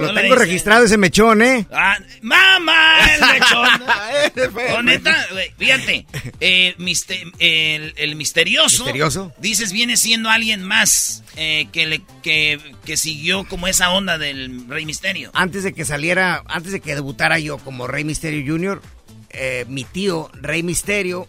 [0.00, 1.66] Lo tengo registrado ese mechón, ¿eh?
[1.72, 2.98] Ah, ¡Mamá!
[3.14, 3.68] El mechón.
[5.32, 6.06] Güey, fíjate.
[6.40, 8.84] eh, miste- el, el misterioso.
[8.84, 9.32] ¿Misterioso?
[9.38, 14.68] Dices, viene siendo alguien más eh, que, le, que, que siguió como esa onda del
[14.68, 15.30] Rey Misterio.
[15.34, 18.82] Antes de que saliera, antes de que debutara yo como Rey Misterio Jr.,
[19.30, 21.28] eh, mi tío, Rey Misterio,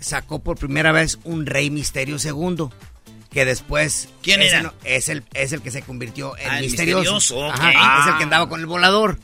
[0.00, 2.72] sacó por primera vez un Rey Misterio segundo.
[3.38, 4.08] Que después.
[4.20, 4.62] ¿Quién ese era?
[4.62, 7.14] no- es, el, es el que se convirtió en Ah, el misterioso.
[7.14, 7.54] misterioso, ok.
[7.54, 8.00] Ajá, Ah.
[8.02, 9.16] Es el que andaba con el volador.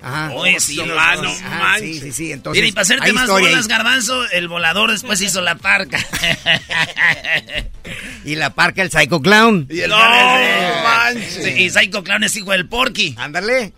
[0.00, 0.30] Ajá.
[0.32, 1.22] Oye, sí, Los no, dos.
[1.22, 1.96] no Ajá, manches.
[1.96, 2.32] Sí, sí, sí.
[2.32, 3.68] Entonces, Mira, y para hacerte más bolas, ahí.
[3.68, 5.98] garbanzo, el volador después hizo la parca.
[8.24, 9.66] Y la parca, el Psycho Clown.
[9.70, 11.46] Y el manches.
[11.58, 13.14] y Psycho Clown es hijo del Porky.
[13.18, 13.72] Ándale.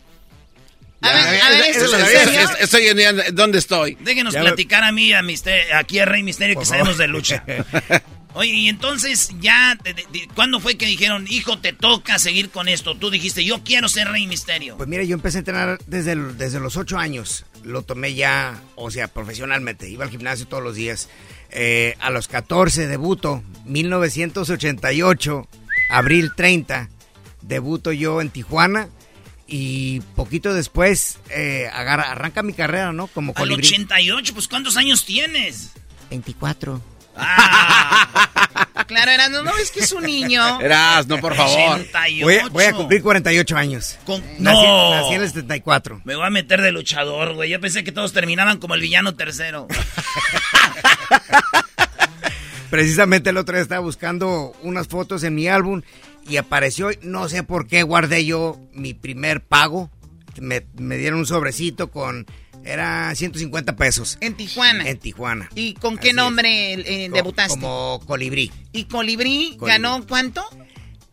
[1.02, 2.40] A ver, a ver, Eso ¿esto lo es sabía, serio?
[2.40, 3.96] es- Estoy en ¿dónde estoy?
[4.00, 7.42] Déjenos Ya platicar a mí, a Mister- aquí a Rey Misterio, que sabemos de lucha.
[8.34, 12.68] Oye, y entonces ya, de- de- ¿cuándo fue que dijeron, hijo, te toca seguir con
[12.68, 12.94] esto?
[12.96, 14.76] Tú dijiste, yo quiero ser Rey Misterio.
[14.76, 17.44] Pues mira, yo empecé a entrenar desde, el- desde los ocho años.
[17.64, 19.88] Lo tomé ya, o sea, profesionalmente.
[19.90, 21.08] Iba al gimnasio todos los días.
[21.50, 25.48] Eh, a los 14 debuto, 1988,
[25.90, 26.88] abril 30,
[27.42, 28.88] debuto yo en Tijuana.
[29.52, 33.08] Y poquito después eh, agarra- arranca mi carrera, ¿no?
[33.08, 33.66] Como Al colibrí.
[33.66, 35.70] 88, pues ¿cuántos años tienes?
[36.10, 36.80] 24.
[38.86, 40.60] Claro, Erasmo, no ves que es un niño.
[40.60, 41.78] Eras, no, por favor.
[41.80, 42.24] 88.
[42.26, 43.98] Voy a, voy a cumplir 48 años.
[44.04, 44.90] Con- Nací, No.
[44.90, 46.00] nací en el 74.
[46.04, 47.50] Me voy a meter de luchador, güey.
[47.50, 49.68] Yo pensé que todos terminaban como el villano tercero.
[52.70, 55.82] Precisamente el otro día estaba buscando unas fotos en mi álbum
[56.28, 59.90] y apareció, no sé por qué guardé yo mi primer pago.
[60.40, 62.26] Me, me dieron un sobrecito con,
[62.64, 64.18] era 150 pesos.
[64.20, 64.88] En Tijuana.
[64.88, 65.48] En Tijuana.
[65.54, 67.50] ¿Y con qué nombre eh, Co- debutaste?
[67.60, 68.50] Como colibrí.
[68.72, 69.66] ¿Y Colibrí, Colibrí.
[69.66, 70.44] ganó cuánto?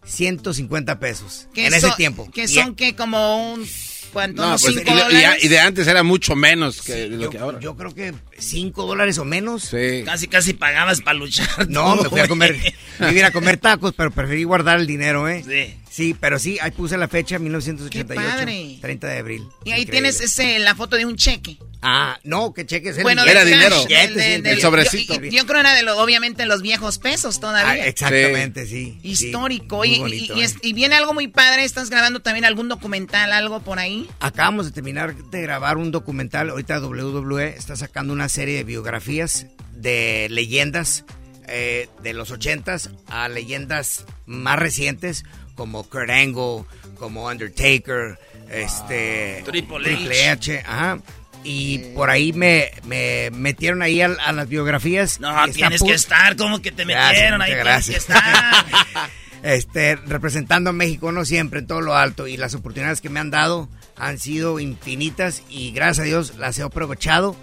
[0.06, 1.48] 150 pesos.
[1.54, 2.30] ¿Qué En ese tiempo.
[2.32, 3.68] Que Y- son que como un...
[4.14, 4.42] ¿Cuánto?
[4.42, 5.44] No, ¿Unos pues, cinco y, de- y- dólares?
[5.44, 7.60] y de antes era mucho menos que Sí, lo yo, que ahora.
[7.60, 9.64] yo creo que 5 dólares o menos.
[9.64, 10.04] Sí.
[10.06, 11.68] Casi, casi pagabas para luchar.
[11.70, 12.54] No, tú, me fui a comer,
[13.00, 15.44] me iba a ir a comer tacos, pero preferí guardar el dinero, ¿eh?
[15.46, 15.78] Sí.
[15.98, 17.90] Sí, pero sí, ahí puse la fecha, 1988.
[17.90, 18.06] Qué
[18.38, 18.78] padre.
[18.80, 19.48] 30 de abril.
[19.66, 19.92] Y ahí Increíble.
[20.12, 21.58] tienes ese, la foto de un cheque.
[21.82, 23.76] Ah, no, que cheques el Bueno, del dinero.
[23.76, 25.16] cash, Billete, del- del- sí, del- el sobrecito.
[25.16, 27.88] Yo, yo creo era de lo, obviamente los viejos pesos Ah, todavía.
[27.88, 29.00] exactamente, sí.
[29.02, 29.10] sí.
[29.10, 29.86] Histórico.
[29.86, 30.50] Y, y- bonito, y ¿eh?
[30.62, 31.64] y viene algo muy padre.
[31.64, 34.08] ¿Estás grabando también algún documental, algo por ahí?
[34.20, 36.52] Acabamos de terminar de grabar un documental.
[36.52, 41.06] Ahorita WWE está sacando una serie de biografías de leyendas
[41.48, 45.24] eh, de los ochentas a leyendas más recientes
[45.58, 46.64] como Kurt Angle,
[46.98, 48.18] como Undertaker,
[48.50, 50.60] este Triple H.
[50.66, 51.00] ajá.
[51.44, 55.20] Y por ahí me, me metieron ahí a, a las biografías.
[55.20, 57.56] No, tienes que estar, como que te Gracias, metieron ahí.
[57.56, 58.66] muchas Tienes que gracias.
[58.86, 59.10] estar.
[59.44, 62.28] este, representando a México, no siempre, en todo lo alto.
[62.28, 66.58] Y las oportunidades que me han dado han sido infinitas y gracias a Dios las
[66.60, 67.36] he aprovechado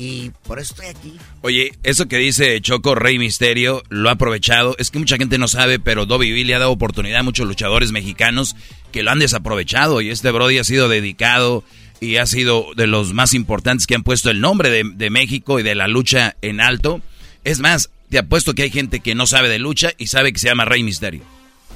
[0.00, 1.12] y por eso estoy aquí.
[1.42, 4.74] Oye, eso que dice Choco Rey Misterio lo ha aprovechado.
[4.78, 7.92] Es que mucha gente no sabe, pero Dobby le ha dado oportunidad a muchos luchadores
[7.92, 8.56] mexicanos
[8.92, 10.00] que lo han desaprovechado.
[10.00, 11.64] Y este Brody ha sido dedicado
[12.00, 15.60] y ha sido de los más importantes que han puesto el nombre de, de México
[15.60, 17.02] y de la lucha en alto.
[17.44, 20.38] Es más, te apuesto que hay gente que no sabe de lucha y sabe que
[20.38, 21.20] se llama Rey Misterio.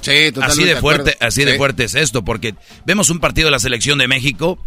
[0.01, 1.27] Sí, totalmente Así de fuerte, acuerdo.
[1.27, 2.55] así de fuerte es esto, porque
[2.87, 4.57] vemos un partido de la selección de México,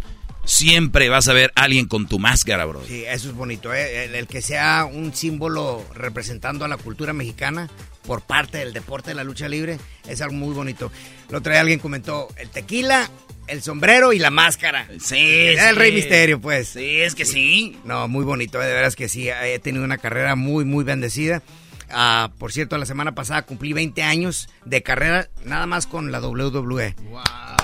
[0.45, 2.81] siempre vas a ver a alguien con tu máscara, bro.
[2.85, 4.05] Sí, eso es bonito, ¿eh?
[4.05, 7.69] el, el que sea un símbolo representando a la cultura mexicana
[8.05, 10.91] por parte del deporte de la lucha libre es algo muy bonito.
[11.31, 13.09] Otro día alguien comentó el tequila,
[13.47, 14.87] el sombrero y la máscara.
[14.99, 15.79] Sí, Era el sí.
[15.79, 16.69] Rey Misterio, pues.
[16.69, 17.77] Sí, es que sí.
[17.83, 19.29] No, muy bonito, eh, de veras que sí.
[19.29, 21.43] He tenido una carrera muy, muy bendecida.
[21.91, 26.19] Ah, por cierto, la semana pasada cumplí 20 años de carrera nada más con la
[26.21, 26.95] WWE.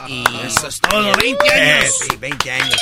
[0.07, 1.93] Y Eso es todo, 20 años.
[2.09, 2.75] Sí, 20 años.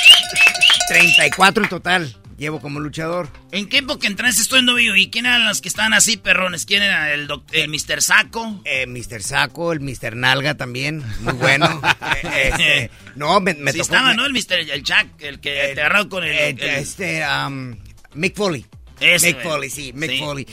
[0.88, 2.16] 34 en total.
[2.36, 3.28] Llevo como luchador.
[3.52, 4.96] ¿En qué época entraste esto en novio?
[4.96, 6.66] ¿Y quién eran los que estaban así, perrones?
[6.66, 8.02] ¿Quién era el, el Mr.
[8.02, 8.60] Saco?
[8.64, 9.22] Eh, Mr.
[9.22, 10.16] Saco, el Mr.
[10.16, 11.80] Nalga también, muy bueno.
[12.24, 13.92] Eh, este, no, me, me sí tocó.
[13.94, 14.24] estaba, me- ¿no?
[14.26, 14.54] El Mr.
[14.70, 16.30] El Jack, el que te agarró con el...
[16.30, 17.76] Eh, el- este, um,
[18.14, 18.64] Mick Foley.
[18.98, 19.42] Ese, Mick.
[19.42, 20.18] Foley, sí, Mick Sí.
[20.18, 20.46] Foley.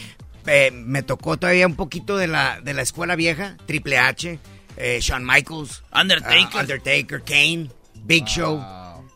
[0.47, 4.39] Eh, me tocó todavía un poquito de la, de la escuela vieja, Triple H,
[4.77, 6.47] eh, Shawn Michaels, Undertaker.
[6.53, 7.69] ah, Undertaker, Kane,
[8.03, 8.59] Big Show.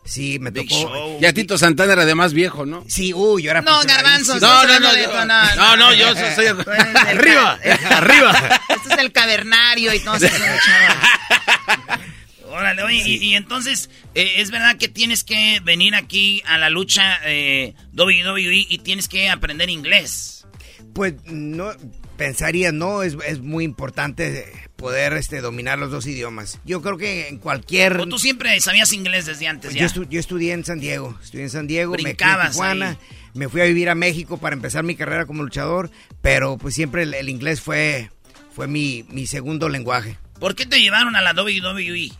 [0.04, 0.82] Sí, me Big tocó.
[0.82, 1.18] Show.
[1.20, 2.84] Ya Tito Santana era de más viejo, ¿no?
[2.86, 4.40] Sí, uy, yo era No, garbanzos.
[4.40, 6.46] No, no, no, yo- eso, no, no, yo soy-
[7.08, 7.58] Arriba,
[7.90, 8.60] arriba.
[8.68, 10.28] Este es el cavernario y todo eso.
[12.48, 16.70] Órale, oye, y, y entonces, eh, ¿es verdad que tienes que venir aquí a la
[16.70, 20.35] lucha eh, WWE y tienes que aprender inglés?
[20.96, 21.70] Pues no,
[22.16, 26.58] pensaría, no, es, es muy importante poder este, dominar los dos idiomas.
[26.64, 28.00] Yo creo que en cualquier...
[28.00, 29.82] ¿O tú siempre sabías inglés desde antes ya?
[29.82, 32.50] yo, estu- yo estudié en San Diego, estudié en San Diego, me crié en Brincabas
[32.52, 32.96] Tijuana, ahí.
[33.34, 35.90] me fui a vivir a México para empezar mi carrera como luchador,
[36.22, 38.10] pero pues siempre el, el inglés fue,
[38.54, 40.18] fue mi, mi segundo lenguaje.
[40.40, 42.10] ¿Por qué te llevaron a la WWE?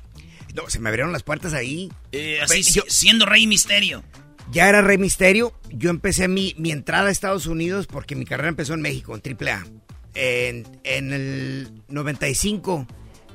[0.55, 1.91] No, se me abrieron las puertas ahí.
[2.13, 4.03] Eh, así, Yo- si- siendo Rey Misterio.
[4.53, 8.49] Ya era Rey Misterio, yo empecé mi, mi entrada a Estados Unidos porque mi carrera
[8.49, 9.67] empezó en México, en AAA.
[10.15, 12.87] En, en el 95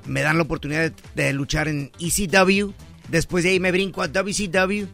[0.07, 2.71] me dan la oportunidad de, de luchar en ECW,
[3.09, 4.87] después de ahí me brinco a WCW,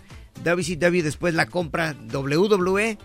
[0.44, 2.98] WCW después la compra WWE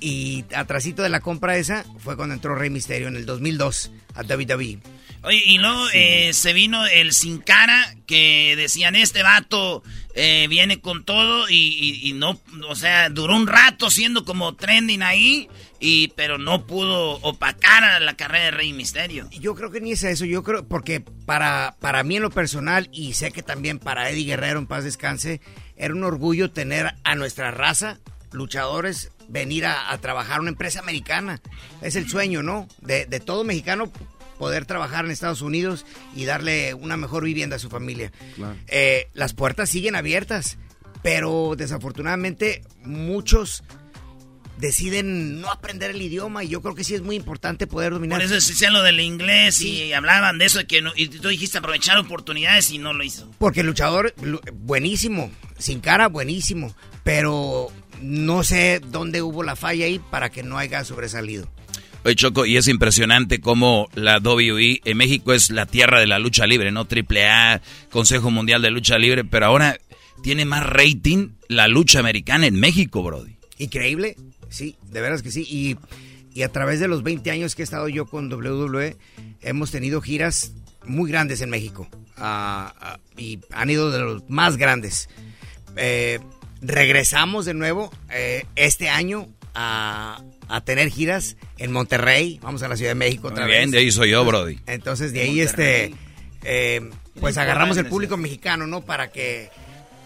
[0.00, 4.22] y atrasito de la compra esa fue cuando entró Rey Misterio en el 2002 a
[4.22, 4.78] WWE.
[5.22, 9.82] Oye, y luego eh, se vino el Sin Cara, que decían, este vato
[10.18, 15.48] eh, viene con todo y, no, o sea, duró un rato siendo como trending ahí,
[15.78, 19.28] y pero no pudo opacar a la carrera de Rey Misterio.
[19.30, 22.88] Yo creo que ni es eso, yo creo, porque para, para mí en lo personal,
[22.92, 25.42] y sé que también para Eddie Guerrero en paz descanse,
[25.76, 27.98] era un orgullo tener a nuestra raza,
[28.32, 31.42] luchadores, venir a, trabajar una empresa americana.
[31.82, 32.68] Es el sueño, ¿no?
[32.80, 33.92] De, de todo mexicano
[34.38, 38.12] poder trabajar en Estados Unidos y darle una mejor vivienda a su familia.
[38.68, 40.58] Eh, las puertas siguen abiertas,
[41.02, 43.62] pero desafortunadamente muchos
[44.58, 48.18] deciden no aprender el idioma y yo creo que sí es muy importante poder dominar.
[48.18, 51.28] Por eso decían lo del inglés y hablaban de eso, de que no- y tú
[51.28, 53.30] dijiste aprovechar oportunidades y no lo hizo.
[53.38, 57.68] Porque el luchador, lu- buenísimo, sin cara, buenísimo, pero
[58.00, 61.48] no sé dónde hubo la falla ahí para que no haya sobresalido.
[62.06, 66.20] Oye, Choco, y es impresionante cómo la WWE en México es la tierra de la
[66.20, 66.84] lucha libre, ¿no?
[66.84, 67.60] Triple A,
[67.90, 69.76] Consejo Mundial de Lucha Libre, pero ahora
[70.22, 73.38] tiene más rating la lucha americana en México, Brody.
[73.58, 74.14] Increíble,
[74.50, 75.48] sí, de veras que sí.
[75.50, 75.78] Y,
[76.32, 78.96] y a través de los 20 años que he estado yo con WWE,
[79.40, 80.52] hemos tenido giras
[80.84, 81.88] muy grandes en México.
[82.16, 85.08] Ah, ah, y han ido de los más grandes.
[85.74, 86.20] Eh,
[86.60, 89.26] regresamos de nuevo eh, este año
[89.56, 92.38] a, a tener giras en Monterrey.
[92.42, 93.72] Vamos a la Ciudad de México otra Muy bien, vez.
[93.72, 94.58] de ahí soy yo, Brody.
[94.66, 95.46] Entonces de ahí Monterrey.
[95.46, 95.94] este
[96.44, 96.90] eh,
[97.20, 98.82] pues agarramos el público mexicano, ¿no?
[98.84, 99.48] Para que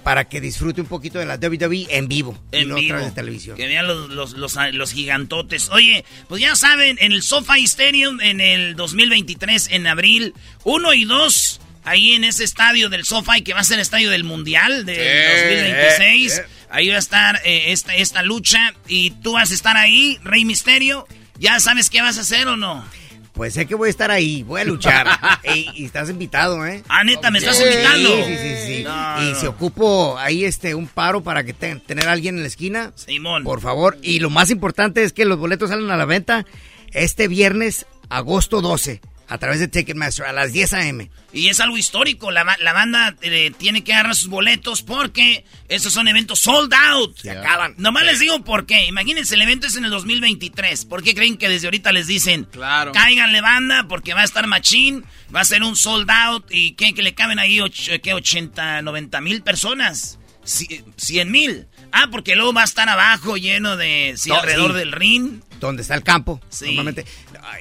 [0.02, 2.98] para que disfrute un poquito de la WWE en vivo y En no a vivo.
[2.98, 3.54] de televisión.
[3.56, 5.68] Que vean los, los, los, los gigantotes.
[5.70, 10.32] Oye, pues ya saben, en el SoFi Stadium en el 2023, en abril,
[10.64, 14.08] 1 y 2, ahí en ese estadio del SoFi, que va a ser el estadio
[14.08, 16.38] del Mundial del Sí, 2026.
[16.38, 16.46] eh, eh.
[16.70, 20.44] Ahí va a estar eh, esta, esta lucha y tú vas a estar ahí, Rey
[20.44, 21.06] Misterio.
[21.38, 22.84] ¿Ya sabes qué vas a hacer o no?
[23.32, 25.06] Pues sé que voy a estar ahí, voy a luchar.
[25.42, 26.82] Ey, y estás invitado, ¿eh?
[26.88, 28.08] Ah, neta, me estás Sí, invitando.
[28.26, 28.82] Sí, sí, sí.
[28.84, 29.40] No, y no.
[29.40, 32.92] si ocupo ahí este un paro para que te- tener a alguien en la esquina,
[32.96, 33.44] Simón.
[33.44, 33.96] por favor.
[34.02, 36.44] Y lo más importante es que los boletos salen a la venta
[36.92, 39.00] este viernes, agosto 12,
[39.30, 41.10] a través de Ticketmaster a las 10 a.m.
[41.32, 42.30] Y es algo histórico.
[42.30, 47.16] La, la banda eh, tiene que agarrar sus boletos porque estos son eventos sold out.
[47.16, 47.74] Se acaban.
[47.78, 48.86] Nomás les digo por qué.
[48.86, 50.84] Imagínense, el evento es en el 2023.
[50.84, 52.44] ¿Por qué creen que desde ahorita les dicen?
[52.50, 52.90] Claro.
[52.92, 55.04] Cáiganle banda porque va a estar machín.
[55.34, 56.46] Va a ser un sold out.
[56.50, 56.92] ¿Y qué?
[56.92, 58.12] Que le caben ahí och- ¿qué?
[58.12, 60.18] 80, 90 mil personas.
[60.44, 61.66] Ci- 100 mil.
[61.92, 64.14] Ah, porque luego va a estar abajo lleno de...
[64.16, 64.78] Sí, No, alrededor sí.
[64.78, 65.40] del ring.
[65.60, 66.40] donde está el campo.
[66.48, 66.66] Sí.
[66.66, 67.04] Normalmente,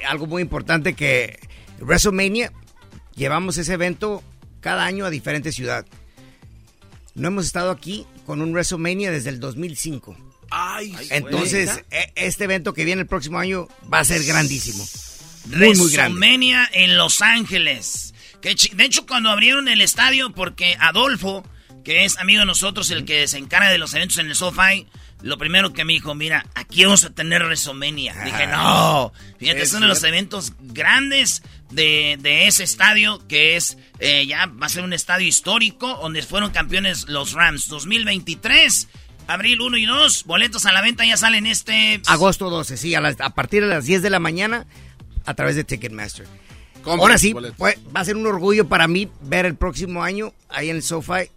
[0.08, 1.38] algo muy importante que
[1.80, 2.52] WrestleMania
[3.16, 4.22] llevamos ese evento
[4.60, 5.86] cada año a diferente ciudad.
[7.14, 10.16] No hemos estado aquí con un WrestleMania desde el 2005.
[10.50, 14.84] Ay, Entonces, e- este evento que viene el próximo año va a ser grandísimo.
[15.46, 16.18] Muy, muy grande.
[16.18, 18.14] WrestleMania en Los Ángeles.
[18.40, 21.44] Que de hecho, cuando abrieron el estadio, porque Adolfo,
[21.84, 24.86] que es amigo de nosotros, el que se encarga de los eventos en el SoFi,
[25.22, 28.24] lo primero que me dijo, mira, aquí vamos a tener WrestleMania.
[28.24, 29.12] Dije, no.
[29.38, 34.46] Fíjate, es uno de los eventos grandes de, de ese estadio, que es, eh, ya
[34.46, 37.68] va a ser un estadio histórico, donde fueron campeones los Rams.
[37.68, 38.88] 2023,
[39.26, 42.00] abril 1 y 2, boletos a la venta ya salen este...
[42.06, 44.66] Agosto 12, sí, a, las- a partir de las 10 de la mañana,
[45.26, 46.26] a través de Ticketmaster.
[46.84, 50.70] Ahora sí, pues, va a ser un orgullo para mí ver el próximo año ahí
[50.70, 51.30] en el SoFi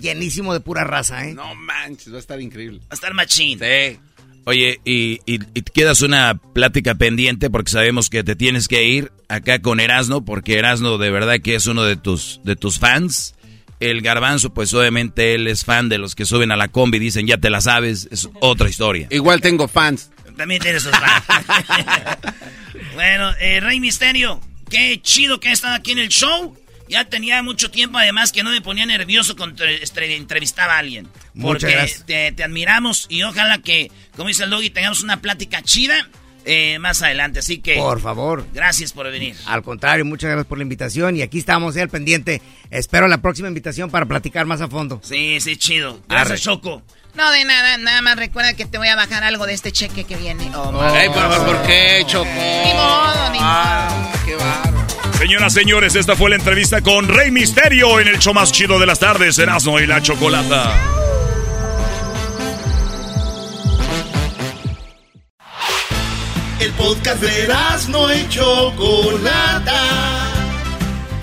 [0.00, 1.34] llenísimo de pura raza, ¿eh?
[1.34, 2.78] No manches, va a estar increíble.
[2.80, 3.58] Va a estar machín.
[3.58, 3.98] Sí.
[4.44, 9.12] Oye, y, y- y quedas una plática pendiente porque sabemos que te tienes que ir
[9.28, 13.34] acá con Erasno, porque Erasno de verdad que es uno de tus, de tus fans.
[13.80, 17.00] El garbanzo, pues obviamente él es fan de los que suben a la combi y
[17.00, 19.06] dicen, ya te la sabes, es otra historia.
[19.10, 20.10] Igual tengo fans.
[20.36, 21.24] También tienes sus fans.
[22.94, 26.56] bueno, eh, Rey Misterio, qué chido que ha estado aquí en el show.
[26.88, 31.08] Ya tenía mucho tiempo, además, que no me ponía nervioso cuando entrevistaba a alguien.
[31.34, 32.06] Muchas Porque gracias.
[32.06, 36.08] te, te admiramos y ojalá que, como dice el Doggy, tengamos una plática chida
[36.44, 37.40] eh, más adelante.
[37.40, 37.74] Así que...
[37.76, 38.46] Por favor.
[38.54, 39.36] Gracias por venir.
[39.46, 42.40] Al contrario, muchas gracias por la invitación y aquí estamos eh, al pendiente.
[42.70, 45.00] Espero la próxima invitación para platicar más a fondo.
[45.02, 46.00] Sí, sí, chido.
[46.08, 46.40] Gracias, Arre.
[46.40, 46.82] Choco.
[47.14, 50.04] No, de nada, nada más recuerda que te voy a bajar algo de este cheque
[50.04, 50.50] que viene.
[50.54, 52.24] Oh, Ay, por, ¿por qué, Choco?
[52.24, 54.77] Ni modo, ni Ah, qué bárbaro.
[55.18, 58.86] Señoras, señores, esta fue la entrevista con Rey Misterio en el show más chido de
[58.86, 60.72] las tardes, Erasmo y la Chocolata.
[66.60, 67.48] El podcast de
[67.88, 69.82] no y Chocolata.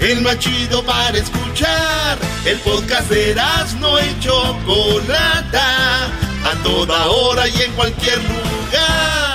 [0.01, 2.17] El más chido para escuchar.
[2.45, 3.33] El podcast de
[3.79, 6.07] no y Chocolata.
[6.43, 9.34] A toda hora y en cualquier lugar.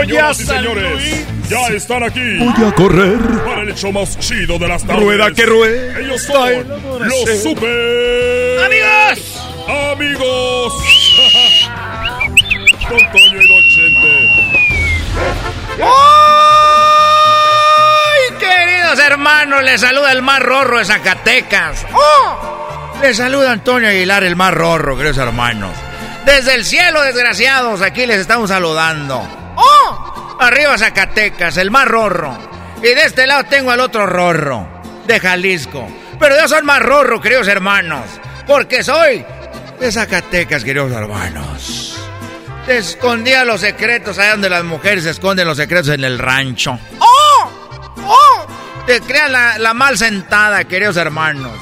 [0.00, 2.38] Señoras y señores, ya están aquí.
[2.38, 3.18] Voy a correr.
[3.44, 5.02] Para el show más chido de las tardes.
[5.02, 6.00] Rueda que ruede.
[6.02, 8.64] Ellos son los super...
[8.64, 9.40] ¡Amigos!
[9.92, 10.72] ¡Amigos!
[12.90, 14.28] Don Toño y Don Chente.
[17.46, 19.62] ¡Ay, queridos hermanos!
[19.62, 21.86] Les saluda el más rorro de Zacatecas.
[21.92, 22.98] ¡Oh!
[23.00, 25.76] Les saluda Antonio Aguilar, el más rorro, queridos hermanos.
[26.26, 29.43] Desde el cielo, desgraciados, aquí les estamos saludando.
[29.64, 30.36] ¡Oh!
[30.40, 32.36] Arriba Zacatecas, el más rorro.
[32.78, 34.68] Y de este lado tengo al otro rorro,
[35.06, 35.88] de Jalisco.
[36.18, 38.04] Pero yo soy el más rorro, queridos hermanos.
[38.46, 39.24] Porque soy
[39.80, 41.98] de Zacatecas, queridos hermanos.
[42.66, 46.78] Te escondía los secretos allá donde las mujeres esconden los secretos en el rancho.
[46.98, 47.50] ¡Oh!
[48.06, 48.46] ¡Oh!
[48.86, 51.58] Te creas la, la mal sentada, queridos hermanos.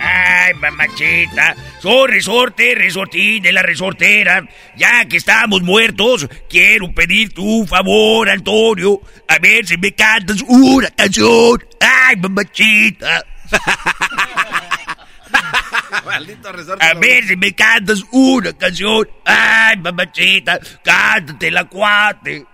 [0.00, 1.54] Ay, mamachita.
[1.80, 4.48] Soy resorte, resortín de la resortera.
[4.76, 9.00] Ya que estamos muertos, quiero pedir tu favor, Antonio.
[9.28, 11.62] A ver si me cantas una canción.
[11.80, 13.24] Ay, mamachita.
[16.04, 16.84] Maldito resorte.
[16.84, 19.08] A ver si me cantas una canción.
[19.24, 22.46] Ay, mamachita, cántate la cuate.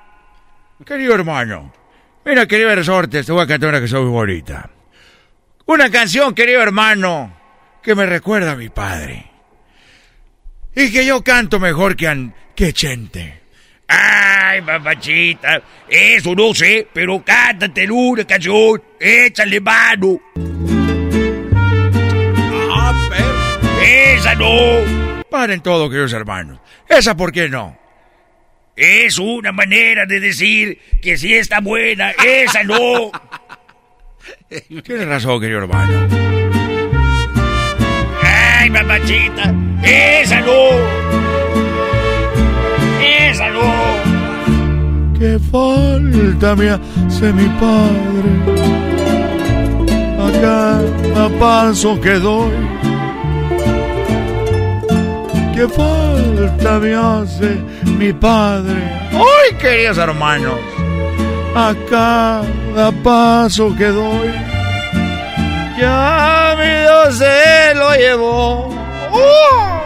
[0.85, 1.73] Querido hermano,
[2.25, 4.69] mira, querido resorte, te voy a cantar una canción muy bonita.
[5.67, 7.33] Una canción, querido hermano,
[7.83, 9.27] que me recuerda a mi padre.
[10.75, 13.41] Y que yo canto mejor que, an- que Chente.
[13.89, 18.83] Ay, mamachita, eso no sé, pero cántate una canción.
[18.99, 20.19] Échale mano.
[22.75, 23.83] Ah, perro.
[23.83, 25.23] Esa no.
[25.31, 26.59] Paren todo, queridos hermanos.
[26.89, 27.79] ¿Esa por qué no?
[28.75, 32.13] Es una manera de decir que sí está buena.
[32.13, 33.11] Esa no.
[34.85, 36.09] Tienes razón, querido hermano.
[38.63, 39.53] Ay, mamachita,
[39.83, 40.63] esa no.
[43.03, 43.69] Esa no.
[45.19, 48.31] Qué falta me hace mi padre
[50.17, 52.53] a cada paso que doy.
[55.57, 57.59] Qué falta me hace
[57.99, 58.81] mi padre
[59.13, 60.55] ¡Ay, queridos hermanos!
[61.55, 64.62] a cada paso que doy.
[65.79, 68.69] Ya mi Dios se lo llevó.
[69.11, 69.83] ¡Oh!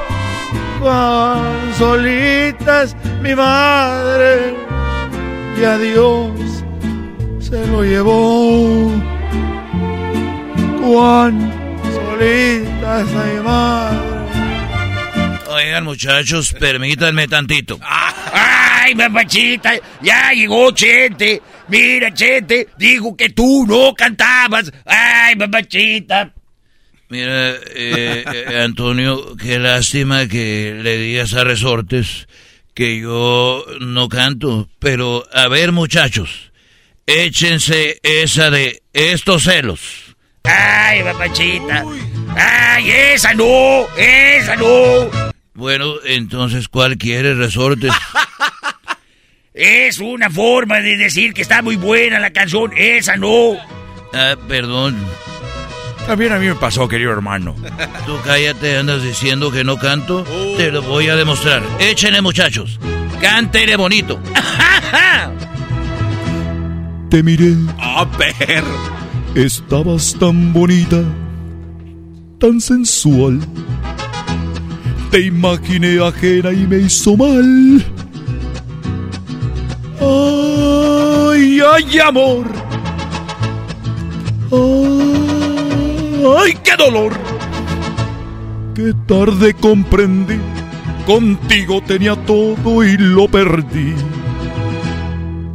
[0.80, 4.54] Cuán solita es mi madre
[5.58, 6.30] y a Dios
[7.40, 8.90] se lo llevó.
[10.82, 11.52] Juan,
[11.94, 14.16] solita esa madre.
[15.48, 17.78] Oigan, muchachos, permítanme tantito.
[17.82, 19.72] ¡Ay, mamachita!
[20.02, 21.40] Ya llegó Chente.
[21.68, 24.72] Mira, Chente, dijo que tú no cantabas.
[24.84, 26.32] ¡Ay, mamachita!
[27.08, 32.26] Mira, eh, eh, Antonio, qué lástima que le digas a Resortes
[32.74, 34.68] que yo no canto.
[34.78, 36.52] Pero, a ver, muchachos,
[37.06, 40.16] échense esa de estos celos.
[40.44, 41.84] ¡Ay, mamachita!
[42.36, 43.86] ¡Ay, esa no!
[43.96, 45.10] ¡Esa no!
[45.54, 47.92] Bueno, entonces, ¿cuál quiere Resortes?
[49.56, 52.72] Es una forma de decir que está muy buena la canción.
[52.76, 53.54] Esa no.
[54.12, 54.98] Ah, perdón.
[56.06, 57.56] También a mí me pasó, querido hermano.
[58.04, 60.24] Tú cállate, andas diciendo que no canto.
[60.58, 61.62] Te lo voy a demostrar.
[61.80, 62.78] Échenle, muchachos.
[63.18, 64.20] Cántele bonito.
[67.08, 67.54] Te miré.
[67.78, 68.62] A ver.
[69.34, 71.02] Estabas tan bonita,
[72.38, 73.40] tan sensual.
[75.10, 78.05] Te imaginé ajena y me hizo mal.
[81.76, 82.46] Ay, amor.
[86.38, 87.12] Ay, qué dolor.
[88.74, 90.38] Qué tarde comprendí.
[91.04, 93.94] Contigo tenía todo y lo perdí.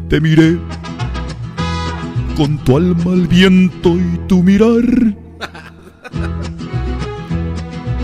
[0.10, 0.60] Te miré
[2.38, 5.18] con tu alma al viento y tu mirar.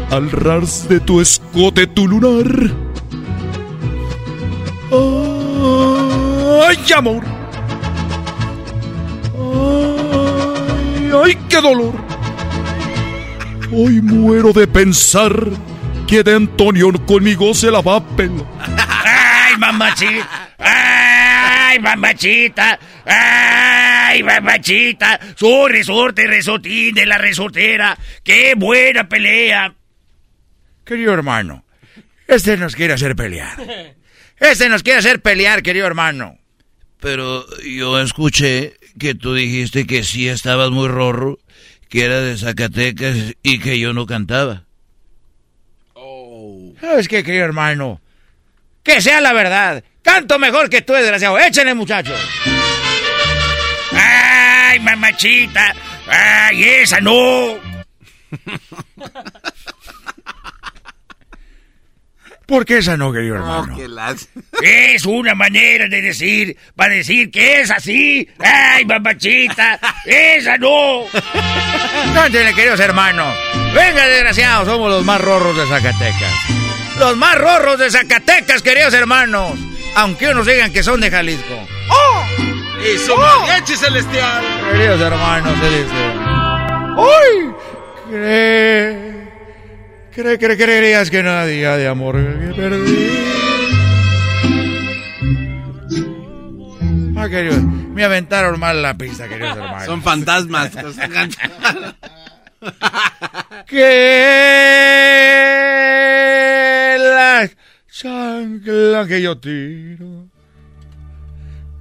[0.09, 2.47] Al ras de tu escote tu lunar.
[6.67, 7.36] ¡Ay, amor!
[11.23, 11.93] ¡Ay, qué dolor!
[13.71, 15.33] Hoy muero de pensar
[16.07, 18.45] que de Antonio conmigo se la va a pelar.
[18.77, 20.55] ¡Ay, mamachita!
[20.57, 22.79] ¡Ay, mamachita!
[23.05, 25.19] ¡Ay, mamachita!
[25.35, 27.97] Su resorte, resortín de la resortera.
[28.23, 29.73] ¡Qué buena pelea!
[30.85, 31.65] Querido hermano,
[32.27, 33.57] este nos quiere hacer pelear.
[34.39, 36.37] Este nos quiere hacer pelear, querido hermano.
[36.99, 41.39] Pero yo escuché que tú dijiste que sí estabas muy rorro,
[41.89, 44.63] que era de Zacatecas y que yo no cantaba.
[46.79, 48.01] ¿Sabes qué, querido hermano?
[48.83, 49.83] Que sea la verdad.
[50.01, 51.39] Canto mejor que tú, desgraciado.
[51.39, 52.19] Échenle, muchachos.
[53.91, 55.73] ¡Ay, mamachita!
[56.07, 57.57] ¡Ay, esa no!
[62.47, 63.77] ¿Por qué esa no, querido hermano?
[64.63, 68.25] Es una manera de decir, para decir que es así.
[68.39, 69.77] ¡Ay, mamachita!
[70.05, 71.03] ¡Esa no!
[72.13, 73.35] Cántenle, queridos hermanos.
[73.75, 76.33] Venga, desgraciados, somos los más rorros de Zacatecas.
[76.97, 79.51] Los más rorros de Zacatecas, queridos hermanos.
[79.95, 81.67] Aunque unos digan que son de Jalisco.
[81.89, 82.23] ¡Oh!
[82.81, 84.41] ¡Y su mariachi celestial!
[84.71, 85.93] Queridos hermanos, se dice.
[86.95, 87.53] ¡Uy!
[88.09, 89.06] Cree.
[90.17, 93.07] Cree, cree, creerías que nadie de amor que perdí.
[97.15, 99.85] Ah, queridos, me aventaron mal la pista, queridos hermanos.
[99.85, 100.71] Son fantasmas.
[103.67, 104.17] que
[106.97, 107.47] la
[107.87, 110.29] chancla que yo tiro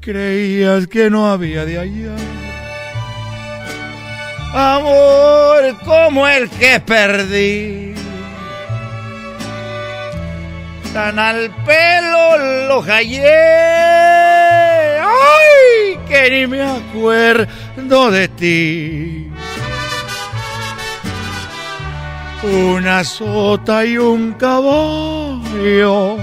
[0.00, 2.14] creías que no había de allá
[4.52, 7.95] amor como el que perdí
[10.96, 13.28] tan al pelo lo hallé
[15.04, 19.30] ay que ni me acuerdo de ti.
[22.42, 26.16] Una sota y un caballo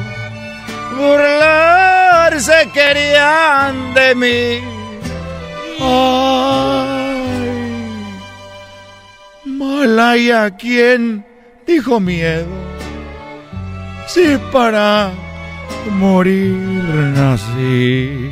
[0.97, 4.43] burlarse querían de mí.
[5.79, 7.27] Ay,
[9.45, 11.23] mala y a quien
[11.67, 12.72] dijo miedo,
[14.07, 15.11] si para
[15.91, 18.31] morir nací.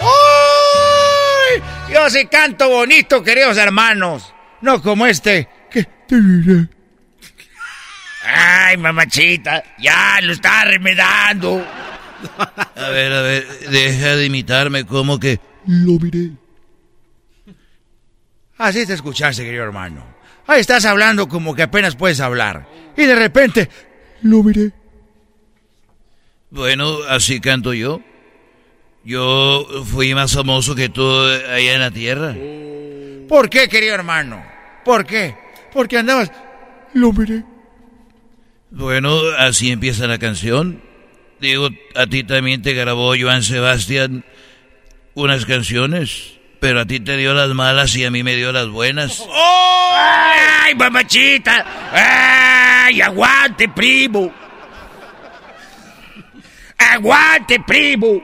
[0.00, 1.62] ¡Ay!
[1.92, 6.68] Yo sí canto bonito, queridos hermanos, no como este que te diré.
[8.26, 9.62] ¡Ay, mamachita!
[9.78, 11.64] ¡Ya lo está remedando!
[12.74, 15.38] A ver, a ver, deja de imitarme, como que...
[15.66, 16.30] Lo miré.
[18.56, 20.06] Así te escuchaste, querido hermano.
[20.46, 22.66] Ahí estás hablando como que apenas puedes hablar.
[22.96, 23.68] Y de repente...
[24.24, 24.72] Lo miré.
[26.48, 28.00] Bueno, así canto yo.
[29.04, 32.34] Yo fui más famoso que tú allá en la tierra.
[33.28, 34.42] ¿Por qué, querido hermano?
[34.82, 35.36] ¿Por qué?
[35.74, 36.32] Porque andabas...
[36.94, 37.44] Lo miré.
[38.70, 40.80] Bueno, así empieza la canción.
[41.38, 44.24] Digo, a ti también te grabó Joan Sebastián
[45.12, 48.70] unas canciones, Pero a ti te dio las malas y a mí me dio las
[48.70, 49.22] buenas.
[49.30, 51.62] ¡Ay, mamachita!
[51.92, 54.32] ¡Ay, aguante, primo!
[56.78, 58.22] ¡Aguante, primo!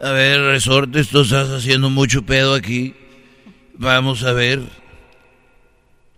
[0.00, 2.96] A ver, resortes, tú estás haciendo mucho pedo aquí.
[3.74, 4.62] Vamos a ver.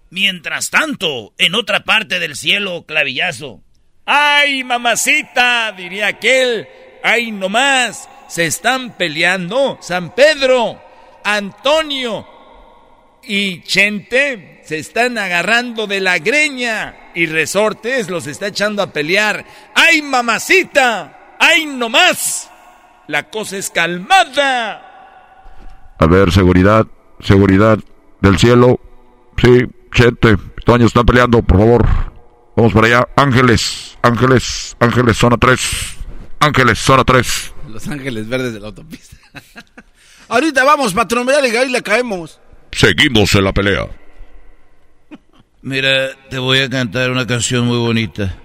[0.09, 3.61] Mientras tanto, en otra parte del cielo, clavillazo.
[4.07, 5.73] ¡Ay, mamacita!
[5.73, 6.67] diría aquel.
[7.03, 8.09] ¡Ay, nomás!
[8.29, 10.83] Se están peleando San Pedro,
[11.27, 12.25] Antonio
[13.25, 19.45] y Chente se están agarrando de la greña y Resortes los está echando a pelear.
[19.75, 21.37] ¡Ay, mamacita!
[21.41, 22.49] ¡Ay, nomás!
[23.09, 25.97] La cosa es calmada.
[25.99, 26.87] A ver, seguridad,
[27.19, 27.81] seguridad
[28.21, 28.79] del cielo.
[29.37, 31.87] Sí, Chente, Toño están peleando, por favor.
[32.55, 33.09] Vamos para allá.
[33.17, 35.97] Ángeles, Ángeles, Ángeles, zona 3.
[36.39, 37.55] Ángeles, zona 3.
[37.69, 39.17] Los ángeles verdes de la autopista.
[40.29, 42.41] Ahorita vamos, patrón, y ahí le caemos.
[42.73, 43.87] Seguimos en la pelea.
[45.63, 48.37] Mira, te voy a cantar una canción muy bonita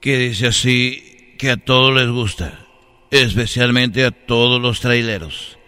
[0.00, 2.66] que dice así que a todos les gusta,
[3.10, 5.58] especialmente a todos los traileros.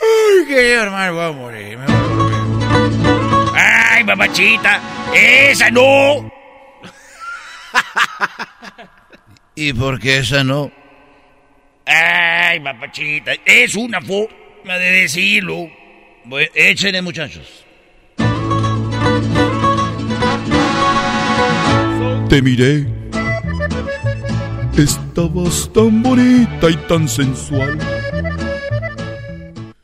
[0.00, 1.78] Ay, querido hermano, voy a morir.
[1.78, 3.50] Me voy a morir.
[3.54, 4.80] Ay, mamachita,
[5.14, 6.32] esa no.
[9.54, 10.72] ¿Y por qué esa no?
[11.86, 15.70] Ay, mamachita, es una forma de decirlo.
[16.24, 17.64] Bueno, échenle, muchachos.
[22.28, 22.86] Te miré.
[24.76, 27.78] Estabas tan bonita y tan sensual.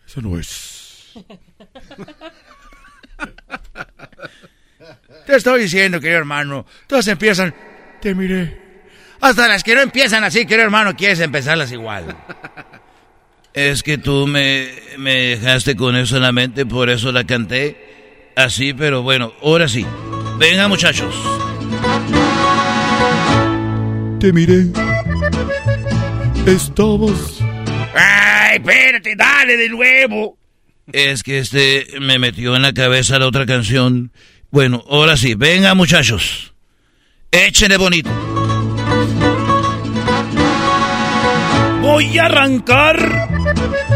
[0.06, 1.12] Eso no es.
[5.26, 6.66] Te estoy diciendo, querido hermano.
[6.86, 7.54] Todas empiezan.
[8.00, 8.69] Te miré.
[9.20, 12.16] Hasta las que no empiezan así, querido hermano, quieres empezarlas igual.
[13.52, 18.30] Es que tú me, me dejaste con eso en la mente, por eso la canté
[18.36, 19.84] así, pero bueno, ahora sí.
[20.38, 21.12] Venga, muchachos.
[24.20, 24.66] Te miré.
[26.46, 27.40] Estabas.
[27.94, 30.38] Ay, espérate, dale de nuevo.
[30.92, 34.12] Es que este me metió en la cabeza la otra canción.
[34.50, 36.54] Bueno, ahora sí, venga, muchachos.
[37.30, 38.10] Échenle bonito.
[41.92, 42.96] Voy a arrancar.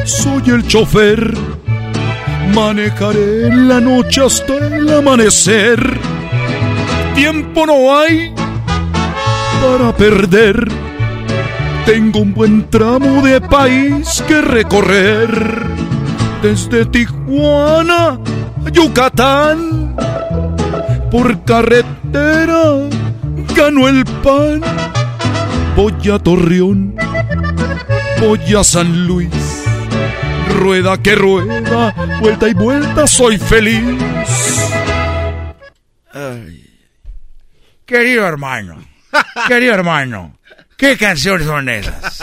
[0.05, 1.33] Soy el chofer.
[2.53, 5.79] Manejaré en la noche hasta el amanecer.
[7.15, 8.35] Tiempo no hay
[9.63, 10.67] para perder.
[11.87, 15.31] Tengo un buen tramo de país que recorrer.
[16.43, 18.19] Desde Tijuana
[18.67, 19.95] a Yucatán.
[21.13, 22.89] Por carretera
[23.55, 24.63] gano el pan.
[25.77, 26.97] Voy a Torreón.
[28.21, 29.31] Voy a San Luis.
[30.49, 33.85] Rueda que rueda, vuelta y vuelta, soy feliz.
[36.13, 36.65] Ay.
[37.85, 38.83] Querido hermano,
[39.49, 40.39] querido hermano,
[40.77, 42.23] ¿qué canciones son esas?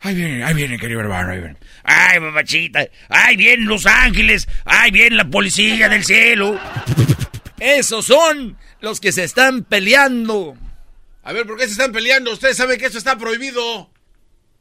[0.00, 1.42] Ahí viene, ahí viene, querido hermano, ahí.
[1.84, 6.58] Ay, mamachita, ay, vienen los ángeles, ay, viene la policía del cielo.
[7.60, 10.56] Esos son los que se están peleando.
[11.22, 12.32] A ver, ¿por qué se están peleando?
[12.32, 13.90] Ustedes saben que eso está prohibido.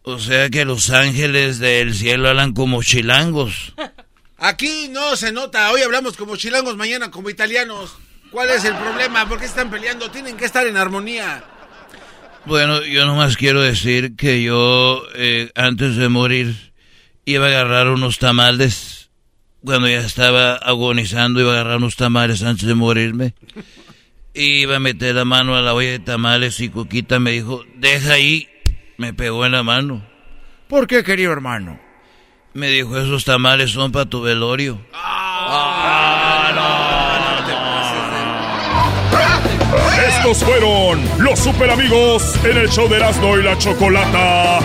[0.04, 3.74] O sea que los ángeles del cielo hablan como chilangos.
[4.38, 5.72] Aquí no se nota.
[5.72, 7.96] Hoy hablamos como chilangos, mañana como italianos.
[8.32, 9.28] ¿Cuál es el problema?
[9.28, 10.10] ¿Por qué están peleando?
[10.10, 11.44] Tienen que estar en armonía.
[12.46, 16.74] Bueno, yo nomás quiero decir que yo, eh, antes de morir,
[17.26, 19.10] iba a agarrar unos tamales.
[19.64, 23.36] Cuando ya estaba agonizando, iba a agarrar unos tamales antes de morirme.
[24.34, 28.14] Iba a meter la mano a la olla de tamales y Cuquita me dijo, deja
[28.14, 28.48] ahí.
[28.98, 30.04] Me pegó en la mano.
[30.68, 31.80] ¿Por qué, querido hermano?
[32.54, 34.80] Me dijo, esos tamales son para tu velorio.
[40.08, 44.60] Estos fueron los super amigos en el show de Erasmo y la Chocolata.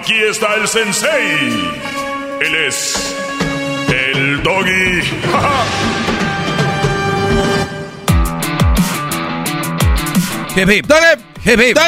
[0.00, 1.38] Aquí está el sensei.
[2.40, 3.14] Él es
[3.88, 5.00] el doggy.
[10.56, 10.90] Hip hip.
[11.44, 11.78] Hip hip.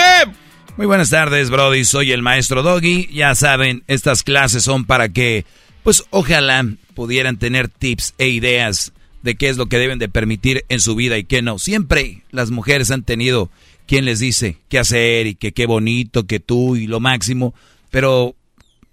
[0.77, 1.87] Muy buenas tardes, Brody.
[1.87, 3.09] Soy el maestro Doggy.
[3.11, 5.47] Ya saben, estas clases son para que,
[5.83, 10.67] pues, ojalá pudieran tener tips e ideas de qué es lo que deben de permitir
[10.69, 11.59] en su vida y qué no.
[11.59, 13.51] Siempre las mujeres han tenido
[13.87, 17.55] quien les dice qué hacer y que qué bonito, que tú y lo máximo,
[17.93, 18.35] pero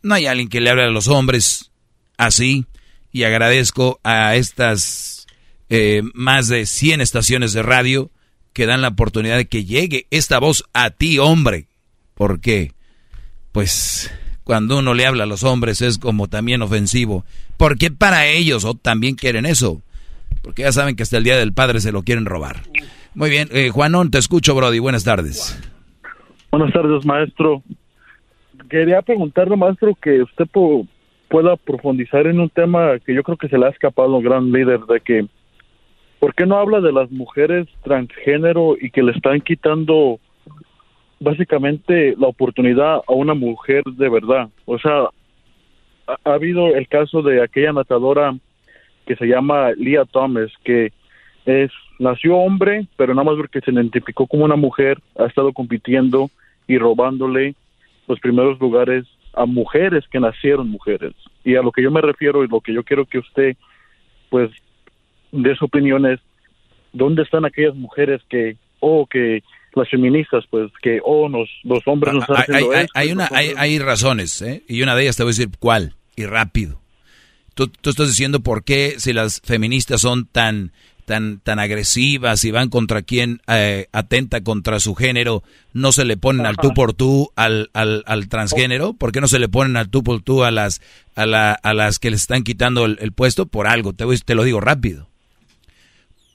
[0.04, 1.72] no hay alguien que le hable a los hombres
[2.18, 2.66] así
[3.12, 5.26] y agradezco a estas
[5.70, 8.12] eh, más de 100 estaciones de radio
[8.54, 11.68] que dan la oportunidad de que llegue esta voz a ti, hombre,
[12.14, 12.74] porque
[13.54, 14.14] pues
[14.44, 17.24] cuando uno le habla a los hombres es como también ofensivo,
[17.56, 19.82] porque para ellos también quieren eso,
[20.42, 22.64] porque ya saben que hasta el Día del Padre se lo quieren robar.
[23.16, 25.58] Muy bien, eh, Juanón, te escucho, Brody, buenas tardes.
[26.52, 27.64] Buenas tardes, maestro.
[28.70, 30.46] Quería preguntarle, maestro, que usted
[31.28, 34.52] pueda profundizar en un tema que yo creo que se le ha escapado al gran
[34.52, 35.26] líder, de que,
[36.20, 40.20] ¿por qué no habla de las mujeres transgénero y que le están quitando
[41.20, 44.50] básicamente la oportunidad a una mujer de verdad?
[44.66, 45.10] O sea,
[46.08, 48.36] ha, ha habido el caso de aquella natadora
[49.08, 50.92] que se llama Leah Thomas, que
[51.46, 56.30] es nació hombre, pero nada más porque se identificó como una mujer, ha estado compitiendo
[56.68, 57.56] y robándole
[58.10, 61.14] los primeros lugares a mujeres que nacieron mujeres.
[61.46, 63.56] Y a lo que yo me refiero y lo que yo quiero que usted,
[64.30, 64.50] pues,
[65.32, 66.20] de su opinión es,
[66.92, 69.44] ¿dónde están aquellas mujeres que, o que
[69.76, 73.54] las feministas, pues, que, oh, nos, los hombres nos ah, hay, hay, hay, una, hay,
[73.56, 74.64] hay razones, ¿eh?
[74.68, 76.82] Y una de ellas te voy a decir cuál, y rápido.
[77.54, 80.72] Tú, tú estás diciendo por qué si las feministas son tan
[81.10, 85.42] tan, tan agresivas y van contra quien eh, atenta contra su género,
[85.74, 88.94] no se le ponen al tú por tú al, al, al, transgénero?
[88.94, 90.82] ¿Por qué no se le ponen al tú por tú a las,
[91.16, 93.48] a, la, a las que les están quitando el, puesto?
[93.48, 95.10] Por algo, te, te lo digo rápido.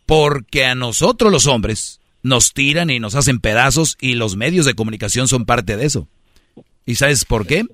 [0.06, 4.74] Porque a nosotros los hombres nos tiran y nos hacen pedazos y los medios de
[4.74, 6.08] comunicación son parte de eso.
[6.84, 7.64] ¿Y sabes por qué?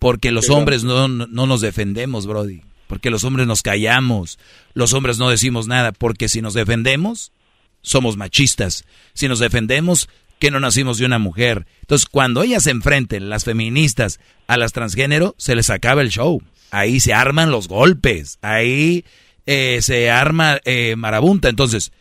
[0.00, 2.62] Porque los hombres no, no nos defendemos, Brody
[2.92, 4.38] porque los hombres nos callamos,
[4.74, 7.32] los hombres no decimos nada, porque si nos defendemos,
[7.80, 8.84] somos machistas.
[9.14, 11.64] Si nos defendemos, que no nacimos de una mujer.
[11.80, 16.42] Entonces, cuando ellas se enfrenten, las feministas, a las transgénero, se les acaba el show.
[16.70, 19.06] Ahí se arman los golpes, ahí
[19.46, 21.48] eh, se arma eh, marabunta.
[21.48, 21.92] Entonces,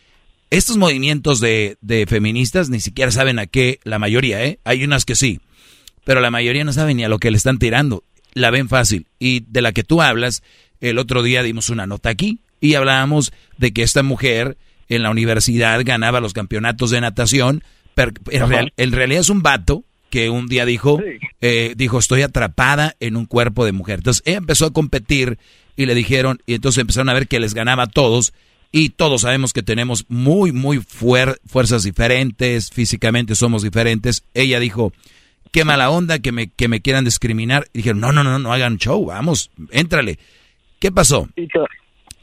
[0.50, 4.60] estos movimientos de, de, feministas ni siquiera saben a qué, la mayoría, ¿eh?
[4.66, 5.40] Hay unas que sí,
[6.04, 8.04] pero la mayoría no saben ni a lo que le están tirando.
[8.34, 9.08] La ven fácil.
[9.20, 10.42] Y de la que tú hablas
[10.82, 14.58] el otro día dimos una nota aquí y hablábamos de que esta mujer
[14.90, 17.64] en la universidad ganaba los campeonatos de natación.
[17.96, 18.12] Pero
[18.78, 21.00] en, realidad es un vato que un día dijo,
[21.42, 24.00] eh, dijo, estoy atrapada en un cuerpo de mujer.
[24.00, 25.40] Entonces ella empezó a competir
[25.76, 28.34] y le dijeron, y entonces empezaron a ver que les ganaba a todos.
[28.74, 34.24] Y todos sabemos que tenemos muy, muy fuerzas diferentes, físicamente somos diferentes.
[34.34, 34.94] Ella dijo,
[35.52, 37.68] qué mala onda que me, que me quieran discriminar.
[37.74, 40.20] Y dijeron, no, no, no, no hagan show, vamos, éntrale.
[40.82, 41.30] ¿Qué pasó?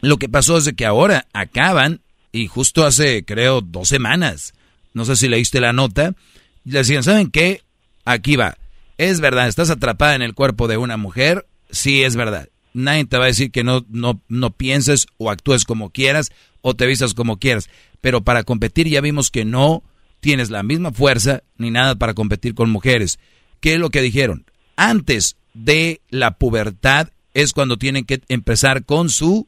[0.00, 2.00] Lo que pasó es que ahora acaban,
[2.32, 4.52] y justo hace, creo, dos semanas,
[4.94, 6.16] no sé si leíste la nota,
[6.64, 7.62] le decían, ¿saben qué?
[8.04, 8.58] Aquí va.
[8.96, 12.48] Es verdad, estás atrapada en el cuerpo de una mujer, sí es verdad.
[12.74, 16.74] Nadie te va a decir que no, no, no pienses o actúes como quieras o
[16.74, 17.70] te vistas como quieras.
[18.00, 19.84] Pero para competir ya vimos que no
[20.18, 23.20] tienes la misma fuerza ni nada para competir con mujeres.
[23.60, 24.46] ¿Qué es lo que dijeron?
[24.74, 29.46] Antes de la pubertad es cuando tienen que empezar con su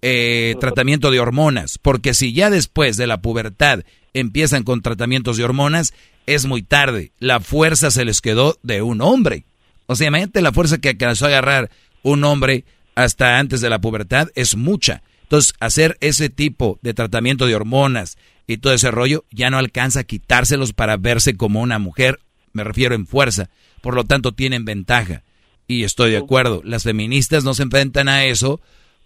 [0.00, 3.80] eh, tratamiento de hormonas, porque si ya después de la pubertad
[4.14, 5.92] empiezan con tratamientos de hormonas,
[6.26, 7.10] es muy tarde.
[7.18, 9.44] La fuerza se les quedó de un hombre.
[9.86, 11.68] O sea, imagínate la fuerza que alcanzó a agarrar
[12.04, 15.02] un hombre hasta antes de la pubertad es mucha.
[15.22, 20.00] Entonces, hacer ese tipo de tratamiento de hormonas y todo ese rollo ya no alcanza
[20.00, 22.20] a quitárselos para verse como una mujer,
[22.52, 23.50] me refiero en fuerza.
[23.80, 25.24] Por lo tanto, tienen ventaja.
[25.68, 28.60] Y estoy de acuerdo, las feministas no se enfrentan a eso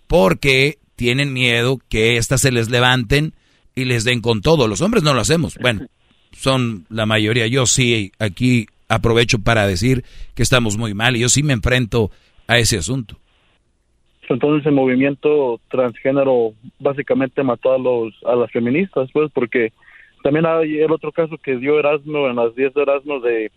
[0.07, 3.33] porque tienen miedo que éstas se les levanten
[3.75, 4.69] y les den con todo.
[4.69, 5.57] Los hombres no lo hacemos.
[5.59, 5.87] Bueno,
[6.33, 7.47] son la mayoría.
[7.47, 10.05] Yo sí aquí aprovecho para decir
[10.35, 12.11] que estamos muy mal y yo sí me enfrento
[12.47, 13.17] a ese asunto.
[14.29, 19.73] Entonces el movimiento transgénero básicamente mató a los a las feministas, pues, porque
[20.23, 23.51] también hay el otro caso que dio Erasmo en las 10 de Erasmo de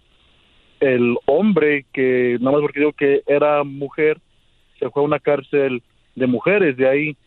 [0.84, 4.20] el hombre que, nada más porque digo que era mujer,
[4.80, 5.82] se fue a una cárcel
[6.16, 7.18] de mujeres, de ahí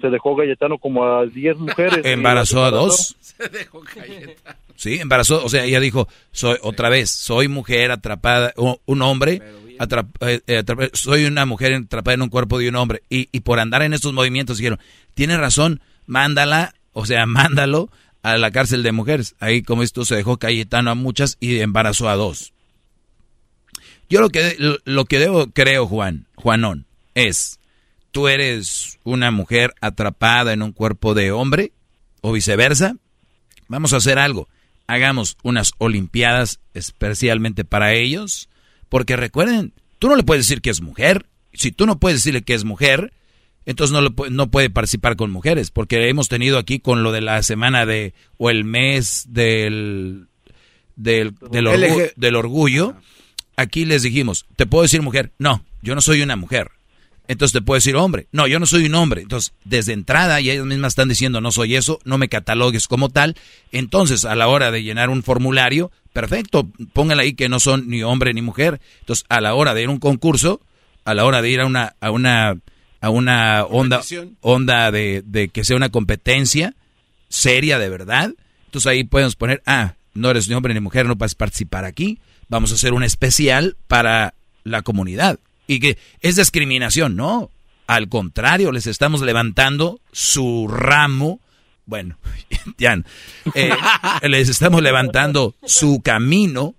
[0.00, 2.00] se dejó Galletano como a 10 mujeres.
[2.04, 3.16] ¿Embarazó a dos?
[3.20, 3.82] Se dejó
[4.74, 9.42] Sí, embarazó, o sea, ella dijo, soy otra vez, soy mujer atrapada, un hombre,
[10.20, 13.58] eh, eh, soy una mujer atrapada en un cuerpo de un hombre, y, y por
[13.58, 14.78] andar en estos movimientos dijeron,
[15.14, 17.90] tiene razón, mándala, o sea, mándalo
[18.22, 19.34] a la cárcel de mujeres.
[19.40, 22.52] Ahí, como esto, se dejó Cayetano a muchas y embarazó a dos.
[24.08, 27.60] Yo lo que, lo que debo, creo, Juan, Juanón, es,
[28.10, 31.72] tú eres una mujer atrapada en un cuerpo de hombre
[32.20, 32.96] o viceversa.
[33.68, 34.48] Vamos a hacer algo.
[34.86, 38.48] Hagamos unas olimpiadas especialmente para ellos.
[38.88, 41.26] Porque recuerden, tú no le puedes decir que es mujer.
[41.52, 43.12] Si tú no puedes decirle que es mujer,
[43.68, 47.42] entonces no, no puede participar con mujeres, porque hemos tenido aquí con lo de la
[47.42, 50.28] semana de, o el mes del,
[50.96, 52.96] del, del, orgullo,
[53.58, 55.32] aquí les dijimos, ¿te puedo decir mujer?
[55.38, 56.70] No, yo no soy una mujer.
[57.26, 58.26] Entonces te puedo decir hombre.
[58.32, 59.22] No, yo no soy un hombre.
[59.22, 63.10] Entonces, desde entrada, y ellas mismas están diciendo, no soy eso, no me catalogues como
[63.10, 63.36] tal.
[63.70, 68.02] Entonces, a la hora de llenar un formulario, perfecto, póngale ahí que no son ni
[68.02, 68.80] hombre ni mujer.
[69.00, 70.62] Entonces, a la hora de ir a un concurso,
[71.04, 72.56] a la hora de ir a una, a una
[73.00, 74.00] a una onda,
[74.40, 76.74] onda de, de, que sea una competencia
[77.28, 78.34] seria de verdad.
[78.66, 82.18] Entonces ahí podemos poner, ah, no eres ni hombre ni mujer, no puedes participar aquí.
[82.48, 84.34] Vamos a hacer un especial para
[84.64, 85.38] la comunidad.
[85.66, 87.50] Y que es discriminación, no.
[87.86, 91.40] Al contrario, les estamos levantando su ramo.
[91.86, 92.18] Bueno,
[92.78, 93.02] ya,
[93.54, 93.70] eh,
[94.28, 96.74] les estamos levantando su camino,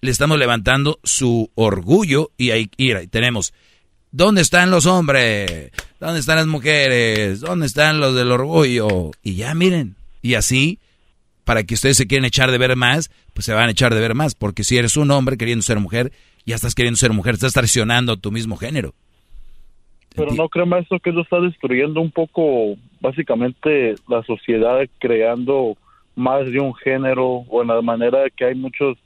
[0.00, 3.52] le estamos levantando su orgullo y ahí, ahí tenemos
[4.10, 5.70] ¿Dónde están los hombres?
[6.00, 7.40] ¿Dónde están las mujeres?
[7.40, 9.10] ¿Dónde están los del orgullo?
[9.22, 10.78] Y ya miren, y así,
[11.48, 14.00] para que ustedes se quieran echar de ver más, pues se van a echar de
[14.02, 16.12] ver más, porque si eres un hombre queriendo ser mujer,
[16.44, 18.92] ya estás queriendo ser mujer, estás traicionando tu mismo género.
[20.14, 25.78] Pero no creo, maestro, que eso está destruyendo un poco, básicamente, la sociedad, creando
[26.16, 28.98] más de un género, o en la manera que hay muchos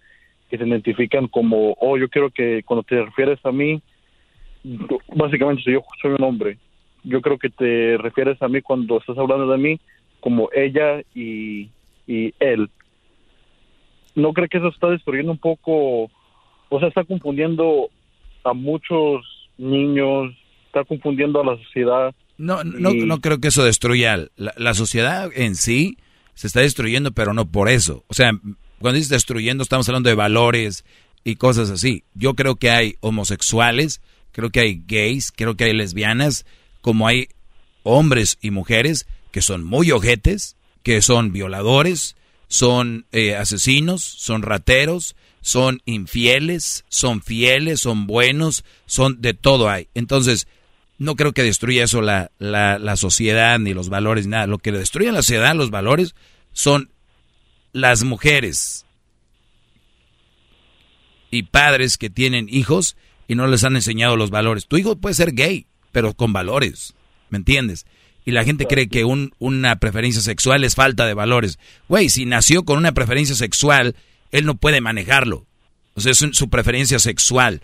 [0.51, 3.81] que se identifican como, oh, yo quiero que cuando te refieres a mí,
[5.15, 6.59] básicamente si yo soy un hombre,
[7.05, 9.81] yo creo que te refieres a mí cuando estás hablando de mí
[10.19, 11.69] como ella y,
[12.07, 12.71] y él.
[14.15, 16.05] ¿No cree que eso está destruyendo un poco,
[16.69, 17.91] o sea, está confundiendo
[18.45, 19.25] a muchos
[19.57, 20.35] niños,
[20.67, 22.15] está confundiendo a la sociedad?
[22.37, 24.17] No, no, no creo que eso destruya.
[24.37, 25.97] La, la sociedad en sí
[26.35, 28.05] se está destruyendo, pero no por eso.
[28.09, 28.33] O sea,
[28.81, 30.85] cuando dices destruyendo, estamos hablando de valores
[31.25, 32.05] y cosas así.
[32.15, 34.03] Yo creo que hay homosexuales
[34.33, 36.45] creo que hay gays, creo que hay lesbianas,
[36.81, 37.29] como hay
[37.85, 42.17] hombres y mujeres que son muy ojetes, que son violadores,
[42.49, 49.89] son eh, asesinos, son rateros, son infieles, son fieles, son buenos, son de todo hay.
[49.95, 50.47] Entonces,
[50.99, 54.47] no creo que destruya eso la, la, la sociedad ni los valores, nada.
[54.47, 56.15] Lo que destruye la sociedad, los valores,
[56.53, 56.91] son
[57.73, 58.87] las mujeres
[61.31, 62.97] y padres que tienen hijos
[63.27, 64.67] y no les han enseñado los valores.
[64.67, 66.95] Tu hijo puede ser gay, pero con valores,
[67.31, 67.87] ¿me entiendes?
[68.25, 71.59] Y la gente cree que un, una preferencia sexual es falta de valores.
[71.89, 73.97] Güey, si nació con una preferencia sexual,
[74.31, 75.47] él no puede manejarlo.
[75.95, 77.63] O sea, es su preferencia sexual.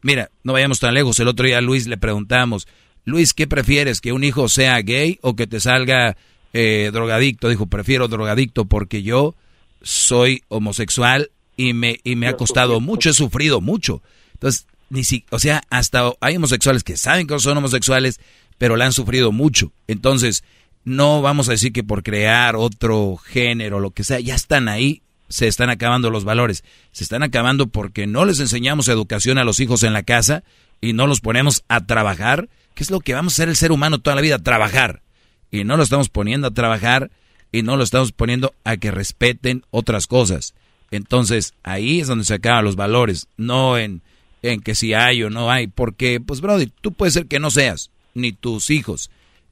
[0.00, 1.20] Mira, no vayamos tan lejos.
[1.20, 2.66] El otro día a Luis le preguntamos,
[3.04, 4.00] Luis, ¿qué prefieres?
[4.00, 6.16] ¿Que un hijo sea gay o que te salga
[6.52, 7.48] eh, drogadicto?
[7.48, 9.34] Dijo, prefiero drogadicto porque yo
[9.82, 14.02] soy homosexual y me, y me ha costado mucho, he sufrido mucho.
[14.34, 18.20] Entonces, ni si, o sea, hasta hay homosexuales que saben que son homosexuales,
[18.62, 19.72] pero la han sufrido mucho.
[19.88, 20.44] Entonces,
[20.84, 25.02] no vamos a decir que por crear otro género, lo que sea, ya están ahí,
[25.28, 26.62] se están acabando los valores.
[26.92, 30.44] Se están acabando porque no les enseñamos educación a los hijos en la casa
[30.80, 33.72] y no los ponemos a trabajar, que es lo que vamos a hacer el ser
[33.72, 35.02] humano toda la vida, trabajar.
[35.50, 37.10] Y no lo estamos poniendo a trabajar
[37.50, 40.54] y no lo estamos poniendo a que respeten otras cosas.
[40.92, 44.02] Entonces, ahí es donde se acaban los valores, no en
[44.42, 47.50] en que si hay o no hay, porque, pues, Brody, tú puedes ser que no
[47.50, 49.10] seas, ni tus hijos,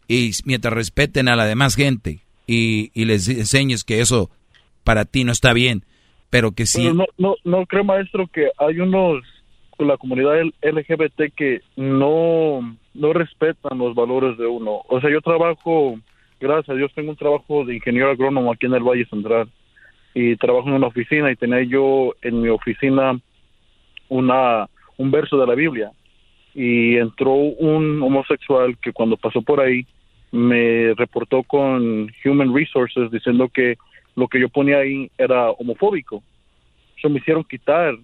[0.08, 4.30] y mientras respeten a la demás gente y, les enseñes que eso
[4.82, 5.84] para ti no está bien,
[6.30, 6.92] pero que sí.
[6.92, 9.22] no, no, no creo, maestro, que hay unos,
[9.76, 14.82] con la comunidad LGBT que no, no respetan los valores de uno.
[14.88, 15.98] O sea, yo trabajo,
[16.40, 19.48] gracias a Dios, tengo un trabajo de ingeniero agrónomo aquí en el Valle Central
[20.14, 23.18] y trabajo en una oficina y tenía yo en mi oficina
[24.08, 25.92] una un verso de la Biblia
[26.54, 29.86] y entró un homosexual que cuando pasó por ahí
[30.32, 33.76] me reportó con Human Resources diciendo que
[34.16, 36.22] lo que yo ponía ahí era homofóbico.
[36.96, 37.94] Eso me hicieron quitar.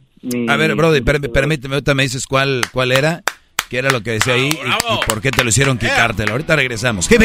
[0.48, 3.22] A ver, Brody, permíteme, ahorita me dices cuál, cuál era,
[3.68, 6.32] qué era lo que decía ahí y, por qué te lo hicieron quitártelo.
[6.32, 7.10] Ahorita regresamos.
[7.10, 7.22] ¡Hip,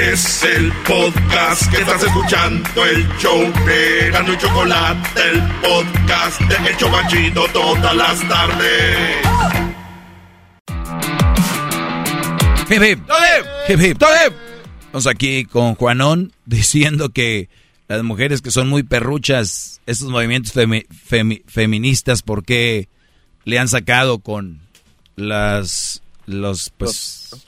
[0.00, 6.70] es el podcast que estás escuchando, el show de Gano y Chocolate, el podcast de
[6.70, 9.16] Hecho Chocachito todas las tardes.
[12.70, 13.00] Hip hip,
[13.68, 13.80] hip.
[13.80, 14.02] Hip,
[14.80, 17.48] Estamos aquí con Juanón diciendo que
[17.88, 20.52] las mujeres que son muy perruchas, estos movimientos
[21.46, 22.88] feministas, ¿por qué
[23.44, 24.60] le han sacado con
[25.16, 27.47] las, los, pues,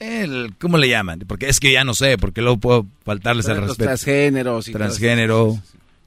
[0.00, 1.20] el, ¿cómo le llaman?
[1.28, 3.84] Porque es que ya no sé, porque luego puedo faltarles el respeto.
[3.84, 4.68] Transgéneros.
[4.68, 5.62] Y Transgénero,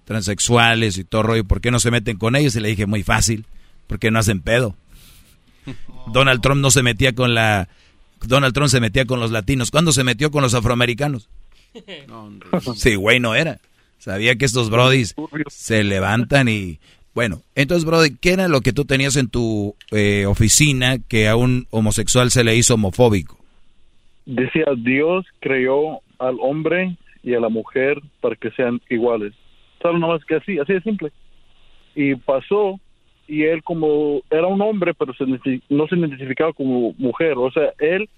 [0.06, 1.45] transexuales y todo rollo.
[1.45, 2.56] ¿Por qué no se meten con ellos?
[2.56, 3.45] Y le dije, muy fácil,
[3.88, 4.76] porque no hacen pedo.
[6.11, 7.70] Donald Trump no se metía con la...
[8.26, 9.70] Donald Trump se metía con los latinos.
[9.70, 11.30] ¿Cuándo se metió con los afroamericanos?
[12.76, 13.60] Sí, güey, no era.
[13.98, 15.15] Sabía que estos brodis
[15.49, 16.80] se levantan y...
[17.15, 21.36] Bueno, entonces, Brody, ¿qué era lo que tú tenías en tu eh, oficina que a
[21.36, 23.43] un homosexual se le hizo homofóbico?
[24.25, 29.33] Decía, Dios creó al hombre y a la mujer para que sean iguales.
[29.81, 31.11] Solo nada más que así, así de simple.
[31.95, 32.79] Y pasó,
[33.27, 35.13] y él como era un hombre, pero
[35.69, 37.33] no se identificaba como mujer.
[37.37, 38.09] O sea, él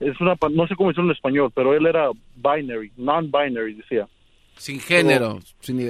[0.00, 4.08] es una, no sé cómo decirlo en español, pero él era binary, non-binary, decía.
[4.56, 5.38] Sin género.
[5.60, 5.80] sin,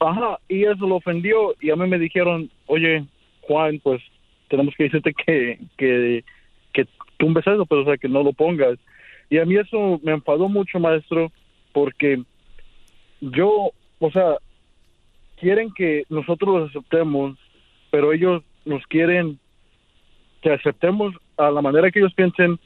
[0.00, 3.04] ajá, y eso lo ofendió y a mí me dijeron, oye,
[3.42, 4.02] Juan, pues
[4.48, 6.24] tenemos que decirte que, que
[7.18, 8.78] tumbes eso, pero o sea, que no lo pongas.
[9.30, 11.32] Y a mí eso me enfadó mucho, maestro,
[11.72, 12.22] porque
[13.20, 14.36] yo, o sea,
[15.36, 17.36] quieren que nosotros los aceptemos,
[17.90, 19.38] pero ellos nos quieren
[20.42, 22.58] que aceptemos a la manera que ellos piensen,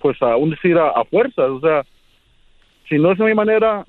[0.00, 1.84] pues aún decir a, a fuerzas, o sea,
[2.88, 3.84] si no es mi manera,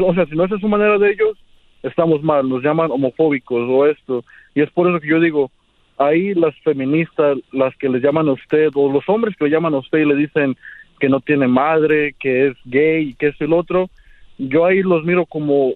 [0.00, 1.36] o sea, si no es su manera de ellos,
[1.82, 4.24] estamos mal, nos llaman homofóbicos o esto,
[4.54, 5.50] y es por eso que yo digo,
[5.98, 9.74] ahí las feministas, las que le llaman a usted, o los hombres que le llaman
[9.74, 10.56] a usted y le dicen
[10.98, 13.90] que no tiene madre, que es gay, que es el otro,
[14.38, 15.74] yo ahí los miro como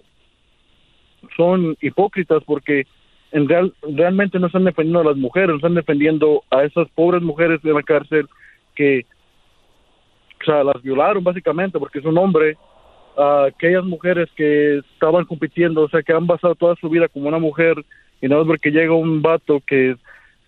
[1.37, 2.85] son hipócritas porque
[3.31, 7.61] en real, realmente no están defendiendo a las mujeres, están defendiendo a esas pobres mujeres
[7.61, 8.27] de la cárcel
[8.75, 9.05] que
[10.41, 12.57] o sea, las violaron básicamente porque es un hombre,
[13.17, 17.27] a aquellas mujeres que estaban compitiendo, o sea, que han basado toda su vida como
[17.27, 17.75] una mujer
[18.21, 19.95] y nada más porque llega un vato que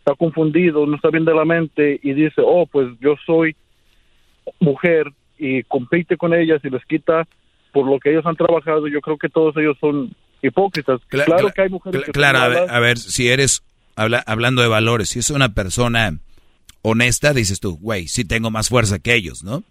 [0.06, 3.56] está confundido, no está bien de la mente y dice, oh, pues yo soy
[4.60, 7.28] mujer y compite con ellas y les quita
[7.74, 11.02] por lo que ellos han trabajado, yo creo que todos ellos son hipócritas.
[11.08, 13.64] claro que hay mujeres que Claro, a ver, a ver, si eres,
[13.96, 16.20] habla, hablando de valores, si es una persona
[16.84, 19.64] honesta, dices tú, güey, sí tengo más fuerza que ellos, ¿no?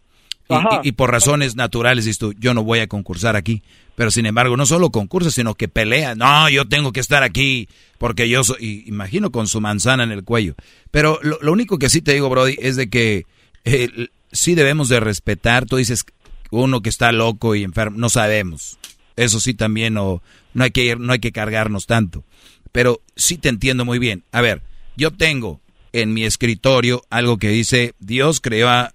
[0.82, 3.62] Y, por razones naturales dices tú, yo no voy a concursar aquí.
[3.96, 6.14] Pero sin embargo, no solo concursa, sino que pelea.
[6.14, 7.68] No, yo tengo que estar aquí
[7.98, 10.54] porque yo soy, imagino con su manzana en el cuello.
[10.90, 13.24] Pero lo, único que sí te digo, Brody, es de que
[13.64, 15.64] eh, sí debemos de respetar.
[15.64, 16.04] Tú dices,
[16.50, 18.78] uno que está loco y enfermo, no sabemos.
[19.16, 20.22] Eso sí también no,
[20.52, 22.24] no hay que ir, no hay que cargarnos tanto.
[22.72, 24.24] Pero sí te entiendo muy bien.
[24.32, 24.62] A ver,
[24.96, 25.60] yo tengo
[25.92, 28.92] en mi escritorio algo que dice Dios creó a,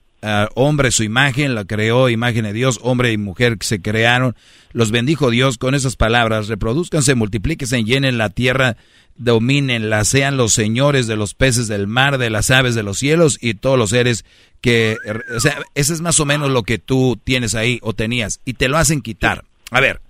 [0.55, 4.35] hombre su imagen, la creó imagen de Dios, hombre y mujer que se crearon,
[4.71, 8.77] los bendijo Dios con esas palabras, reproduzcanse, multiplíquense, llenen la tierra,
[9.15, 13.37] domínenla, sean los señores de los peces del mar, de las aves de los cielos
[13.41, 14.25] y todos los seres
[14.61, 14.97] que,
[15.35, 18.53] o sea, ese es más o menos lo que tú tienes ahí o tenías y
[18.53, 19.45] te lo hacen quitar.
[19.71, 20.01] A ver,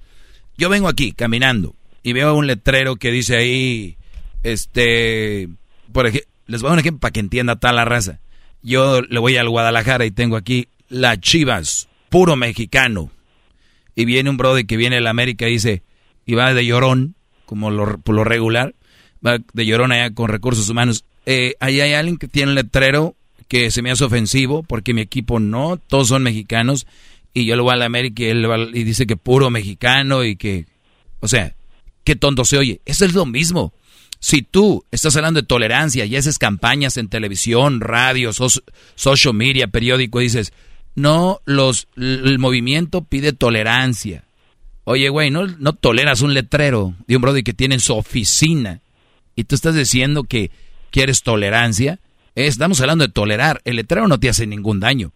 [0.58, 3.98] yo vengo aquí caminando y veo un letrero que dice ahí,
[4.44, 5.50] este,
[5.92, 8.20] por ejemplo, les voy a dar un ejemplo para que entienda toda la raza.
[8.62, 13.12] Yo le voy al Guadalajara y tengo aquí la Chivas, puro mexicano.
[13.96, 15.84] Y viene un brother que viene de la América y dice,
[16.26, 17.16] y va de llorón,
[17.46, 18.76] como lo, por lo regular,
[19.26, 21.06] va de llorón allá con recursos humanos.
[21.26, 23.16] Eh, ahí hay alguien que tiene un letrero
[23.48, 26.86] que se me hace ofensivo porque mi equipo no, todos son mexicanos
[27.34, 30.36] y yo le voy a la América y él y dice que puro mexicano y
[30.36, 30.66] que,
[31.20, 31.56] o sea,
[32.04, 32.82] qué tonto se oye.
[32.86, 33.74] Eso es lo mismo.
[34.20, 40.20] Si tú estás hablando de tolerancia y haces campañas en televisión, radio, social media, periódico,
[40.20, 40.54] y dices,
[40.96, 44.26] no, los, el movimiento pide tolerancia.
[44.84, 48.82] Oye, güey, no, no toleras un letrero de un brother que tiene en su oficina
[49.36, 50.52] y tú estás diciendo que
[50.92, 52.00] quieres tolerancia.
[52.36, 53.62] Estamos hablando de tolerar.
[53.64, 55.14] El letrero no te hace ningún daño.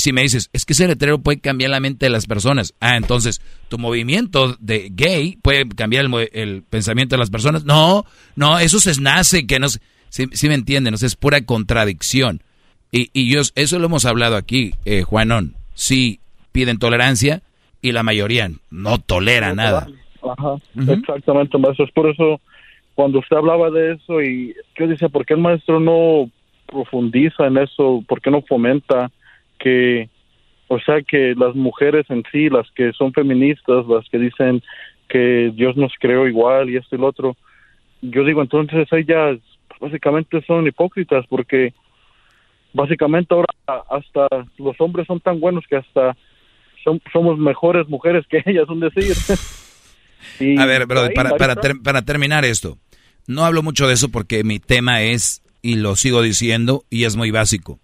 [0.00, 2.74] Y si me dices, es que ese letrero puede cambiar la mente de las personas.
[2.80, 7.66] Ah, entonces, tu movimiento de gay puede cambiar el, pensamiento de las personas.
[7.66, 9.66] No, no, eso se nace, que no
[10.08, 12.42] Si, me entienden, es pura contradicción.
[12.90, 15.56] Y, y yo, eso lo hemos hablado aquí, eh, Juanón.
[15.74, 16.20] Sí
[16.50, 17.42] piden tolerancia
[17.82, 19.86] y la mayoría no tolera nada.
[20.22, 20.54] Ajá,
[20.88, 21.84] exactamente, maestro.
[21.84, 22.40] Es por eso,
[22.94, 26.30] cuando usted hablaba de eso y yo decía, ¿por qué el maestro no
[26.64, 28.02] profundiza en eso?
[28.08, 29.10] ¿Por qué no fomenta?
[29.60, 30.08] Que,
[30.68, 34.62] o sea, que las mujeres en sí, las que son feministas, las que dicen
[35.08, 37.36] que Dios nos creó igual y esto y lo otro,
[38.02, 39.38] yo digo, entonces ellas
[39.80, 41.72] básicamente son hipócritas porque
[42.72, 43.46] básicamente ahora
[43.88, 44.28] hasta
[44.58, 46.16] los hombres son tan buenos que hasta
[46.84, 49.04] son- somos mejores mujeres que ellas, un decir.
[50.38, 52.78] Y A ver, brother, ahí, para, para, ter- para terminar esto,
[53.26, 57.16] no hablo mucho de eso porque mi tema es, y lo sigo diciendo, y es
[57.16, 57.78] muy básico.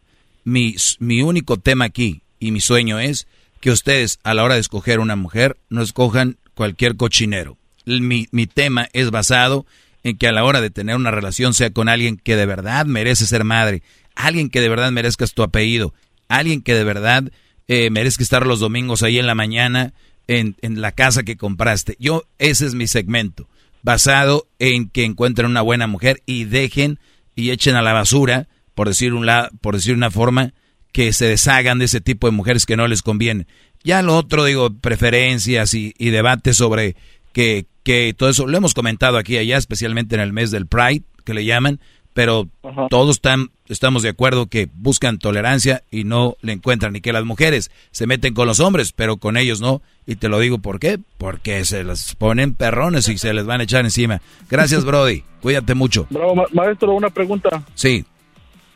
[0.47, 3.27] Mi, mi único tema aquí y mi sueño es
[3.59, 7.59] que ustedes a la hora de escoger una mujer no escojan cualquier cochinero.
[7.85, 9.67] Mi, mi tema es basado
[10.05, 12.87] en que a la hora de tener una relación sea con alguien que de verdad
[12.87, 13.83] merece ser madre,
[14.15, 15.95] alguien que de verdad merezcas tu apellido,
[16.29, 17.25] alguien que de verdad
[17.67, 19.95] eh, merezca estar los domingos ahí en la mañana
[20.29, 21.97] en, en la casa que compraste.
[21.99, 23.49] Yo, ese es mi segmento,
[23.83, 27.01] basado en que encuentren una buena mujer y dejen
[27.35, 28.47] y echen a la basura,
[28.77, 30.53] por decir, un la, por decir una forma,
[30.93, 33.47] que se deshagan de ese tipo de mujeres que no les conviene.
[33.83, 36.95] Ya lo otro, digo, preferencias y, y debate sobre
[37.33, 40.67] que, que todo eso, lo hemos comentado aquí y allá, especialmente en el mes del
[40.67, 41.81] Pride, que le llaman,
[42.15, 42.49] pero
[42.89, 47.25] todos están, estamos de acuerdo que buscan tolerancia y no le encuentran, y que las
[47.27, 49.83] mujeres se meten con los hombres, pero con ellos no.
[50.07, 53.61] Y te lo digo por qué, porque se las ponen perrones y se les van
[53.61, 54.23] a echar encima.
[54.49, 55.25] Gracias, Brody.
[55.43, 56.07] Cuídate mucho.
[56.11, 57.63] Bravo, ma- maestro, una pregunta.
[57.75, 58.05] Sí.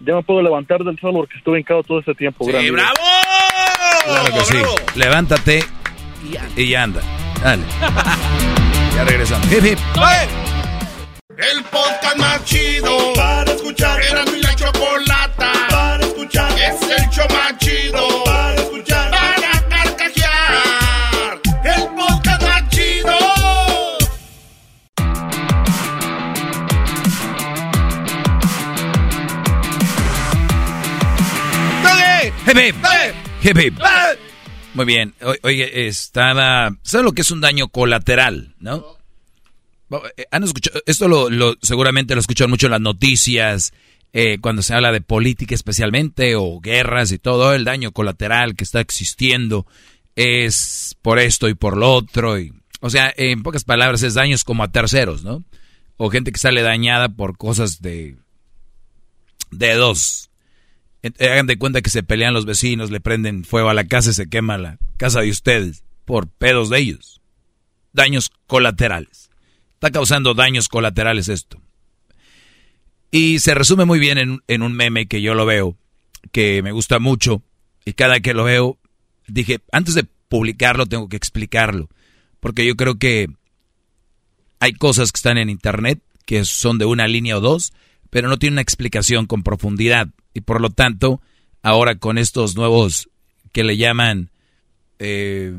[0.01, 2.47] Ya me puedo levantar del suelo porque estuve hincado todo ese tiempo.
[2.47, 2.65] Claro
[4.33, 4.59] que sí.
[4.95, 5.65] Levántate
[6.57, 7.01] y anda.
[7.43, 7.63] Dale.
[8.97, 9.47] ya regresamos.
[9.53, 9.79] Hip, hip.
[11.37, 14.01] El podcast más chido para escuchar.
[14.03, 16.53] Era mi la chocolata para escuchar.
[16.53, 18.30] Es el show más chido
[32.51, 32.75] Hip, hip.
[33.43, 33.75] Hip, hip.
[34.75, 35.15] Muy bien.
[35.23, 36.71] O- Oye, estaba...
[36.83, 38.85] ¿Sabes lo que es un daño colateral, no?
[40.17, 40.81] Eh, ¿Han escuchado?
[40.87, 43.73] Esto lo, lo- seguramente lo escuchan mucho en las noticias,
[44.13, 48.65] eh, cuando se habla de política especialmente, o guerras y todo, el daño colateral que
[48.65, 49.67] está existiendo
[50.17, 52.39] es por esto y por lo otro.
[52.39, 55.45] Y, o sea, en pocas palabras, es daños como a terceros, ¿no?
[55.97, 58.17] O gente que sale dañada por cosas de...
[59.51, 60.30] de dos.
[61.03, 64.11] Eh, Hagan de cuenta que se pelean los vecinos, le prenden fuego a la casa
[64.11, 67.21] y se quema la casa de ustedes por pedos de ellos.
[67.93, 69.31] Daños colaterales.
[69.75, 71.61] Está causando daños colaterales esto.
[73.11, 75.77] Y se resume muy bien en, en un meme que yo lo veo,
[76.33, 77.43] que me gusta mucho,
[77.85, 78.79] y cada que lo veo,
[79.27, 81.89] dije, antes de publicarlo tengo que explicarlo,
[82.39, 83.29] porque yo creo que
[84.61, 87.73] hay cosas que están en internet que son de una línea o dos,
[88.11, 90.09] pero no tienen una explicación con profundidad.
[90.35, 91.21] Y por lo tanto,
[91.63, 93.09] ahora con estos nuevos
[93.53, 94.31] que le llaman...
[94.99, 95.53] eh,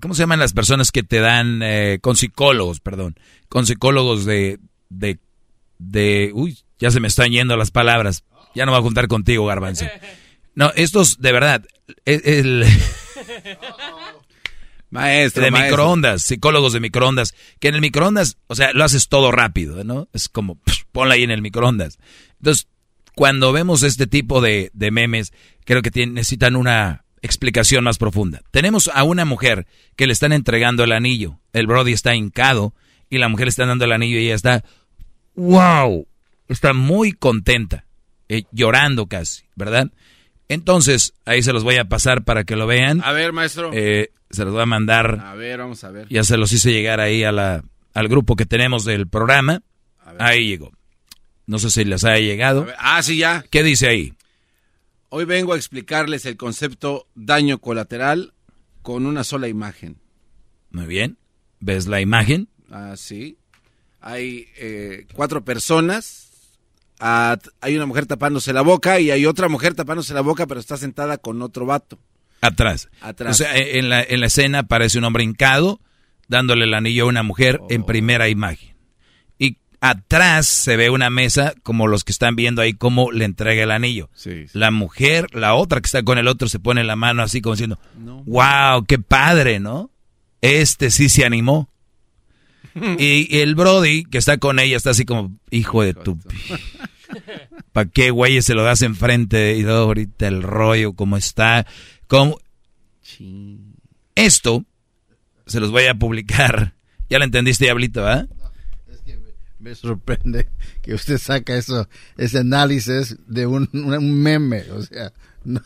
[0.00, 1.60] ¿Cómo se llaman las personas que te dan...
[1.62, 3.16] eh, con psicólogos, perdón.
[3.48, 5.18] Con psicólogos de, de...
[5.78, 6.30] de...
[6.34, 8.24] Uy, ya se me están yendo las palabras.
[8.54, 9.86] Ya no voy a juntar contigo, garbanzo.
[10.54, 11.64] No, estos, de verdad,
[12.04, 12.22] el...
[12.24, 12.64] el-
[14.90, 15.70] Maestro, de maestro.
[15.76, 20.08] microondas, psicólogos de microondas, que en el microondas, o sea, lo haces todo rápido, ¿no?
[20.12, 20.58] Es como,
[20.92, 21.98] ponla ahí en el microondas.
[22.38, 22.68] Entonces,
[23.14, 25.32] cuando vemos este tipo de, de memes,
[25.64, 28.42] creo que tienen- necesitan una explicación más profunda.
[28.52, 29.66] Tenemos a una mujer
[29.96, 32.74] que le están entregando el anillo, el Brody está hincado
[33.10, 34.64] y la mujer le está dando el anillo y ella está,
[35.34, 36.06] wow,
[36.48, 37.84] está muy contenta,
[38.28, 39.90] eh, llorando casi, ¿verdad?
[40.48, 43.02] Entonces, ahí se los voy a pasar para que lo vean.
[43.04, 43.70] A ver, maestro.
[43.72, 45.20] Eh, se los voy a mandar.
[45.24, 46.08] A ver, vamos a ver.
[46.08, 47.62] Ya se los hice llegar ahí a la,
[47.94, 49.62] al grupo que tenemos del programa.
[50.18, 50.72] Ahí llegó.
[51.46, 52.66] No sé si les haya llegado.
[52.78, 53.44] Ah, sí, ya.
[53.50, 54.14] ¿Qué dice ahí?
[55.10, 58.34] Hoy vengo a explicarles el concepto daño colateral
[58.82, 59.98] con una sola imagen.
[60.70, 61.18] Muy bien.
[61.60, 62.48] ¿Ves la imagen?
[62.70, 63.38] Ah, sí.
[64.00, 66.27] Hay eh, cuatro personas.
[67.00, 70.76] Hay una mujer tapándose la boca y hay otra mujer tapándose la boca, pero está
[70.76, 71.98] sentada con otro vato.
[72.40, 72.88] Atrás.
[73.00, 73.32] Atrás.
[73.32, 75.80] O sea, eh, en la, en la escena aparece un hombre hincado
[76.28, 78.76] dándole el anillo a una mujer en primera imagen.
[79.38, 83.62] Y atrás se ve una mesa como los que están viendo ahí cómo le entrega
[83.62, 84.10] el anillo.
[84.52, 87.54] La mujer, la otra que está con el otro se pone la mano así como
[87.54, 89.90] diciendo, wow, qué padre, ¿no?
[90.40, 91.70] Este sí se animó.
[92.98, 96.18] y el Brody que está con ella está así como, hijo de tu...
[97.72, 99.56] ¿Para qué, güey, se lo das enfrente?
[99.56, 101.66] Y luego ahorita el rollo, cómo está.
[102.06, 102.38] Cómo...
[104.14, 104.64] Esto
[105.46, 106.74] se los voy a publicar.
[107.08, 108.26] Ya lo entendiste, Diablito, ¿ah?
[109.58, 110.48] Me sorprende
[110.82, 115.12] que usted saca eso, ese análisis de un, un meme, o sea,
[115.44, 115.60] no.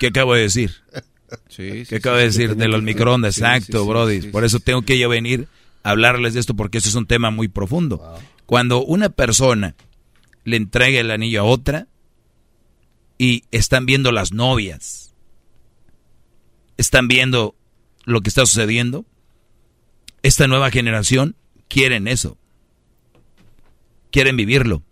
[0.00, 0.72] ¿Qué acabo de decir?
[1.48, 2.56] Sí, ¿Qué acabo de decir?
[2.56, 4.22] De los microondas, sí, exacto, sí, sí, Brody.
[4.22, 5.46] sí, Por eso tengo que yo venir
[5.86, 8.18] hablarles de esto porque eso es un tema muy profundo.
[8.44, 9.76] Cuando una persona
[10.44, 11.86] le entregue el anillo a otra
[13.18, 15.14] y están viendo las novias.
[16.76, 17.54] Están viendo
[18.04, 19.06] lo que está sucediendo.
[20.22, 21.36] Esta nueva generación
[21.68, 22.36] quieren eso.
[24.10, 24.82] Quieren vivirlo.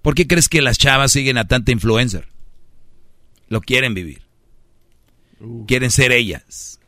[0.00, 2.28] ¿Por qué crees que las chavas siguen a tanta influencer?
[3.48, 4.22] Lo quieren vivir.
[5.66, 6.80] Quieren ser ellas.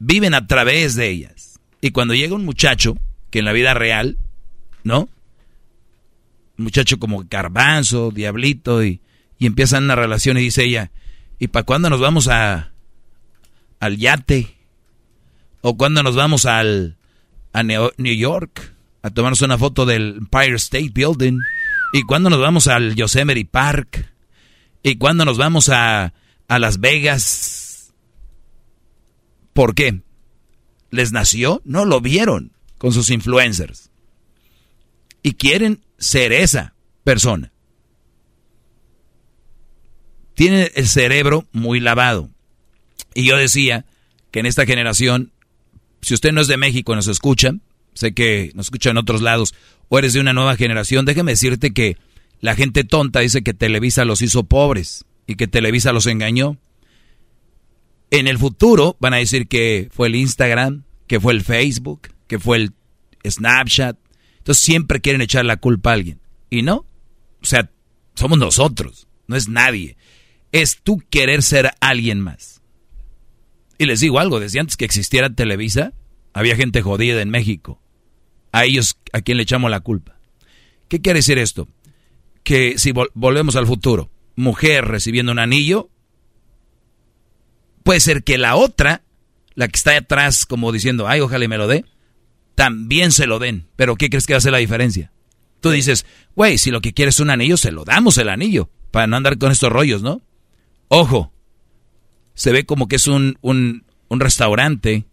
[0.00, 1.51] Viven a través de ellas.
[1.84, 2.96] Y cuando llega un muchacho,
[3.30, 4.16] que en la vida real,
[4.84, 5.08] ¿no?
[6.56, 9.00] Muchacho como Garbanzo, Diablito, y,
[9.36, 10.92] y empiezan una relación y dice ella,
[11.40, 12.70] ¿y para cuándo nos vamos a
[13.80, 14.56] al yate?
[15.60, 16.98] ¿O cuándo nos vamos al
[17.52, 21.40] a New York a tomarnos una foto del Empire State Building?
[21.92, 24.08] ¿Y cuándo nos vamos al Yosemite Park?
[24.84, 26.14] ¿Y cuándo nos vamos a,
[26.46, 27.92] a Las Vegas?
[29.52, 30.00] ¿Por qué?
[30.92, 31.62] ¿Les nació?
[31.64, 33.90] No lo vieron con sus influencers.
[35.22, 37.50] Y quieren ser esa persona.
[40.34, 42.30] Tienen el cerebro muy lavado.
[43.14, 43.86] Y yo decía
[44.30, 45.32] que en esta generación,
[46.02, 47.52] si usted no es de México y nos escucha,
[47.94, 49.54] sé que nos escucha en otros lados,
[49.88, 51.96] o eres de una nueva generación, déjeme decirte que
[52.40, 56.58] la gente tonta dice que Televisa los hizo pobres y que Televisa los engañó.
[58.12, 62.38] En el futuro van a decir que fue el Instagram, que fue el Facebook, que
[62.38, 62.72] fue el
[63.28, 63.98] Snapchat.
[64.38, 66.20] Entonces siempre quieren echar la culpa a alguien.
[66.48, 66.86] Y no.
[67.42, 67.68] O sea,
[68.14, 69.96] somos nosotros, no es nadie.
[70.52, 72.62] Es tú querer ser alguien más.
[73.78, 75.92] Y les digo algo, desde antes que existiera Televisa,
[76.32, 77.80] había gente jodida en México.
[78.52, 80.20] A ellos, ¿a quién le echamos la culpa?
[80.86, 81.66] ¿Qué quiere decir esto?
[82.42, 85.90] que si volvemos al futuro, mujer recibiendo un anillo,
[87.82, 89.02] puede ser que la otra,
[89.54, 91.84] la que está atrás como diciendo, ay, ojalá y me lo dé,
[92.54, 93.66] también se lo den.
[93.76, 95.12] Pero ¿qué crees que va a ser la diferencia?
[95.60, 98.68] Tú dices, güey, si lo que quieres es un anillo, se lo damos el anillo,
[98.90, 100.20] para no andar con estos rollos, ¿no?
[100.88, 101.32] Ojo,
[102.34, 105.06] se ve como que es un, un, un restaurante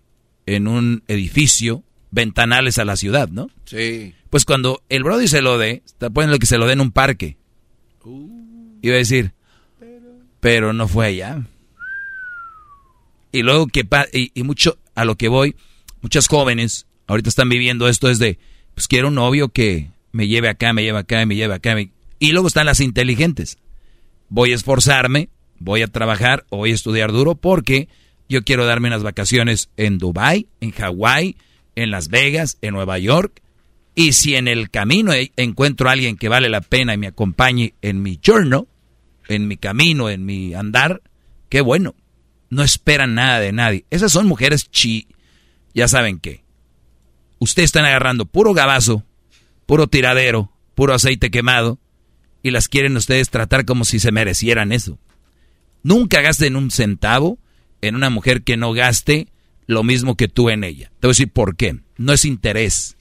[0.46, 3.50] en un edificio, ventanales a la ciudad, ¿no?
[3.66, 4.16] Sí.
[4.30, 6.92] Pues cuando el Brody se lo dé, está poniendo que se lo dé en un
[6.92, 7.38] parque.
[8.82, 9.34] Iba a decir,
[10.40, 11.46] pero no fue allá.
[13.32, 15.56] Y luego que, y, y, mucho a lo que voy,
[16.02, 18.40] muchas jóvenes ahorita están viviendo esto es de,
[18.74, 21.76] pues quiero un novio que me lleve acá, me lleve acá, me lleve acá.
[22.20, 23.58] Y luego están las inteligentes.
[24.30, 25.30] Voy a esforzarme,
[25.60, 27.90] voy a trabajar voy a estudiar duro porque
[28.28, 31.36] yo quiero darme unas vacaciones en Dubai, en Hawái,
[31.76, 33.42] en Las Vegas, en Nueva York
[33.96, 37.74] y si en el camino encuentro a alguien que vale la pena y me acompañe
[37.82, 38.62] en mi journey,
[39.28, 41.02] en mi camino, en mi andar,
[41.50, 41.96] qué bueno.
[42.50, 43.86] No esperan nada de nadie.
[43.90, 45.08] Esas son mujeres chi.
[45.74, 46.44] Ya saben qué.
[47.40, 49.04] Ustedes están agarrando puro gabazo,
[49.66, 51.80] puro tiradero, puro aceite quemado,
[52.44, 54.98] y las quieren ustedes tratar como si se merecieran eso.
[55.84, 57.38] Nunca gasten un centavo
[57.82, 59.28] en una mujer que no gaste
[59.68, 60.92] lo mismo que tú en ella.
[61.00, 61.80] Te voy a decir por qué.
[61.98, 62.98] No es interés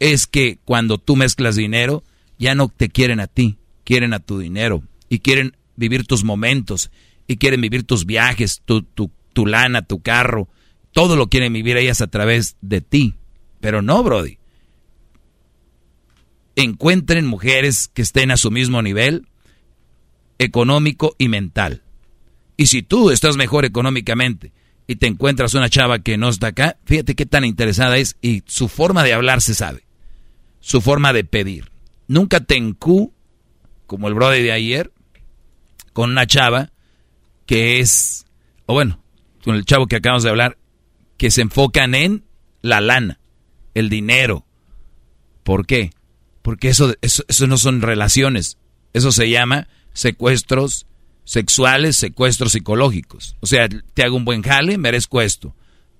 [0.00, 2.04] es que cuando tú mezclas dinero,
[2.38, 6.90] ya no te quieren a ti, quieren a tu dinero y quieren vivir tus momentos
[7.26, 10.48] y quieren vivir tus viajes, tu, tu, tu lana, tu carro,
[10.92, 13.14] todo lo quieren vivir ellas a través de ti.
[13.60, 14.38] Pero no, Brody.
[16.54, 19.26] Encuentren mujeres que estén a su mismo nivel
[20.38, 21.82] económico y mental.
[22.56, 24.52] Y si tú estás mejor económicamente
[24.86, 28.42] y te encuentras una chava que no está acá, fíjate qué tan interesada es y
[28.46, 29.86] su forma de hablar se sabe
[30.66, 31.70] su forma de pedir.
[32.08, 33.12] Nunca te encu,
[33.86, 34.92] como el brother de ayer,
[35.92, 36.72] con una chava
[37.46, 38.26] que es,
[38.66, 39.02] o bueno,
[39.44, 40.58] con el chavo que acabamos de hablar,
[41.16, 42.24] que se enfocan en
[42.62, 43.20] la lana,
[43.74, 44.44] el dinero.
[45.42, 45.90] ¿Por qué?
[46.42, 48.58] Porque eso, eso, eso no son relaciones.
[48.92, 50.86] Eso se llama secuestros
[51.24, 53.36] sexuales, secuestros psicológicos.
[53.40, 55.54] O sea, te hago un buen jale, merezco esto.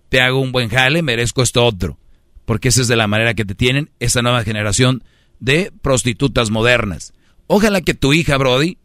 [0.09, 1.99] Te hago un buen jale, merezco esto otro
[2.47, 5.05] porque esa es de la manera que te tienen esta nueva generación
[5.41, 7.13] de prostitutas modernas.
[7.49, 8.79] Ojalá que tu hija, Brody,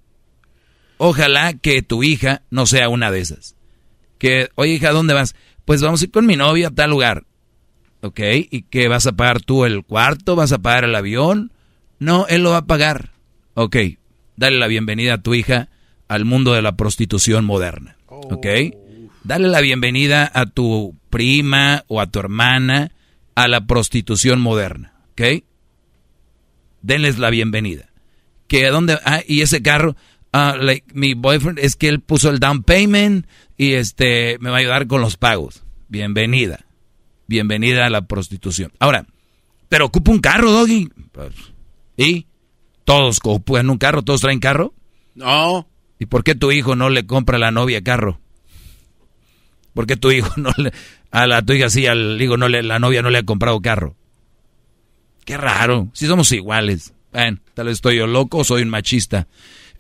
[1.03, 3.56] ojalá que tu hija no sea una de esas.
[4.19, 5.36] Que, oye hija, ¿dónde vas?
[5.65, 7.23] Pues vamos a ir con mi novia a tal lugar.
[8.02, 8.19] ¿Ok?
[8.52, 10.36] ¿Y qué vas a pagar tú el cuarto?
[10.36, 11.52] ¿Vas a pagar el avión?
[11.98, 13.14] No, él lo va a pagar.
[13.56, 13.78] Ok,
[14.38, 15.69] dale la bienvenida a tu hija
[16.07, 17.98] al mundo de la prostitución moderna.
[18.06, 18.45] ¿Ok?
[19.23, 22.91] Dale la bienvenida a tu prima o a tu hermana
[23.34, 25.44] a la prostitución moderna, ¿ok?
[26.84, 27.90] Denles la bienvenida.
[28.48, 29.95] Que a dónde, ah, y ese carro,
[30.34, 30.56] ah,
[30.94, 33.28] mi boyfriend es que él puso el down payment
[33.58, 35.64] y este me va a ayudar con los pagos.
[35.88, 36.66] Bienvenida.
[37.28, 38.72] Bienvenida a la prostitución.
[38.80, 39.06] Ahora,
[39.70, 40.90] pero ocupa un carro, Doggy.
[41.12, 41.34] Pues,
[41.95, 42.28] ¿Y?
[42.84, 44.74] Todos ocupan un carro, todos traen carro.
[45.16, 45.68] No.
[45.99, 48.20] ¿Y por qué tu hijo no le compra a la novia carro?
[49.74, 50.74] ¿Por qué tu hijo no le,
[51.12, 53.62] a la tu hija sí, al hijo no le, la novia no le ha comprado
[53.62, 53.95] carro?
[55.26, 56.94] Qué raro, si somos iguales.
[57.12, 59.28] Bueno, tal vez estoy yo loco soy un machista.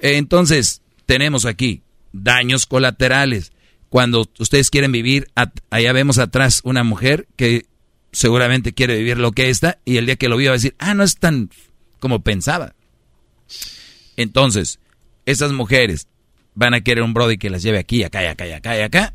[0.01, 3.51] Entonces, tenemos aquí daños colaterales.
[3.89, 5.27] Cuando ustedes quieren vivir,
[5.69, 7.65] allá vemos atrás una mujer que
[8.11, 10.75] seguramente quiere vivir lo que está y el día que lo viva va a decir,
[10.79, 11.49] ah, no es tan
[11.99, 12.73] como pensaba.
[14.17, 14.79] Entonces,
[15.25, 16.07] esas mujeres
[16.55, 19.13] van a querer un brody que las lleve aquí, acá, acá, acá, y acá.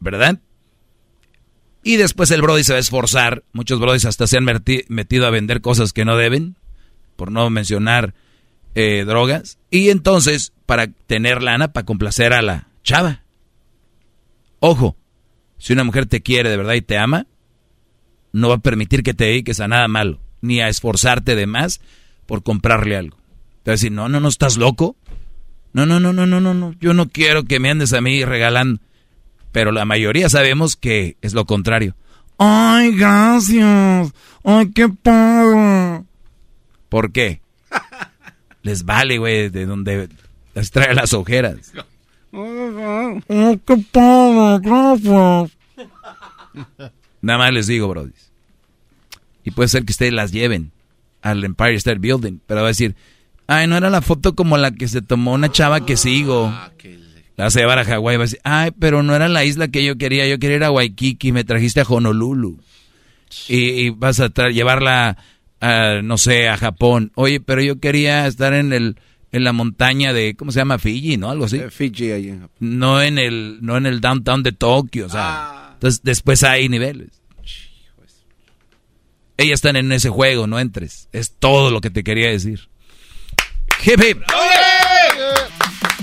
[0.00, 0.40] ¿Verdad?
[1.82, 3.44] Y después el brody se va a esforzar.
[3.52, 4.46] Muchos brodis hasta se han
[4.88, 6.56] metido a vender cosas que no deben,
[7.16, 8.14] por no mencionar
[8.74, 9.58] eh, drogas.
[9.70, 13.22] Y entonces, para tener lana, para complacer a la chava.
[14.60, 14.96] Ojo,
[15.58, 17.26] si una mujer te quiere de verdad y te ama,
[18.32, 21.80] no va a permitir que te dediques a nada malo, ni a esforzarte de más
[22.26, 23.16] por comprarle algo.
[23.62, 24.96] Te va a decir, no, no, no, estás loco.
[25.72, 26.74] No, no, no, no, no, no, no.
[26.80, 28.80] Yo no quiero que me andes a mí regalando.
[29.52, 31.94] Pero la mayoría sabemos que es lo contrario.
[32.38, 34.12] Ay, gracias.
[34.42, 36.04] Ay, qué padre.
[36.88, 37.40] ¿Por qué?
[38.64, 40.08] Les vale, güey, de donde
[40.54, 41.72] les trae las ojeras.
[42.32, 45.56] Qué padre, gracias.
[47.20, 48.10] Nada más les digo, Brody.
[49.44, 50.72] Y puede ser que ustedes las lleven
[51.22, 52.96] al Empire State Building, pero va a decir,
[53.46, 56.46] ay, no era la foto como la que se tomó una chava que sigo.
[56.46, 56.70] Ah,
[57.36, 59.68] la vas a llevar a Hawái, va a decir, ay, pero no era la isla
[59.68, 62.58] que yo quería, yo quería ir a Waikiki, me trajiste a Honolulu.
[63.48, 65.18] Y, vas a llevarla,
[65.60, 67.12] a, no sé, a Japón.
[67.14, 68.96] Oye, pero yo quería estar en el
[69.34, 70.78] en la montaña de, ¿cómo se llama?
[70.78, 71.28] Fiji, ¿no?
[71.28, 71.56] Algo así.
[71.56, 72.56] Eh, Fiji, ahí en Japón.
[72.60, 75.22] No en el, no en el downtown de Tokio, o sea.
[75.24, 75.70] Ah.
[75.74, 77.20] Entonces, después hay niveles.
[79.36, 81.08] Ellas están en ese juego, no entres.
[81.10, 82.68] Es todo lo que te quería decir.
[83.84, 84.22] Hip hip.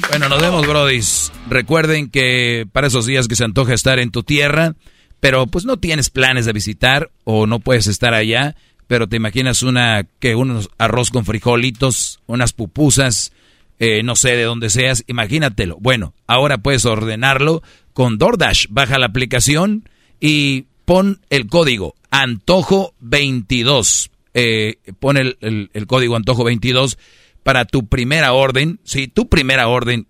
[0.10, 1.32] Bueno, nos vemos, brodis.
[1.50, 4.76] Recuerden que para esos días que se antoja estar en tu tierra,
[5.22, 8.58] pero pues no tienes planes de visitar o no puedes estar allá,
[8.92, 13.32] pero te imaginas una que unos arroz con frijolitos, unas pupusas,
[13.80, 15.78] eh, no sé de dónde seas, imagínatelo.
[15.80, 17.64] Bueno, ahora puedes ordenarlo
[17.94, 18.66] con DoorDash.
[18.70, 19.88] Baja la aplicación
[20.20, 24.10] y pon el código Antojo22.
[24.34, 26.98] Eh, pon el, código Antojo22
[27.44, 30.06] para tu primera orden, si tu primera orden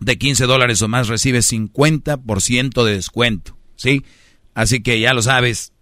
[0.00, 4.04] de 15 dólares o más recibes 50% de descuento, ¿sí?
[4.52, 5.72] Así que ya lo sabes,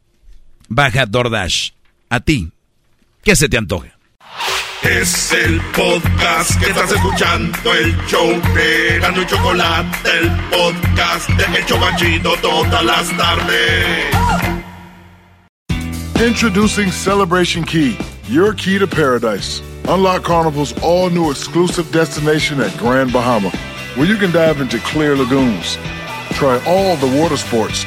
[0.69, 1.73] baja DoorDash.
[2.13, 2.51] A ti,
[3.23, 3.97] ¿qué se te antoja?
[4.83, 11.59] Es el podcast que estás escuchando, el show de Gano y Chocolate, el podcast de
[11.59, 14.13] El Chocachito todas las tardes.
[16.21, 17.97] Introducing Celebration Key,
[18.29, 19.63] your key to paradise.
[19.87, 23.51] Unlock Carnival's all new exclusive destination at Grand Bahama,
[23.95, 25.79] where you can dive into clear lagoons,
[26.33, 27.87] try all the water sports,